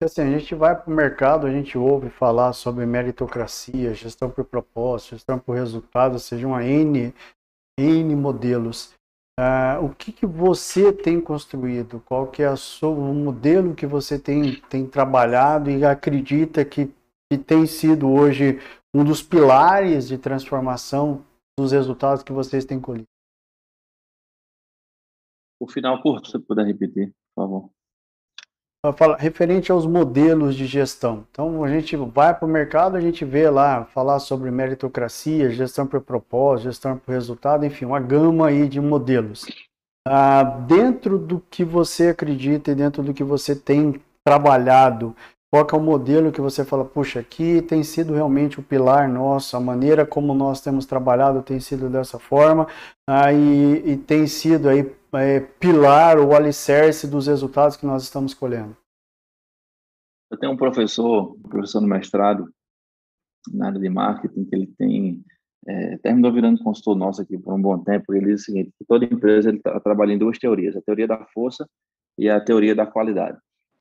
Assim, 0.02 0.22
a 0.22 0.38
gente 0.38 0.54
vai 0.54 0.74
para 0.74 0.92
o 0.92 0.94
mercado, 0.94 1.46
a 1.46 1.52
gente 1.52 1.78
ouve 1.78 2.10
falar 2.10 2.52
sobre 2.52 2.84
meritocracia, 2.84 3.94
gestão 3.94 4.30
por 4.30 4.44
propósito, 4.44 5.10
gestão 5.10 5.38
por 5.38 5.54
resultado, 5.54 6.18
seja 6.18 6.46
uma 6.46 6.64
N, 6.64 7.14
N 7.78 8.16
modelos. 8.16 8.94
Uh, 9.38 9.84
o 9.84 9.94
que, 9.94 10.12
que 10.12 10.26
você 10.26 10.92
tem 10.92 11.20
construído? 11.20 12.00
Qual 12.00 12.30
que 12.30 12.42
é 12.42 12.46
a 12.46 12.56
sua, 12.56 12.90
o 12.90 13.14
modelo 13.14 13.74
que 13.74 13.86
você 13.86 14.18
tem, 14.18 14.60
tem 14.62 14.86
trabalhado 14.86 15.70
e 15.70 15.84
acredita 15.84 16.64
que, 16.64 16.86
que 17.30 17.38
tem 17.38 17.66
sido 17.66 18.08
hoje 18.08 18.60
um 18.94 19.04
dos 19.04 19.22
pilares 19.22 20.06
de 20.06 20.18
transformação 20.18 21.24
dos 21.58 21.72
resultados 21.72 22.22
que 22.22 22.32
vocês 22.32 22.64
têm 22.64 22.80
colhido? 22.80 23.08
O 25.60 25.68
final 25.68 26.00
curto, 26.00 26.28
se 26.28 26.38
puder 26.38 26.66
repetir, 26.66 27.12
por 27.34 27.42
favor 27.42 27.70
fala, 28.92 29.16
referente 29.16 29.72
aos 29.72 29.86
modelos 29.86 30.54
de 30.54 30.66
gestão. 30.66 31.24
Então, 31.30 31.64
a 31.64 31.68
gente 31.68 31.96
vai 31.96 32.34
para 32.34 32.46
o 32.46 32.50
mercado, 32.50 32.96
a 32.96 33.00
gente 33.00 33.24
vê 33.24 33.48
lá 33.48 33.84
falar 33.86 34.18
sobre 34.18 34.50
meritocracia, 34.50 35.50
gestão 35.50 35.86
por 35.86 36.00
propósito, 36.00 36.64
gestão 36.64 36.96
por 36.98 37.12
resultado, 37.12 37.64
enfim, 37.64 37.84
uma 37.86 38.00
gama 38.00 38.48
aí 38.48 38.68
de 38.68 38.80
modelos. 38.80 39.46
Ah, 40.06 40.42
dentro 40.42 41.18
do 41.18 41.40
que 41.50 41.64
você 41.64 42.08
acredita 42.08 42.70
e 42.70 42.74
dentro 42.74 43.02
do 43.02 43.14
que 43.14 43.24
você 43.24 43.56
tem 43.56 44.00
trabalhado, 44.22 45.16
qual 45.50 45.66
é 45.72 45.76
o 45.76 45.80
modelo 45.80 46.32
que 46.32 46.40
você 46.40 46.64
fala, 46.64 46.84
puxa, 46.84 47.20
aqui 47.20 47.62
tem 47.62 47.82
sido 47.84 48.12
realmente 48.12 48.58
o 48.58 48.62
pilar 48.62 49.08
nosso, 49.08 49.56
a 49.56 49.60
maneira 49.60 50.04
como 50.04 50.34
nós 50.34 50.60
temos 50.60 50.84
trabalhado 50.84 51.42
tem 51.42 51.60
sido 51.60 51.88
dessa 51.88 52.18
forma, 52.18 52.66
ah, 53.08 53.32
e, 53.32 53.82
e 53.86 53.96
tem 53.96 54.26
sido 54.26 54.68
aí 54.68 54.82
é, 55.16 55.40
pilar 55.40 56.18
ou 56.18 56.34
alicerce 56.34 57.06
dos 57.06 57.26
resultados 57.26 57.76
que 57.76 57.86
nós 57.86 58.02
estamos 58.02 58.34
colhendo? 58.34 58.76
Eu 60.30 60.38
tenho 60.38 60.52
um 60.52 60.56
professor, 60.56 61.32
um 61.32 61.48
professor 61.48 61.80
no 61.80 61.88
mestrado 61.88 62.52
na 63.52 63.68
área 63.68 63.78
de 63.78 63.88
marketing, 63.88 64.44
que 64.44 64.54
ele 64.54 64.66
tem 64.78 65.24
é, 65.66 65.96
terminou 65.98 66.32
virando 66.32 66.62
consultor 66.62 66.96
nosso 66.96 67.22
aqui 67.22 67.38
por 67.38 67.54
um 67.54 67.60
bom 67.60 67.78
tempo. 67.78 68.14
Ele 68.14 68.26
diz 68.26 68.42
o 68.42 68.44
seguinte: 68.44 68.72
toda 68.86 69.04
empresa 69.04 69.48
ele 69.48 69.60
tá, 69.60 69.78
trabalha 69.80 70.12
em 70.12 70.18
duas 70.18 70.38
teorias, 70.38 70.76
a 70.76 70.82
teoria 70.82 71.06
da 71.06 71.24
força 71.26 71.68
e 72.18 72.28
a 72.28 72.40
teoria 72.40 72.74
da 72.74 72.86
qualidade. 72.86 73.38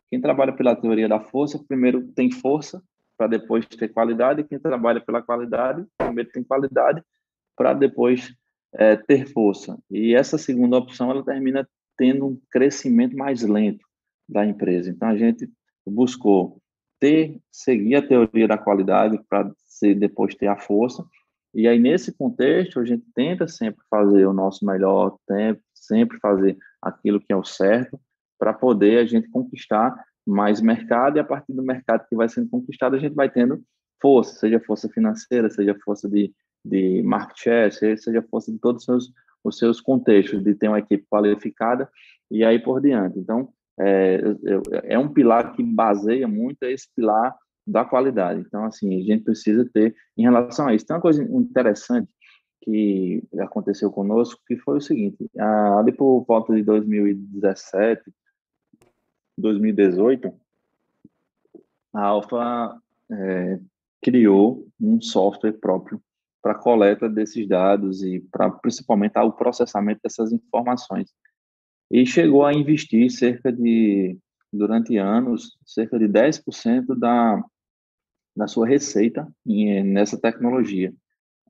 Quem 0.09 0.21
trabalha 0.21 0.53
pela 0.53 0.75
teoria 0.75 1.07
da 1.07 1.19
força, 1.19 1.63
primeiro 1.67 2.07
tem 2.13 2.31
força 2.31 2.81
para 3.17 3.27
depois 3.27 3.65
ter 3.65 3.89
qualidade. 3.89 4.43
Quem 4.43 4.59
trabalha 4.59 5.01
pela 5.01 5.21
qualidade, 5.21 5.85
primeiro 5.97 6.29
tem 6.31 6.43
qualidade 6.43 7.03
para 7.55 7.73
depois 7.73 8.33
é, 8.75 8.95
ter 8.95 9.27
força. 9.27 9.77
E 9.89 10.15
essa 10.15 10.37
segunda 10.37 10.77
opção 10.77 11.11
ela 11.11 11.23
termina 11.23 11.67
tendo 11.97 12.27
um 12.27 12.41
crescimento 12.51 13.15
mais 13.15 13.43
lento 13.43 13.85
da 14.27 14.45
empresa. 14.45 14.89
Então, 14.89 15.09
a 15.09 15.17
gente 15.17 15.49
buscou 15.85 16.57
ter, 16.99 17.39
seguir 17.51 17.95
a 17.95 18.07
teoria 18.07 18.47
da 18.47 18.57
qualidade 18.57 19.19
para 19.29 19.51
depois 19.97 20.35
ter 20.35 20.47
a 20.47 20.57
força. 20.57 21.05
E 21.53 21.67
aí, 21.67 21.77
nesse 21.77 22.11
contexto, 22.13 22.79
a 22.79 22.85
gente 22.85 23.03
tenta 23.13 23.47
sempre 23.47 23.83
fazer 23.89 24.25
o 24.25 24.33
nosso 24.33 24.65
melhor 24.65 25.17
tempo, 25.27 25.61
sempre 25.73 26.17
fazer 26.19 26.57
aquilo 26.81 27.19
que 27.19 27.31
é 27.31 27.35
o 27.35 27.43
certo, 27.43 27.99
para 28.39 28.53
poder 28.53 28.99
a 28.99 29.05
gente 29.05 29.29
conquistar 29.29 29.93
mais 30.25 30.61
mercado, 30.61 31.17
e 31.17 31.19
a 31.19 31.23
partir 31.23 31.53
do 31.53 31.61
mercado 31.61 32.07
que 32.07 32.15
vai 32.15 32.29
sendo 32.29 32.49
conquistado, 32.49 32.95
a 32.95 32.99
gente 32.99 33.13
vai 33.13 33.29
tendo 33.29 33.61
força, 34.01 34.39
seja 34.39 34.59
força 34.59 34.89
financeira, 34.89 35.49
seja 35.49 35.77
força 35.83 36.09
de, 36.09 36.33
de 36.63 37.01
market 37.03 37.37
share, 37.37 37.97
seja 37.97 38.21
força 38.21 38.51
de 38.51 38.59
todos 38.59 38.81
os 38.81 38.85
seus, 38.85 39.13
os 39.43 39.57
seus 39.57 39.81
contextos, 39.81 40.43
de 40.43 40.55
ter 40.55 40.67
uma 40.67 40.79
equipe 40.79 41.05
qualificada 41.09 41.89
e 42.31 42.43
aí 42.43 42.59
por 42.59 42.81
diante. 42.81 43.19
Então, 43.19 43.49
é, 43.79 44.21
é 44.83 44.99
um 44.99 45.09
pilar 45.09 45.53
que 45.55 45.63
baseia 45.63 46.27
muito 46.27 46.63
esse 46.63 46.87
pilar 46.95 47.35
da 47.65 47.85
qualidade. 47.85 48.41
Então, 48.41 48.65
assim, 48.65 48.99
a 48.99 49.03
gente 49.03 49.23
precisa 49.23 49.67
ter, 49.73 49.95
em 50.17 50.23
relação 50.23 50.67
a 50.67 50.75
isso, 50.75 50.85
tem 50.85 50.95
uma 50.95 51.01
coisa 51.01 51.23
interessante 51.23 52.09
que 52.61 53.21
aconteceu 53.39 53.91
conosco, 53.91 54.39
que 54.47 54.57
foi 54.57 54.77
o 54.77 54.81
seguinte, 54.81 55.29
ali 55.37 55.91
por 55.91 56.23
volta 56.25 56.55
de 56.55 56.63
2017, 56.63 58.01
2018, 59.37 60.33
a 61.93 62.05
Alfa 62.05 62.77
é, 63.11 63.59
criou 64.01 64.65
um 64.79 65.01
software 65.01 65.53
próprio 65.53 66.01
para 66.43 66.53
coleta 66.53 67.07
desses 67.07 67.47
dados 67.47 68.03
e 68.03 68.19
para 68.29 68.51
principalmente 68.51 69.17
o 69.17 69.31
processamento 69.31 70.01
dessas 70.03 70.33
informações. 70.33 71.09
E 71.89 72.05
chegou 72.05 72.45
a 72.45 72.53
investir 72.53 73.09
cerca 73.09 73.49
de, 73.49 74.17
durante 74.51 74.97
anos, 74.97 75.57
cerca 75.65 75.97
de 75.97 76.05
10% 76.05 76.99
da, 76.99 77.41
da 78.35 78.45
sua 78.45 78.67
receita 78.67 79.25
em, 79.47 79.83
nessa 79.83 80.19
tecnologia. 80.19 80.93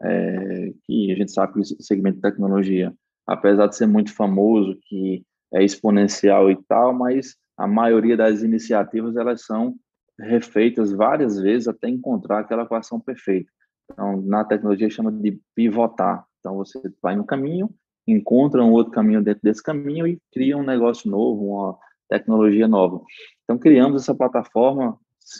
É, 0.01 0.73
que 0.83 1.11
a 1.11 1.15
gente 1.15 1.31
sabe 1.31 1.53
que 1.53 1.59
o 1.59 1.83
segmento 1.83 2.17
de 2.17 2.21
tecnologia, 2.21 2.93
apesar 3.25 3.67
de 3.67 3.75
ser 3.75 3.87
muito 3.87 4.13
famoso, 4.13 4.77
que 4.83 5.25
é 5.53 5.63
exponencial 5.63 6.51
e 6.51 6.61
tal, 6.67 6.93
mas 6.93 7.35
a 7.57 7.67
maioria 7.67 8.17
das 8.17 8.43
iniciativas 8.43 9.15
elas 9.15 9.45
são 9.45 9.75
refeitas 10.19 10.91
várias 10.91 11.39
vezes 11.39 11.67
até 11.67 11.87
encontrar 11.87 12.39
aquela 12.39 12.63
equação 12.63 12.99
perfeita. 12.99 13.49
Então, 13.91 14.21
na 14.21 14.43
tecnologia 14.43 14.89
chama 14.89 15.11
de 15.11 15.39
pivotar. 15.55 16.25
Então, 16.39 16.55
você 16.55 16.81
vai 17.01 17.15
no 17.15 17.25
caminho, 17.25 17.69
encontra 18.07 18.63
um 18.63 18.71
outro 18.71 18.91
caminho 18.91 19.23
dentro 19.23 19.41
desse 19.43 19.61
caminho 19.61 20.07
e 20.07 20.19
cria 20.31 20.57
um 20.57 20.63
negócio 20.63 21.09
novo, 21.09 21.45
uma 21.45 21.77
tecnologia 22.09 22.67
nova. 22.67 23.01
Então, 23.43 23.57
criamos 23.57 24.03
essa 24.03 24.15
plataforma, 24.15 24.97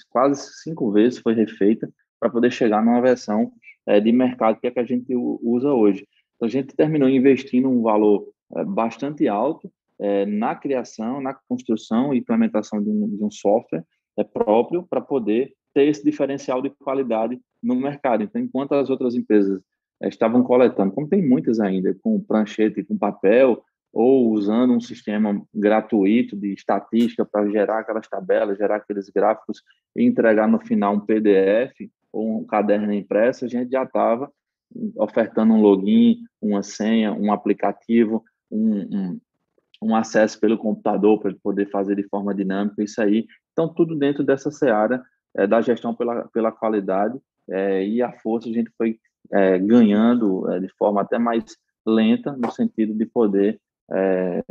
quase 0.10 0.42
cinco 0.64 0.92
vezes 0.92 1.20
foi 1.20 1.34
refeita 1.34 1.90
para 2.20 2.30
poder 2.30 2.52
chegar 2.52 2.84
numa 2.84 3.02
versão 3.02 3.52
é, 3.86 4.00
de 4.00 4.12
mercado 4.12 4.60
que 4.60 4.68
é 4.68 4.72
que 4.72 4.80
a 4.80 4.86
gente 4.86 5.14
usa 5.16 5.74
hoje. 5.74 6.08
Então, 6.36 6.48
a 6.48 6.52
gente 6.52 6.76
terminou 6.76 7.10
investindo 7.10 7.70
um 7.70 7.82
valor 7.82 8.28
é, 8.56 8.64
bastante 8.64 9.28
alto 9.28 9.72
é, 10.00 10.26
na 10.26 10.56
criação, 10.56 11.22
na 11.22 11.34
construção 11.34 12.14
e 12.14 12.20
implementação 12.20 12.82
de 12.82 12.90
um, 12.90 13.18
de 13.18 13.24
um 13.24 13.32
software 13.32 13.84
é 14.18 14.24
próprio 14.24 14.84
para 14.84 15.02
poder 15.02 15.54
ter 15.74 15.88
esse 15.88 16.04
diferencial 16.04 16.62
de 16.62 16.70
qualidade 16.70 17.40
no 17.64 17.76
mercado. 17.76 18.24
Então, 18.24 18.42
enquanto 18.42 18.74
as 18.74 18.90
outras 18.90 19.16
empresas 19.16 19.62
eh, 20.02 20.10
estavam 20.10 20.44
coletando, 20.44 20.94
como 20.94 21.08
tem 21.08 21.28
muitas 21.28 21.60
ainda, 21.60 21.96
com 22.02 22.20
prancheta 22.20 22.80
e 22.80 22.84
com 22.84 22.98
papel, 22.98 23.64
ou 23.94 24.32
usando 24.32 24.74
um 24.74 24.82
sistema 24.82 25.40
gratuito 25.54 26.36
de 26.36 26.52
estatística 26.52 27.24
para 27.24 27.48
gerar 27.50 27.80
aquelas 27.80 28.08
tabelas, 28.08 28.58
gerar 28.58 28.78
aqueles 28.78 29.08
gráficos 29.10 29.62
e 29.96 30.04
entregar 30.04 30.48
no 30.48 30.60
final 30.60 30.96
um 30.96 31.00
PDF 31.00 31.74
ou 32.12 32.40
um 32.42 32.46
caderno 32.46 32.92
impresso, 32.92 33.46
a 33.46 33.48
gente 33.48 33.72
já 33.72 33.84
estava 33.84 34.32
ofertando 34.98 35.54
um 35.54 35.62
login, 35.62 36.24
uma 36.42 36.64
senha, 36.64 37.14
um 37.14 37.32
aplicativo, 37.32 38.24
um, 38.50 38.80
um, 38.80 39.22
um 39.84 39.96
acesso 39.96 40.40
pelo 40.40 40.58
computador 40.58 41.20
para 41.20 41.30
ele 41.30 41.40
poder 41.42 41.70
fazer 41.70 41.96
de 41.96 42.08
forma 42.08 42.34
dinâmica, 42.34 42.84
isso 42.84 43.00
aí. 43.00 43.28
Então, 43.52 43.70
tudo 43.72 43.96
dentro 43.96 44.24
dessa 44.24 44.50
seara 44.50 45.04
é, 45.36 45.46
da 45.46 45.62
gestão 45.62 45.94
pela, 45.94 46.28
pela 46.30 46.52
qualidade 46.52 47.20
é, 47.50 47.86
e 47.86 48.02
a 48.02 48.12
força 48.12 48.50
a 48.50 48.54
gente 48.54 48.72
foi 48.78 49.00
é, 49.32 49.58
ganhando 49.58 50.46
de 50.60 50.70
forma 50.78 51.02
até 51.02 51.18
mais 51.18 51.44
lenta, 51.86 52.32
no 52.34 52.52
sentido 52.52 52.94
de 52.94 53.06
poder 53.06 53.60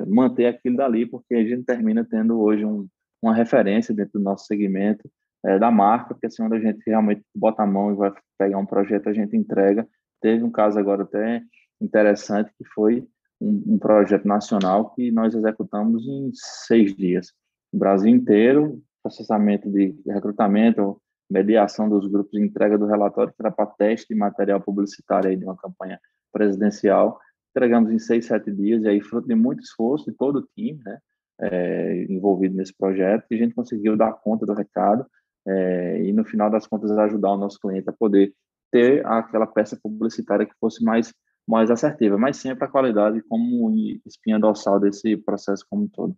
manter 0.07 0.47
aquilo 0.47 0.77
dali, 0.77 1.07
porque 1.07 1.35
a 1.35 1.45
gente 1.45 1.65
termina 1.65 2.07
tendo 2.09 2.39
hoje 2.39 2.65
um, 2.65 2.87
uma 3.21 3.35
referência 3.35 3.95
dentro 3.95 4.21
do 4.21 4.23
nosso 4.23 4.45
segmento 4.45 5.11
da 5.59 5.71
marca, 5.71 6.09
porque 6.09 6.27
assim, 6.27 6.43
onde 6.43 6.57
a 6.57 6.61
gente 6.61 6.83
realmente 6.87 7.25
bota 7.35 7.63
a 7.63 7.67
mão 7.67 7.91
e 7.91 7.97
vai 7.97 8.13
pegar 8.39 8.59
um 8.59 8.67
projeto, 8.67 9.09
a 9.09 9.13
gente 9.13 9.37
entrega. 9.37 9.89
Teve 10.21 10.45
um 10.45 10.51
caso 10.51 10.79
agora 10.79 11.03
até 11.03 11.43
interessante 11.81 12.53
que 12.57 12.65
foi 12.73 13.05
um, 13.41 13.75
um, 13.75 13.79
projeto 13.79 14.27
nacional 14.27 14.91
que 14.95 15.11
nós 15.11 15.35
executamos 15.35 16.07
em 16.07 16.31
seis 16.33 16.95
dias. 16.95 17.33
O 17.73 17.79
Brasil 17.79 18.09
inteiro, 18.09 18.81
processamento 19.03 19.69
de 19.69 19.95
recrutamento, 20.07 21.01
mediação 21.33 21.89
dos 21.89 22.07
grupos 22.07 22.33
de 22.33 22.45
entrega 22.45 22.79
do 22.79 22.87
relatório, 22.87 23.33
que 23.33 23.41
era 23.41 23.51
para 23.51 23.67
teste 23.67 24.09
de 24.09 24.15
material 24.15 24.61
publicitário 24.61 25.37
de 25.37 25.45
uma 25.45 25.57
campanha 25.57 25.99
presidencial. 26.33 27.19
Entregamos 27.51 27.91
em 27.91 27.99
seis, 27.99 28.27
sete 28.27 28.53
dias, 28.53 28.83
e 28.83 28.89
aí, 28.89 29.01
fruto 29.01 29.29
de 29.29 29.35
muito 29.35 29.63
esforço 29.63 30.11
de 30.11 30.17
todo 30.17 30.41
o 30.41 30.49
time 30.55 30.81
né, 30.85 30.99
é, 31.41 32.07
envolvido 32.09 32.57
nesse 32.57 32.75
projeto, 32.77 33.27
a 33.31 33.35
gente 33.35 33.55
conseguiu 33.55 33.97
dar 33.97 34.13
conta 34.13 34.47
do 34.47 34.55
recado 34.55 35.07
é, 35.47 36.03
e, 36.03 36.13
no 36.13 36.25
final 36.25 36.51
das 36.51 36.67
contas, 36.67 36.91
ajudar 36.91 37.33
o 37.33 37.39
nosso 37.39 37.59
cliente 37.59 37.89
a 37.89 37.93
poder 37.93 38.33
ter 38.71 39.05
aquela 39.07 39.47
peça 39.47 39.79
publicitária 39.83 40.47
que 40.47 40.55
fosse 40.61 40.85
mais 40.85 41.13
mais 41.47 41.71
assertiva, 41.71 42.17
mas 42.17 42.37
sempre 42.37 42.65
a 42.65 42.69
qualidade 42.69 43.21
como 43.23 43.69
espinha 44.07 44.39
dorsal 44.39 44.79
desse 44.79 45.17
processo 45.17 45.67
como 45.69 45.85
um 45.85 45.89
todo. 45.89 46.17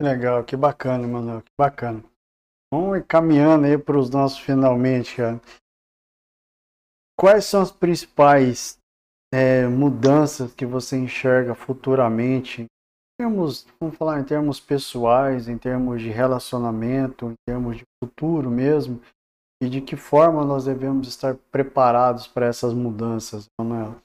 Legal, 0.00 0.44
que 0.44 0.56
bacana, 0.56 1.06
Manuel, 1.06 1.42
que 1.42 1.52
bacana. 1.56 2.02
Vamos 2.72 3.04
caminhando 3.08 3.66
aí 3.66 3.76
para 3.76 3.98
os 3.98 4.08
nossos 4.10 4.38
finalmente, 4.38 5.16
cara. 5.16 5.40
Quais 7.18 7.44
são 7.44 7.60
as 7.60 7.72
principais 7.72 8.78
é, 9.34 9.66
mudanças 9.66 10.54
que 10.54 10.64
você 10.64 10.96
enxerga 10.96 11.54
futuramente? 11.54 12.62
Em 12.62 12.66
termos, 13.18 13.66
vamos 13.80 13.96
falar 13.96 14.20
em 14.20 14.24
termos 14.24 14.60
pessoais, 14.60 15.48
em 15.48 15.58
termos 15.58 16.00
de 16.00 16.10
relacionamento, 16.10 17.26
em 17.26 17.34
termos 17.46 17.76
de 17.76 17.84
futuro 18.02 18.50
mesmo, 18.50 19.00
e 19.62 19.68
de 19.68 19.82
que 19.82 19.96
forma 19.96 20.44
nós 20.44 20.64
devemos 20.64 21.08
estar 21.08 21.36
preparados 21.50 22.26
para 22.26 22.46
essas 22.46 22.72
mudanças, 22.72 23.46
Manuel? 23.60 23.96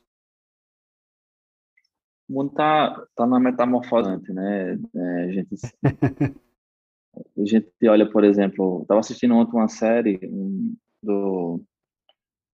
O 2.28 2.34
mundo 2.34 2.50
está 2.50 3.06
tá 3.16 3.28
na 3.28 3.40
metamorfose, 3.40 4.34
né? 4.34 4.74
É, 4.96 5.24
a, 5.24 5.32
gente, 5.32 5.56
a 7.38 7.46
gente 7.46 7.70
olha, 7.88 8.10
por 8.10 8.24
exemplo, 8.24 8.82
estava 8.82 9.00
assistindo 9.00 9.36
ontem 9.36 9.56
uma 9.56 9.68
série 9.68 10.20
um, 10.24 10.76
do 11.02 11.62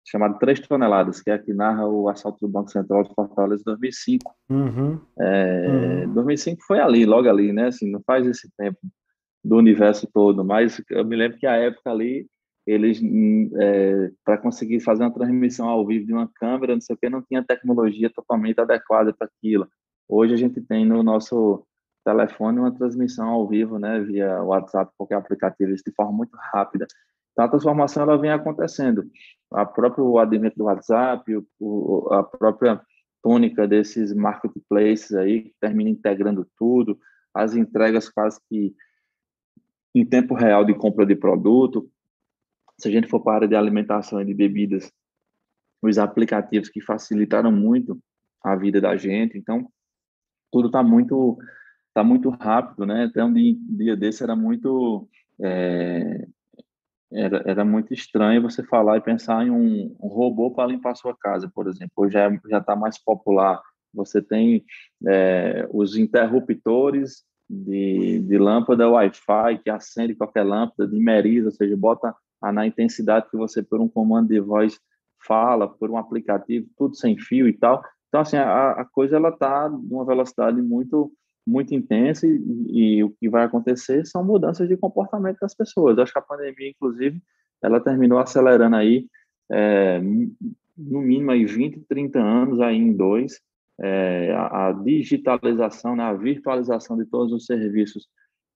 chamado 0.04 0.38
Três 0.38 0.60
Toneladas, 0.60 1.20
que 1.20 1.30
é 1.30 1.34
a 1.34 1.38
que 1.38 1.54
narra 1.54 1.86
o 1.86 2.08
assalto 2.08 2.38
do 2.40 2.52
Banco 2.52 2.70
Central 2.70 3.04
de 3.04 3.14
Fortaleza 3.14 3.62
em 3.62 3.64
2005. 3.64 4.34
Uhum. 4.50 5.00
É, 5.18 6.04
uhum. 6.04 6.14
2005 6.14 6.62
foi 6.66 6.80
ali, 6.80 7.06
logo 7.06 7.28
ali, 7.28 7.52
né? 7.52 7.68
Assim, 7.68 7.90
não 7.90 8.02
faz 8.04 8.26
esse 8.26 8.50
tempo 8.56 8.78
do 9.44 9.56
universo 9.56 10.08
todo, 10.12 10.44
mas 10.44 10.80
eu 10.90 11.04
me 11.04 11.16
lembro 11.16 11.38
que 11.38 11.46
a 11.46 11.56
época 11.56 11.90
ali 11.90 12.26
eles 12.64 13.00
é, 13.60 14.10
para 14.24 14.38
conseguir 14.38 14.80
fazer 14.80 15.02
uma 15.02 15.12
transmissão 15.12 15.68
ao 15.68 15.84
vivo 15.84 16.06
de 16.06 16.12
uma 16.12 16.30
câmera, 16.32 16.74
não 16.74 16.80
sei 16.80 16.94
o 16.94 16.98
que, 16.98 17.08
não 17.08 17.22
tinha 17.22 17.42
tecnologia 17.42 18.08
totalmente 18.08 18.60
adequada 18.60 19.12
para 19.12 19.26
aquilo. 19.26 19.66
Hoje 20.08 20.34
a 20.34 20.36
gente 20.36 20.60
tem 20.60 20.84
no 20.84 21.02
nosso 21.02 21.66
telefone 22.04 22.58
uma 22.58 22.74
transmissão 22.74 23.28
ao 23.28 23.48
vivo, 23.48 23.78
né, 23.78 24.00
via 24.00 24.42
WhatsApp, 24.42 24.92
qualquer 24.96 25.16
aplicativo, 25.16 25.72
isso 25.72 25.84
de 25.84 25.94
forma 25.94 26.12
muito 26.12 26.36
rápida. 26.36 26.86
Então 27.32 27.44
a 27.44 27.48
transformação 27.48 28.02
ela 28.02 28.18
vem 28.18 28.30
acontecendo. 28.30 29.04
A 29.52 29.64
próprio 29.64 30.18
advento 30.18 30.56
do 30.56 30.64
WhatsApp, 30.64 31.24
o, 31.58 32.08
a 32.12 32.22
própria 32.22 32.80
tônica 33.22 33.66
desses 33.66 34.12
marketplaces 34.12 35.12
aí 35.12 35.42
que 35.42 35.54
termina 35.60 35.90
integrando 35.90 36.46
tudo, 36.58 36.98
as 37.32 37.54
entregas 37.54 38.08
quase 38.08 38.40
que 38.48 38.74
em 39.94 40.04
tempo 40.04 40.34
real 40.34 40.64
de 40.64 40.74
compra 40.74 41.04
de 41.06 41.14
produto, 41.14 41.88
se 42.78 42.88
a 42.88 42.90
gente 42.90 43.08
for 43.08 43.20
para 43.20 43.32
a 43.32 43.36
área 43.36 43.48
de 43.48 43.54
alimentação 43.54 44.20
e 44.20 44.24
de 44.24 44.34
bebidas, 44.34 44.90
os 45.82 45.98
aplicativos 45.98 46.68
que 46.68 46.80
facilitaram 46.80 47.52
muito 47.52 47.98
a 48.42 48.56
vida 48.56 48.80
da 48.80 48.96
gente, 48.96 49.38
então 49.38 49.68
tudo 50.50 50.66
está 50.66 50.82
muito 50.82 51.38
tá 51.94 52.04
muito 52.04 52.30
rápido, 52.30 52.86
né? 52.86 53.04
Até 53.04 53.24
um 53.24 53.32
dia, 53.32 53.56
dia 53.68 53.96
desse 53.96 54.22
era 54.22 54.36
muito 54.36 55.08
é, 55.40 56.26
era, 57.12 57.42
era 57.46 57.64
muito 57.64 57.92
estranho 57.92 58.42
você 58.42 58.62
falar 58.62 58.96
e 58.96 59.02
pensar 59.02 59.46
em 59.46 59.50
um, 59.50 59.96
um 60.00 60.08
robô 60.08 60.50
para 60.50 60.68
limpar 60.68 60.92
a 60.92 60.94
sua 60.94 61.16
casa, 61.16 61.50
por 61.54 61.68
exemplo. 61.68 61.92
Hoje 61.96 62.14
já 62.14 62.30
já 62.48 62.58
está 62.58 62.74
mais 62.74 62.98
popular 62.98 63.60
você 63.94 64.22
tem 64.22 64.64
é, 65.06 65.68
os 65.70 65.96
interruptores 65.96 67.24
de, 67.48 68.20
de 68.20 68.38
lâmpada 68.38 68.88
Wi-Fi 68.88 69.58
que 69.62 69.70
acende 69.70 70.14
qualquer 70.14 70.44
lâmpada, 70.44 70.88
de 70.88 70.98
meriza, 70.98 71.48
ou 71.48 71.52
seja, 71.52 71.76
bota 71.76 72.14
na 72.42 72.66
intensidade 72.66 73.28
que 73.30 73.36
você, 73.36 73.62
por 73.62 73.80
um 73.80 73.88
comando 73.88 74.28
de 74.28 74.40
voz, 74.40 74.80
fala, 75.24 75.68
por 75.68 75.90
um 75.90 75.96
aplicativo, 75.96 76.66
tudo 76.76 76.96
sem 76.96 77.16
fio 77.16 77.46
e 77.46 77.52
tal. 77.52 77.82
Então, 78.08 78.20
assim, 78.20 78.36
a, 78.36 78.72
a 78.72 78.84
coisa 78.84 79.16
ela 79.16 79.28
está 79.28 79.68
numa 79.68 80.04
velocidade 80.04 80.60
muito 80.60 81.12
muito 81.46 81.74
intensa 81.74 82.26
e, 82.26 82.40
e, 82.68 83.04
o 83.04 83.10
que 83.10 83.28
vai 83.28 83.44
acontecer 83.44 84.06
são 84.06 84.24
mudanças 84.24 84.68
de 84.68 84.76
comportamento 84.76 85.38
das 85.40 85.54
pessoas. 85.54 85.98
acho 85.98 86.12
que 86.12 86.18
a 86.18 86.22
pandemia, 86.22 86.70
inclusive, 86.70 87.20
ela 87.62 87.80
terminou 87.80 88.18
acelerando 88.18 88.76
aí 88.76 89.06
é, 89.50 90.00
no 90.76 91.00
mínimo 91.00 91.30
aí 91.30 91.44
20, 91.44 91.80
30 91.88 92.18
anos 92.20 92.60
aí 92.60 92.76
em 92.76 92.92
dois, 92.92 93.40
é, 93.80 94.32
a, 94.32 94.68
a, 94.68 94.72
digitalização, 94.72 95.96
né, 95.96 96.04
a 96.04 96.14
virtualização 96.14 96.96
de 96.96 97.04
todos 97.06 97.32
os 97.32 97.46
serviços 97.46 98.08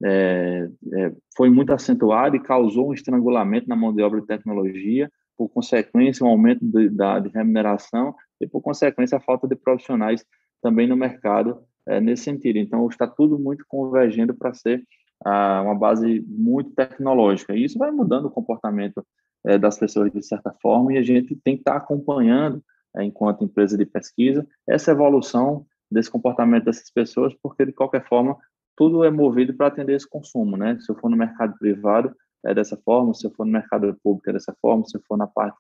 é, 0.05 0.69
é, 0.93 1.13
foi 1.37 1.51
muito 1.51 1.73
acentuada 1.73 2.37
e 2.37 2.43
causou 2.43 2.91
um 2.91 2.93
estrangulamento 2.93 3.69
na 3.69 3.77
mão 3.77 3.95
de 3.95 4.03
obra 4.03 4.21
e 4.21 4.27
tecnologia, 4.27 5.11
por 5.37 5.49
consequência, 5.49 6.25
um 6.25 6.29
aumento 6.29 6.65
de, 6.65 6.89
da, 6.89 7.19
de 7.19 7.29
remuneração 7.29 8.15
e, 8.41 8.47
por 8.47 8.61
consequência, 8.61 9.19
a 9.19 9.21
falta 9.21 9.47
de 9.47 9.57
profissionais 9.57 10.25
também 10.63 10.87
no 10.87 10.97
mercado 10.97 11.59
é, 11.89 12.01
nesse 12.01 12.25
sentido. 12.25 12.59
Então, 12.59 12.87
está 12.89 13.07
tudo 13.07 13.39
muito 13.39 13.65
convergendo 13.69 14.35
para 14.35 14.55
ser 14.55 14.83
ah, 15.25 15.63
uma 15.63 15.75
base 15.75 16.25
muito 16.27 16.71
tecnológica. 16.73 17.55
E 17.55 17.65
isso 17.65 17.79
vai 17.79 17.91
mudando 17.91 18.27
o 18.27 18.31
comportamento 18.31 19.05
é, 19.47 19.57
das 19.59 19.79
pessoas 19.79 20.13
de 20.13 20.23
certa 20.23 20.53
forma 20.61 20.93
e 20.93 20.99
a 20.99 21.03
gente 21.03 21.37
tem 21.37 21.55
que 21.55 21.61
estar 21.61 21.73
tá 21.73 21.79
acompanhando 21.79 22.63
é, 22.97 23.05
enquanto 23.05 23.45
empresa 23.45 23.77
de 23.77 23.87
pesquisa, 23.87 24.47
essa 24.69 24.91
evolução 24.91 25.67
desse 25.91 26.11
comportamento 26.11 26.65
dessas 26.65 26.91
pessoas, 26.91 27.35
porque 27.43 27.65
de 27.65 27.73
qualquer 27.73 28.07
forma 28.07 28.37
tudo 28.77 29.05
é 29.05 29.11
movido 29.11 29.55
para 29.55 29.69
atender 29.69 29.95
esse 29.95 30.09
consumo, 30.09 30.57
né? 30.57 30.79
Se 30.81 30.91
eu 30.91 30.97
for 30.97 31.09
no 31.09 31.17
mercado 31.17 31.57
privado 31.59 32.15
é 32.45 32.55
dessa 32.55 32.77
forma, 32.77 33.15
se 33.15 33.27
eu 33.27 33.31
for 33.31 33.47
no 33.47 33.53
mercado 33.53 33.97
público 34.03 34.29
é 34.31 34.33
dessa 34.33 34.55
forma, 34.61 34.85
se 34.85 34.97
eu 34.97 35.03
for 35.07 35.17
na 35.17 35.27
parte 35.27 35.57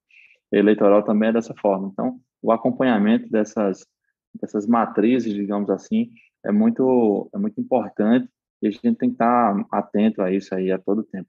eleitoral 0.53 1.03
também 1.03 1.31
é 1.31 1.33
dessa 1.33 1.55
forma. 1.55 1.89
Então, 1.93 2.19
o 2.43 2.53
acompanhamento 2.53 3.29
dessas 3.31 3.87
dessas 4.41 4.67
matrizes, 4.67 5.33
digamos 5.35 5.71
assim, 5.71 6.11
é 6.45 6.53
muito 6.53 7.29
é 7.35 7.39
muito 7.39 7.61
importante 7.61 8.29
e 8.63 8.69
a 8.69 8.71
gente 8.71 8.95
tem 8.97 9.09
que 9.09 9.15
estar 9.15 9.67
atento 9.71 10.23
a 10.23 10.33
isso 10.33 10.55
aí 10.55 10.71
a 10.71 10.79
todo 10.79 11.05
tempo. 11.05 11.29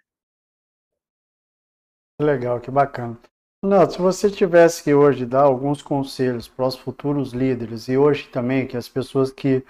Legal, 2.20 2.60
que 2.60 2.72
bacana. 2.72 3.20
Não, 3.64 3.90
se 3.90 4.00
você 4.00 4.30
tivesse 4.30 4.84
que 4.84 4.94
hoje 4.94 5.26
dar 5.26 5.44
alguns 5.44 5.82
conselhos 5.82 6.48
para 6.48 6.68
os 6.68 6.76
futuros 6.76 7.34
líderes 7.34 7.88
e 7.88 7.98
hoje 7.98 8.28
também 8.30 8.68
que 8.68 8.78
as 8.78 8.88
pessoas 8.88 9.32
que 9.32 9.64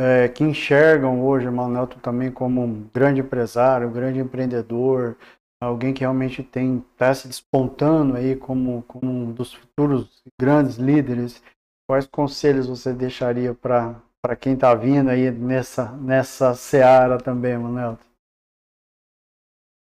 é, 0.00 0.28
que 0.28 0.42
enxergam 0.42 1.24
hoje 1.24 1.46
o 1.46 1.52
Manelto 1.52 1.98
também 2.00 2.30
como 2.30 2.62
um 2.62 2.88
grande 2.92 3.20
empresário, 3.20 3.88
um 3.88 3.92
grande 3.92 4.18
empreendedor, 4.18 5.16
alguém 5.60 5.94
que 5.94 6.00
realmente 6.00 6.42
tem 6.42 6.84
está 6.92 7.14
se 7.14 7.28
despontando 7.28 8.16
aí 8.16 8.36
como, 8.36 8.82
como 8.84 9.10
um 9.10 9.32
dos 9.32 9.54
futuros 9.54 10.22
grandes 10.40 10.76
líderes, 10.76 11.42
quais 11.86 12.06
conselhos 12.06 12.66
você 12.66 12.92
deixaria 12.92 13.54
para 13.54 14.36
quem 14.38 14.54
está 14.54 14.74
vindo 14.74 15.10
aí 15.10 15.30
nessa 15.30 15.92
nessa 15.96 16.54
seara 16.54 17.18
também, 17.18 17.56
Manelto? 17.58 18.04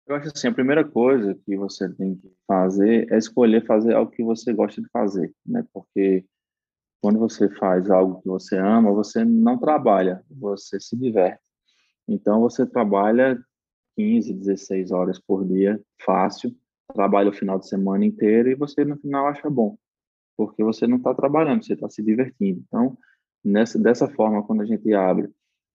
Eu 0.06 0.16
acho 0.16 0.28
assim, 0.34 0.48
a 0.48 0.54
primeira 0.54 0.88
coisa 0.88 1.34
que 1.34 1.54
você 1.56 1.86
tem 1.92 2.14
que 2.14 2.32
fazer 2.46 3.12
é 3.12 3.18
escolher 3.18 3.66
fazer 3.66 3.94
algo 3.94 4.10
que 4.10 4.24
você 4.24 4.54
gosta 4.54 4.80
de 4.80 4.88
fazer, 4.88 5.34
né? 5.44 5.62
Porque 5.70 6.24
quando 7.02 7.18
você 7.18 7.48
faz 7.56 7.90
algo 7.90 8.20
que 8.22 8.28
você 8.28 8.56
ama, 8.56 8.90
você 8.90 9.22
não 9.24 9.58
trabalha, 9.58 10.24
você 10.30 10.80
se 10.80 10.96
diverte. 10.96 11.42
Então 12.08 12.40
você 12.40 12.66
trabalha 12.66 13.38
15, 13.96 14.32
16 14.32 14.92
horas 14.92 15.20
por 15.20 15.46
dia, 15.46 15.78
fácil, 16.00 16.56
trabalha 16.94 17.28
o 17.28 17.34
final 17.34 17.58
de 17.58 17.68
semana 17.68 18.06
inteiro 18.06 18.48
e 18.48 18.54
você 18.54 18.84
no 18.86 18.96
final 18.96 19.26
acha 19.26 19.50
bom, 19.50 19.76
porque 20.38 20.62
você 20.62 20.86
não 20.86 20.98
está 20.98 21.12
trabalhando, 21.12 21.64
você 21.64 21.74
está 21.74 21.90
se 21.90 22.00
divertindo. 22.00 22.62
Então, 22.68 22.96
nessa, 23.44 23.76
dessa 23.76 24.08
forma, 24.08 24.44
quando 24.44 24.62
a 24.62 24.64
gente 24.64 24.94
abre 24.94 25.28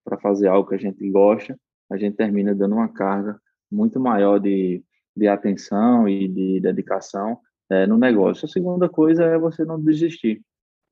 para 0.05 0.17
fazer 0.17 0.47
algo 0.47 0.69
que 0.69 0.75
a 0.75 0.79
gente 0.79 1.07
gosta, 1.11 1.59
a 1.91 1.97
gente 1.97 2.15
termina 2.15 2.55
dando 2.55 2.75
uma 2.75 2.87
carga 2.87 3.37
muito 3.69 3.99
maior 3.99 4.39
de, 4.39 4.81
de 5.15 5.27
atenção 5.27 6.07
e 6.07 6.29
de 6.29 6.61
dedicação 6.61 7.37
é, 7.69 7.85
no 7.85 7.97
negócio. 7.97 8.45
A 8.45 8.49
segunda 8.49 8.87
coisa 8.87 9.25
é 9.25 9.37
você 9.37 9.65
não 9.65 9.77
desistir, 9.77 10.41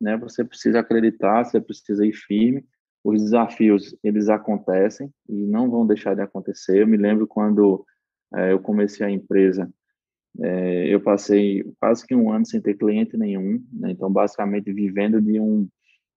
né? 0.01 0.17
Você 0.17 0.43
precisa 0.43 0.81
acreditar, 0.81 1.45
você 1.45 1.61
precisa 1.61 2.05
ir 2.05 2.13
firme. 2.13 2.65
Os 3.03 3.21
desafios 3.21 3.95
eles 4.03 4.27
acontecem 4.27 5.09
e 5.29 5.47
não 5.47 5.71
vão 5.71 5.87
deixar 5.87 6.13
de 6.13 6.21
acontecer. 6.21 6.81
Eu 6.81 6.87
me 6.87 6.97
lembro 6.97 7.25
quando 7.25 7.85
é, 8.35 8.51
eu 8.51 8.59
comecei 8.59 9.05
a 9.05 9.09
empresa, 9.09 9.71
é, 10.39 10.87
eu 10.87 11.01
passei 11.01 11.63
quase 11.79 12.05
que 12.05 12.15
um 12.15 12.31
ano 12.31 12.45
sem 12.45 12.61
ter 12.61 12.75
cliente 12.75 13.17
nenhum, 13.17 13.63
né? 13.73 13.91
então 13.91 14.11
basicamente 14.11 14.71
vivendo 14.71 15.21
de 15.21 15.39
um 15.39 15.67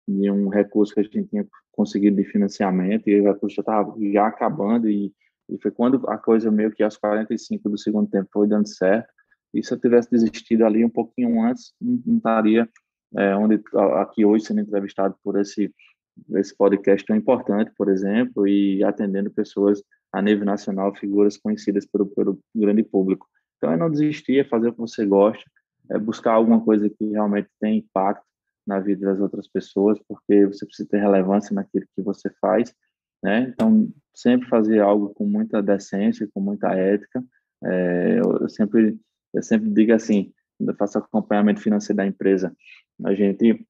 de 0.07 0.31
um 0.31 0.49
recurso 0.49 0.93
que 0.93 1.01
a 1.01 1.03
gente 1.03 1.25
tinha 1.25 1.47
conseguido 1.73 2.17
de 2.17 2.25
financiamento 2.25 3.09
e 3.09 3.21
o 3.21 3.25
recurso 3.25 3.57
já 3.57 3.63
estava 3.63 3.95
já 4.13 4.27
acabando 4.27 4.89
e 4.89 5.13
e 5.49 5.59
foi 5.61 5.71
quando 5.71 6.09
a 6.09 6.17
coisa 6.17 6.51
meio 6.51 6.71
que 6.71 6.83
aos 6.83 6.97
45 6.97 7.69
do 7.69 7.79
segundo 7.79 8.09
tempo 8.09 8.29
foi 8.33 8.49
dando 8.49 8.69
certo. 8.69 9.09
E 9.53 9.63
se 9.63 9.73
eu 9.73 9.79
tivesse 9.79 10.11
desistido 10.11 10.65
ali 10.65 10.85
um 10.85 10.91
pouquinho 10.91 11.43
antes, 11.43 11.73
não, 11.81 12.17
estaria 12.17 12.69
é, 13.17 13.37
onde 13.37 13.61
aqui 14.01 14.25
hoje 14.25 14.47
sendo 14.47 14.61
entrevistado 14.61 15.15
por 15.23 15.39
esse 15.39 15.73
esse 16.37 16.57
podcast 16.57 17.05
tão 17.05 17.17
importante, 17.17 17.73
por 17.77 17.89
exemplo, 17.89 18.47
e 18.47 18.85
atendendo 18.85 19.33
pessoas 19.33 19.83
a 20.13 20.23
nível 20.23 20.45
nacional, 20.45 20.95
figuras 20.95 21.37
conhecidas 21.37 21.85
pelo, 21.87 22.07
pelo 22.07 22.39
grande 22.55 22.85
público. 22.85 23.27
Então, 23.65 23.75
é 23.75 23.77
não 23.77 23.91
desistir, 23.91 24.41
é 24.41 24.45
fazer 24.45 24.69
o 24.69 24.73
que 24.73 24.81
você 24.81 25.07
gosta, 25.07 25.43
é 25.91 25.99
buscar 25.99 26.33
alguma 26.33 26.63
coisa 26.63 26.89
que 26.89 27.05
realmente 27.11 27.49
tem 27.61 27.79
impacto 27.79 28.25
na 28.67 28.81
vida 28.81 29.07
das 29.07 29.21
outras 29.21 29.49
pessoas, 29.49 29.99
porque 30.09 30.47
você 30.47 30.65
precisa 30.65 30.89
ter 30.89 30.99
relevância 30.99 31.55
naquilo 31.55 31.87
que 31.95 32.03
você 32.03 32.31
faz 32.41 32.75
né? 33.25 33.41
Então, 33.49 33.89
sempre 34.15 34.47
fazer 34.49 34.81
algo 34.81 35.15
com 35.15 35.25
muita 35.27 35.63
decência, 35.63 36.29
com 36.35 36.43
muita 36.43 36.75
ética. 36.75 37.25
É, 37.65 38.21
eu, 38.21 38.47
sempre, 38.51 38.99
eu 39.33 39.43
sempre 39.43 39.71
digo 39.71 39.95
assim, 39.95 40.31
eu 40.61 40.77
faço 40.77 40.99
acompanhamento 40.99 41.61
financeiro 41.61 41.97
da 41.97 42.07
empresa, 42.07 42.55
a 43.03 43.15
gente 43.15 43.67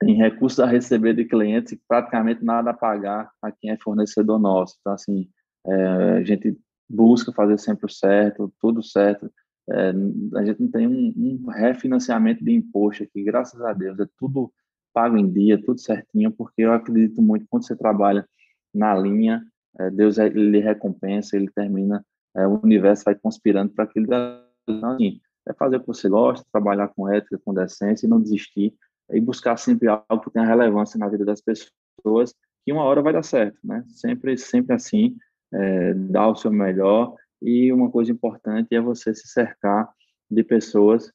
tem 0.00 0.14
recursos 0.14 0.58
a 0.58 0.66
receber 0.66 1.14
de 1.14 1.26
clientes 1.26 1.72
e 1.72 1.80
praticamente 1.86 2.42
nada 2.42 2.70
a 2.70 2.74
pagar 2.74 3.30
a 3.42 3.52
quem 3.52 3.70
é 3.70 3.76
fornecedor 3.76 4.40
nosso. 4.40 4.76
Então, 4.80 4.94
assim, 4.94 5.28
é, 5.66 5.74
a 6.18 6.24
gente 6.24 6.58
busca 6.92 7.32
fazer 7.32 7.58
sempre 7.58 7.86
o 7.86 7.88
certo, 7.88 8.52
tudo 8.60 8.82
certo. 8.82 9.32
É, 9.70 9.92
a 10.36 10.44
gente 10.44 10.60
não 10.60 10.70
tem 10.70 10.86
um, 10.86 11.12
um, 11.16 11.50
refinanciamento 11.50 12.44
de 12.44 12.52
imposto 12.52 13.04
aqui, 13.04 13.22
graças 13.22 13.60
a 13.62 13.72
Deus, 13.72 13.98
é 14.00 14.06
tudo 14.18 14.52
pago 14.92 15.16
em 15.16 15.30
dia, 15.30 15.62
tudo 15.62 15.80
certinho, 15.80 16.30
porque 16.32 16.62
eu 16.62 16.72
acredito 16.72 17.22
muito 17.22 17.46
quando 17.48 17.66
você 17.66 17.76
trabalha 17.76 18.26
na 18.74 18.94
linha, 18.94 19.44
é, 19.78 19.90
Deus 19.90 20.18
ele 20.18 20.58
recompensa, 20.58 21.36
ele 21.36 21.50
termina, 21.50 22.04
é, 22.36 22.46
o 22.46 22.60
universo 22.62 23.04
vai 23.04 23.14
conspirando 23.14 23.72
para. 23.72 23.88
Então, 23.96 24.90
assim, 24.90 25.20
é 25.48 25.54
fazer 25.54 25.76
o 25.76 25.80
que 25.80 25.86
você 25.86 26.08
gosta, 26.08 26.46
trabalhar 26.52 26.88
com 26.88 27.08
ética, 27.08 27.40
com 27.44 27.54
decência 27.54 28.06
e 28.06 28.08
não 28.08 28.20
desistir 28.20 28.74
e 29.10 29.20
buscar 29.20 29.56
sempre 29.56 29.88
algo 29.88 30.20
que 30.20 30.30
tenha 30.30 30.46
relevância 30.46 30.98
na 30.98 31.08
vida 31.08 31.24
das 31.24 31.40
pessoas, 31.40 32.34
que 32.64 32.72
uma 32.72 32.84
hora 32.84 33.02
vai 33.02 33.12
dar 33.12 33.22
certo, 33.22 33.58
né? 33.64 33.84
Sempre, 33.88 34.36
sempre 34.36 34.74
assim, 34.74 35.16
é, 35.52 35.94
dar 35.94 36.28
o 36.28 36.36
seu 36.36 36.50
melhor 36.50 37.14
e 37.40 37.72
uma 37.72 37.90
coisa 37.90 38.12
importante 38.12 38.74
é 38.74 38.80
você 38.80 39.14
se 39.14 39.28
cercar 39.28 39.90
de 40.30 40.44
pessoas 40.44 41.12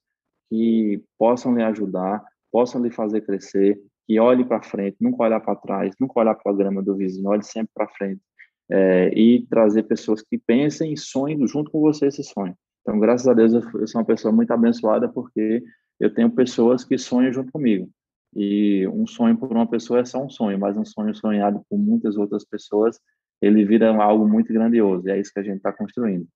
que 0.49 1.03
possam 1.17 1.55
lhe 1.55 1.63
ajudar, 1.63 2.23
possam 2.51 2.81
lhe 2.81 2.91
fazer 2.91 3.21
crescer, 3.21 3.79
que 4.05 4.19
olhe 4.19 4.45
para 4.45 4.61
frente, 4.61 4.97
nunca 5.01 5.23
olhar 5.23 5.39
para 5.39 5.55
trás, 5.55 5.93
nunca 5.99 6.19
olhar 6.19 6.35
para 6.35 6.51
a 6.51 6.55
grama 6.55 6.81
do 6.81 6.95
vizinho, 6.95 7.29
olhe 7.29 7.43
sempre 7.43 7.71
para 7.73 7.87
frente. 7.89 8.21
É, 8.69 9.09
e 9.17 9.45
trazer 9.47 9.83
pessoas 9.83 10.21
que 10.21 10.37
pensem 10.37 10.91
e 10.91 10.97
sonhem 10.97 11.47
junto 11.47 11.71
com 11.71 11.79
você 11.79 12.07
esse 12.07 12.23
sonho. 12.23 12.53
Então, 12.81 12.99
graças 12.99 13.27
a 13.27 13.33
Deus, 13.33 13.53
eu 13.53 13.87
sou 13.87 14.01
uma 14.01 14.05
pessoa 14.05 14.31
muito 14.31 14.51
abençoada 14.51 15.07
porque 15.07 15.63
eu 15.99 16.13
tenho 16.13 16.29
pessoas 16.29 16.83
que 16.83 16.97
sonham 16.97 17.31
junto 17.31 17.51
comigo. 17.51 17.89
E 18.35 18.87
um 18.89 19.07
sonho 19.07 19.37
por 19.37 19.51
uma 19.51 19.67
pessoa 19.67 20.01
é 20.01 20.05
só 20.05 20.23
um 20.23 20.29
sonho, 20.29 20.59
mas 20.59 20.77
um 20.77 20.85
sonho 20.85 21.15
sonhado 21.15 21.61
por 21.69 21.77
muitas 21.77 22.17
outras 22.17 22.45
pessoas, 22.45 22.99
ele 23.41 23.65
vira 23.65 23.95
algo 24.01 24.27
muito 24.27 24.51
grandioso. 24.53 25.07
E 25.07 25.11
é 25.11 25.19
isso 25.19 25.31
que 25.33 25.39
a 25.39 25.43
gente 25.43 25.57
está 25.57 25.71
construindo. 25.71 26.27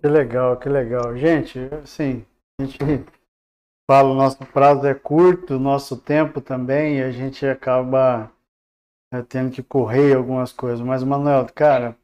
Que 0.00 0.08
legal, 0.08 0.58
que 0.58 0.68
legal. 0.68 1.16
Gente, 1.16 1.58
assim, 1.82 2.24
a 2.60 2.64
gente 2.64 2.78
falo, 3.88 4.12
o 4.12 4.16
nosso 4.16 4.44
prazo 4.46 4.86
é 4.86 4.94
curto, 4.94 5.54
o 5.54 5.60
nosso 5.60 5.96
tempo 5.96 6.40
também, 6.40 6.98
e 6.98 7.02
a 7.02 7.10
gente 7.10 7.46
acaba 7.46 8.30
né, 9.12 9.24
tendo 9.28 9.52
que 9.52 9.62
correr 9.62 10.14
algumas 10.14 10.52
coisas. 10.52 10.80
Mas, 10.80 11.02
Manuel, 11.02 11.46
cara, 11.54 11.96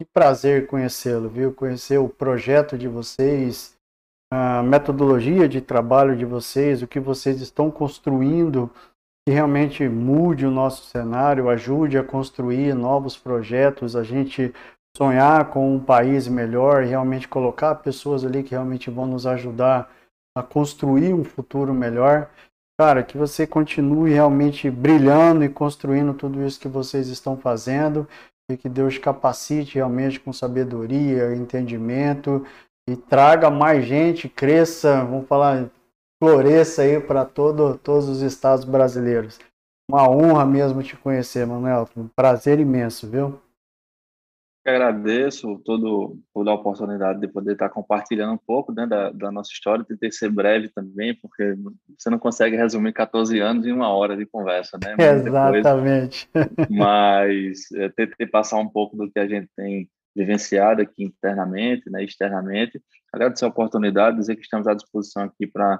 que 0.00 0.06
prazer 0.06 0.66
conhecê-lo, 0.66 1.28
viu? 1.28 1.52
Conhecer 1.52 1.98
o 1.98 2.08
projeto 2.08 2.76
de 2.78 2.88
vocês, 2.88 3.76
a 4.32 4.62
metodologia 4.62 5.48
de 5.48 5.60
trabalho 5.60 6.16
de 6.16 6.24
vocês, 6.24 6.82
o 6.82 6.88
que 6.88 6.98
vocês 6.98 7.40
estão 7.40 7.70
construindo 7.70 8.70
que 9.26 9.32
realmente 9.32 9.88
mude 9.88 10.46
o 10.46 10.50
nosso 10.50 10.84
cenário, 10.84 11.48
ajude 11.48 11.96
a 11.96 12.04
construir 12.04 12.74
novos 12.74 13.16
projetos, 13.16 13.96
a 13.96 14.02
gente 14.02 14.52
sonhar 14.96 15.50
com 15.50 15.74
um 15.74 15.80
país 15.80 16.28
melhor, 16.28 16.84
realmente 16.84 17.26
colocar 17.26 17.74
pessoas 17.76 18.24
ali 18.24 18.42
que 18.42 18.50
realmente 18.50 18.90
vão 18.90 19.06
nos 19.06 19.26
ajudar 19.26 19.90
a 20.36 20.42
construir 20.42 21.14
um 21.14 21.24
futuro 21.24 21.72
melhor. 21.72 22.30
Cara, 22.78 23.02
que 23.02 23.16
você 23.16 23.46
continue 23.46 24.12
realmente 24.12 24.70
brilhando 24.70 25.44
e 25.44 25.48
construindo 25.48 26.12
tudo 26.12 26.44
isso 26.44 26.60
que 26.60 26.68
vocês 26.68 27.08
estão 27.08 27.36
fazendo 27.36 28.06
e 28.50 28.56
que 28.56 28.68
Deus 28.68 28.98
capacite 28.98 29.76
realmente 29.76 30.20
com 30.20 30.32
sabedoria, 30.32 31.34
entendimento 31.34 32.44
e 32.88 32.96
traga 32.96 33.48
mais 33.48 33.86
gente, 33.86 34.28
cresça, 34.28 35.04
vamos 35.04 35.26
falar, 35.26 35.70
floresça 36.24 36.82
aí 36.82 36.98
para 37.00 37.24
todo, 37.24 37.76
todos 37.76 38.08
os 38.08 38.22
estados 38.22 38.64
brasileiros. 38.64 39.38
Uma 39.90 40.08
honra 40.08 40.46
mesmo 40.46 40.82
te 40.82 40.96
conhecer, 40.96 41.46
Manuel. 41.46 41.88
Um 41.94 42.08
prazer 42.08 42.58
imenso, 42.58 43.06
viu? 43.06 43.38
Agradeço 44.66 45.60
todo, 45.62 46.18
toda 46.32 46.50
a 46.50 46.54
oportunidade 46.54 47.20
de 47.20 47.28
poder 47.28 47.52
estar 47.52 47.68
compartilhando 47.68 48.32
um 48.32 48.38
pouco 48.38 48.72
né, 48.72 48.86
da, 48.86 49.10
da, 49.10 49.30
nossa 49.30 49.52
história, 49.52 49.84
tentei 49.84 50.10
ser 50.10 50.30
breve 50.30 50.70
também, 50.70 51.14
porque 51.14 51.54
você 51.98 52.08
não 52.08 52.18
consegue 52.18 52.56
resumir 52.56 52.94
14 52.94 53.38
anos 53.40 53.66
em 53.66 53.72
uma 53.72 53.90
hora 53.90 54.16
de 54.16 54.24
conversa, 54.24 54.78
né? 54.82 54.96
Exatamente. 55.28 56.26
Mas 56.70 57.70
é, 57.74 57.90
tentei 57.90 58.26
passar 58.26 58.56
um 58.56 58.68
pouco 58.68 58.96
do 58.96 59.10
que 59.10 59.18
a 59.18 59.28
gente 59.28 59.50
tem 59.54 59.86
vivenciado 60.16 60.80
aqui 60.80 61.04
internamente, 61.04 61.90
né, 61.90 62.02
externamente. 62.02 62.80
Agradecer 63.12 63.44
a 63.44 63.48
oportunidade, 63.48 64.16
dizer 64.16 64.34
que 64.34 64.42
estamos 64.42 64.66
à 64.66 64.72
disposição 64.72 65.24
aqui 65.24 65.46
para 65.46 65.78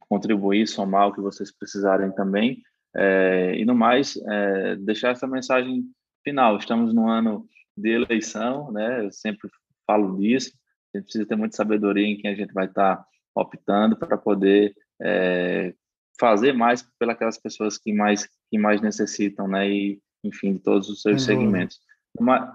contribuir, 0.00 0.66
somar 0.66 1.08
o 1.08 1.12
que 1.12 1.20
vocês 1.20 1.52
precisarem 1.52 2.10
também. 2.12 2.62
É, 2.96 3.54
e 3.56 3.64
no 3.64 3.74
mais, 3.74 4.16
é, 4.16 4.76
deixar 4.76 5.10
essa 5.10 5.26
mensagem 5.26 5.84
final. 6.22 6.56
Estamos 6.56 6.94
no 6.94 7.08
ano 7.08 7.46
de 7.76 7.90
eleição, 7.90 8.70
né? 8.70 9.04
Eu 9.04 9.10
sempre 9.10 9.48
falo 9.86 10.16
disso. 10.18 10.52
A 10.94 10.98
gente 10.98 11.06
precisa 11.06 11.26
ter 11.26 11.36
muita 11.36 11.56
sabedoria 11.56 12.06
em 12.06 12.16
quem 12.16 12.30
a 12.30 12.34
gente 12.34 12.52
vai 12.52 12.66
estar 12.66 13.04
optando 13.34 13.96
para 13.96 14.16
poder 14.16 14.74
é, 15.02 15.74
fazer 16.18 16.52
mais 16.52 16.88
pelas 16.98 17.38
pessoas 17.38 17.76
que 17.76 17.92
mais 17.92 18.28
que 18.48 18.56
mais 18.56 18.80
necessitam, 18.80 19.48
né? 19.48 19.68
E 19.68 20.00
enfim, 20.22 20.54
de 20.54 20.60
todos 20.60 20.88
os 20.88 21.02
seus 21.02 21.22
uhum. 21.22 21.26
segmentos. 21.26 21.80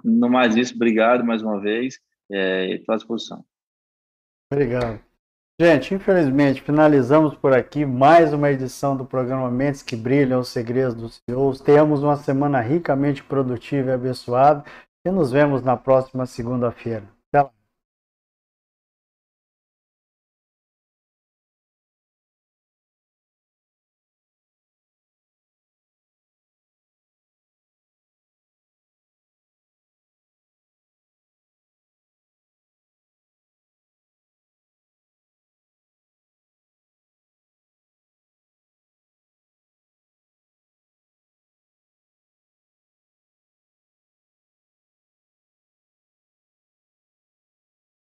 No 0.03 0.30
mais 0.30 0.55
isso, 0.55 0.74
obrigado 0.74 1.24
mais 1.24 1.41
uma 1.41 1.60
vez. 1.60 1.99
É, 2.32 2.76
estou 2.76 2.93
à 2.93 2.97
disposição. 2.97 3.43
Obrigado. 4.51 5.09
Gente, 5.62 5.93
infelizmente, 5.93 6.62
finalizamos 6.62 7.36
por 7.36 7.51
aqui 7.51 7.86
mais 7.86 8.32
uma 8.32 8.49
edição 8.49 8.95
do 8.95 9.03
programa 9.03 9.51
Mentes 9.51 9.82
que 9.82 9.93
Brilham, 9.93 10.39
os 10.39 10.47
Segredos 10.47 10.95
dos 10.95 11.22
CEOs. 11.30 11.60
Tenhamos 11.60 12.01
uma 12.01 12.16
semana 12.16 12.62
ricamente 12.62 13.22
produtiva 13.22 13.89
e 13.89 13.93
abençoada 13.93 14.64
e 15.05 15.12
nos 15.12 15.34
vemos 15.34 15.62
na 15.62 15.76
próxima 15.76 16.26
segunda-feira. 16.26 17.03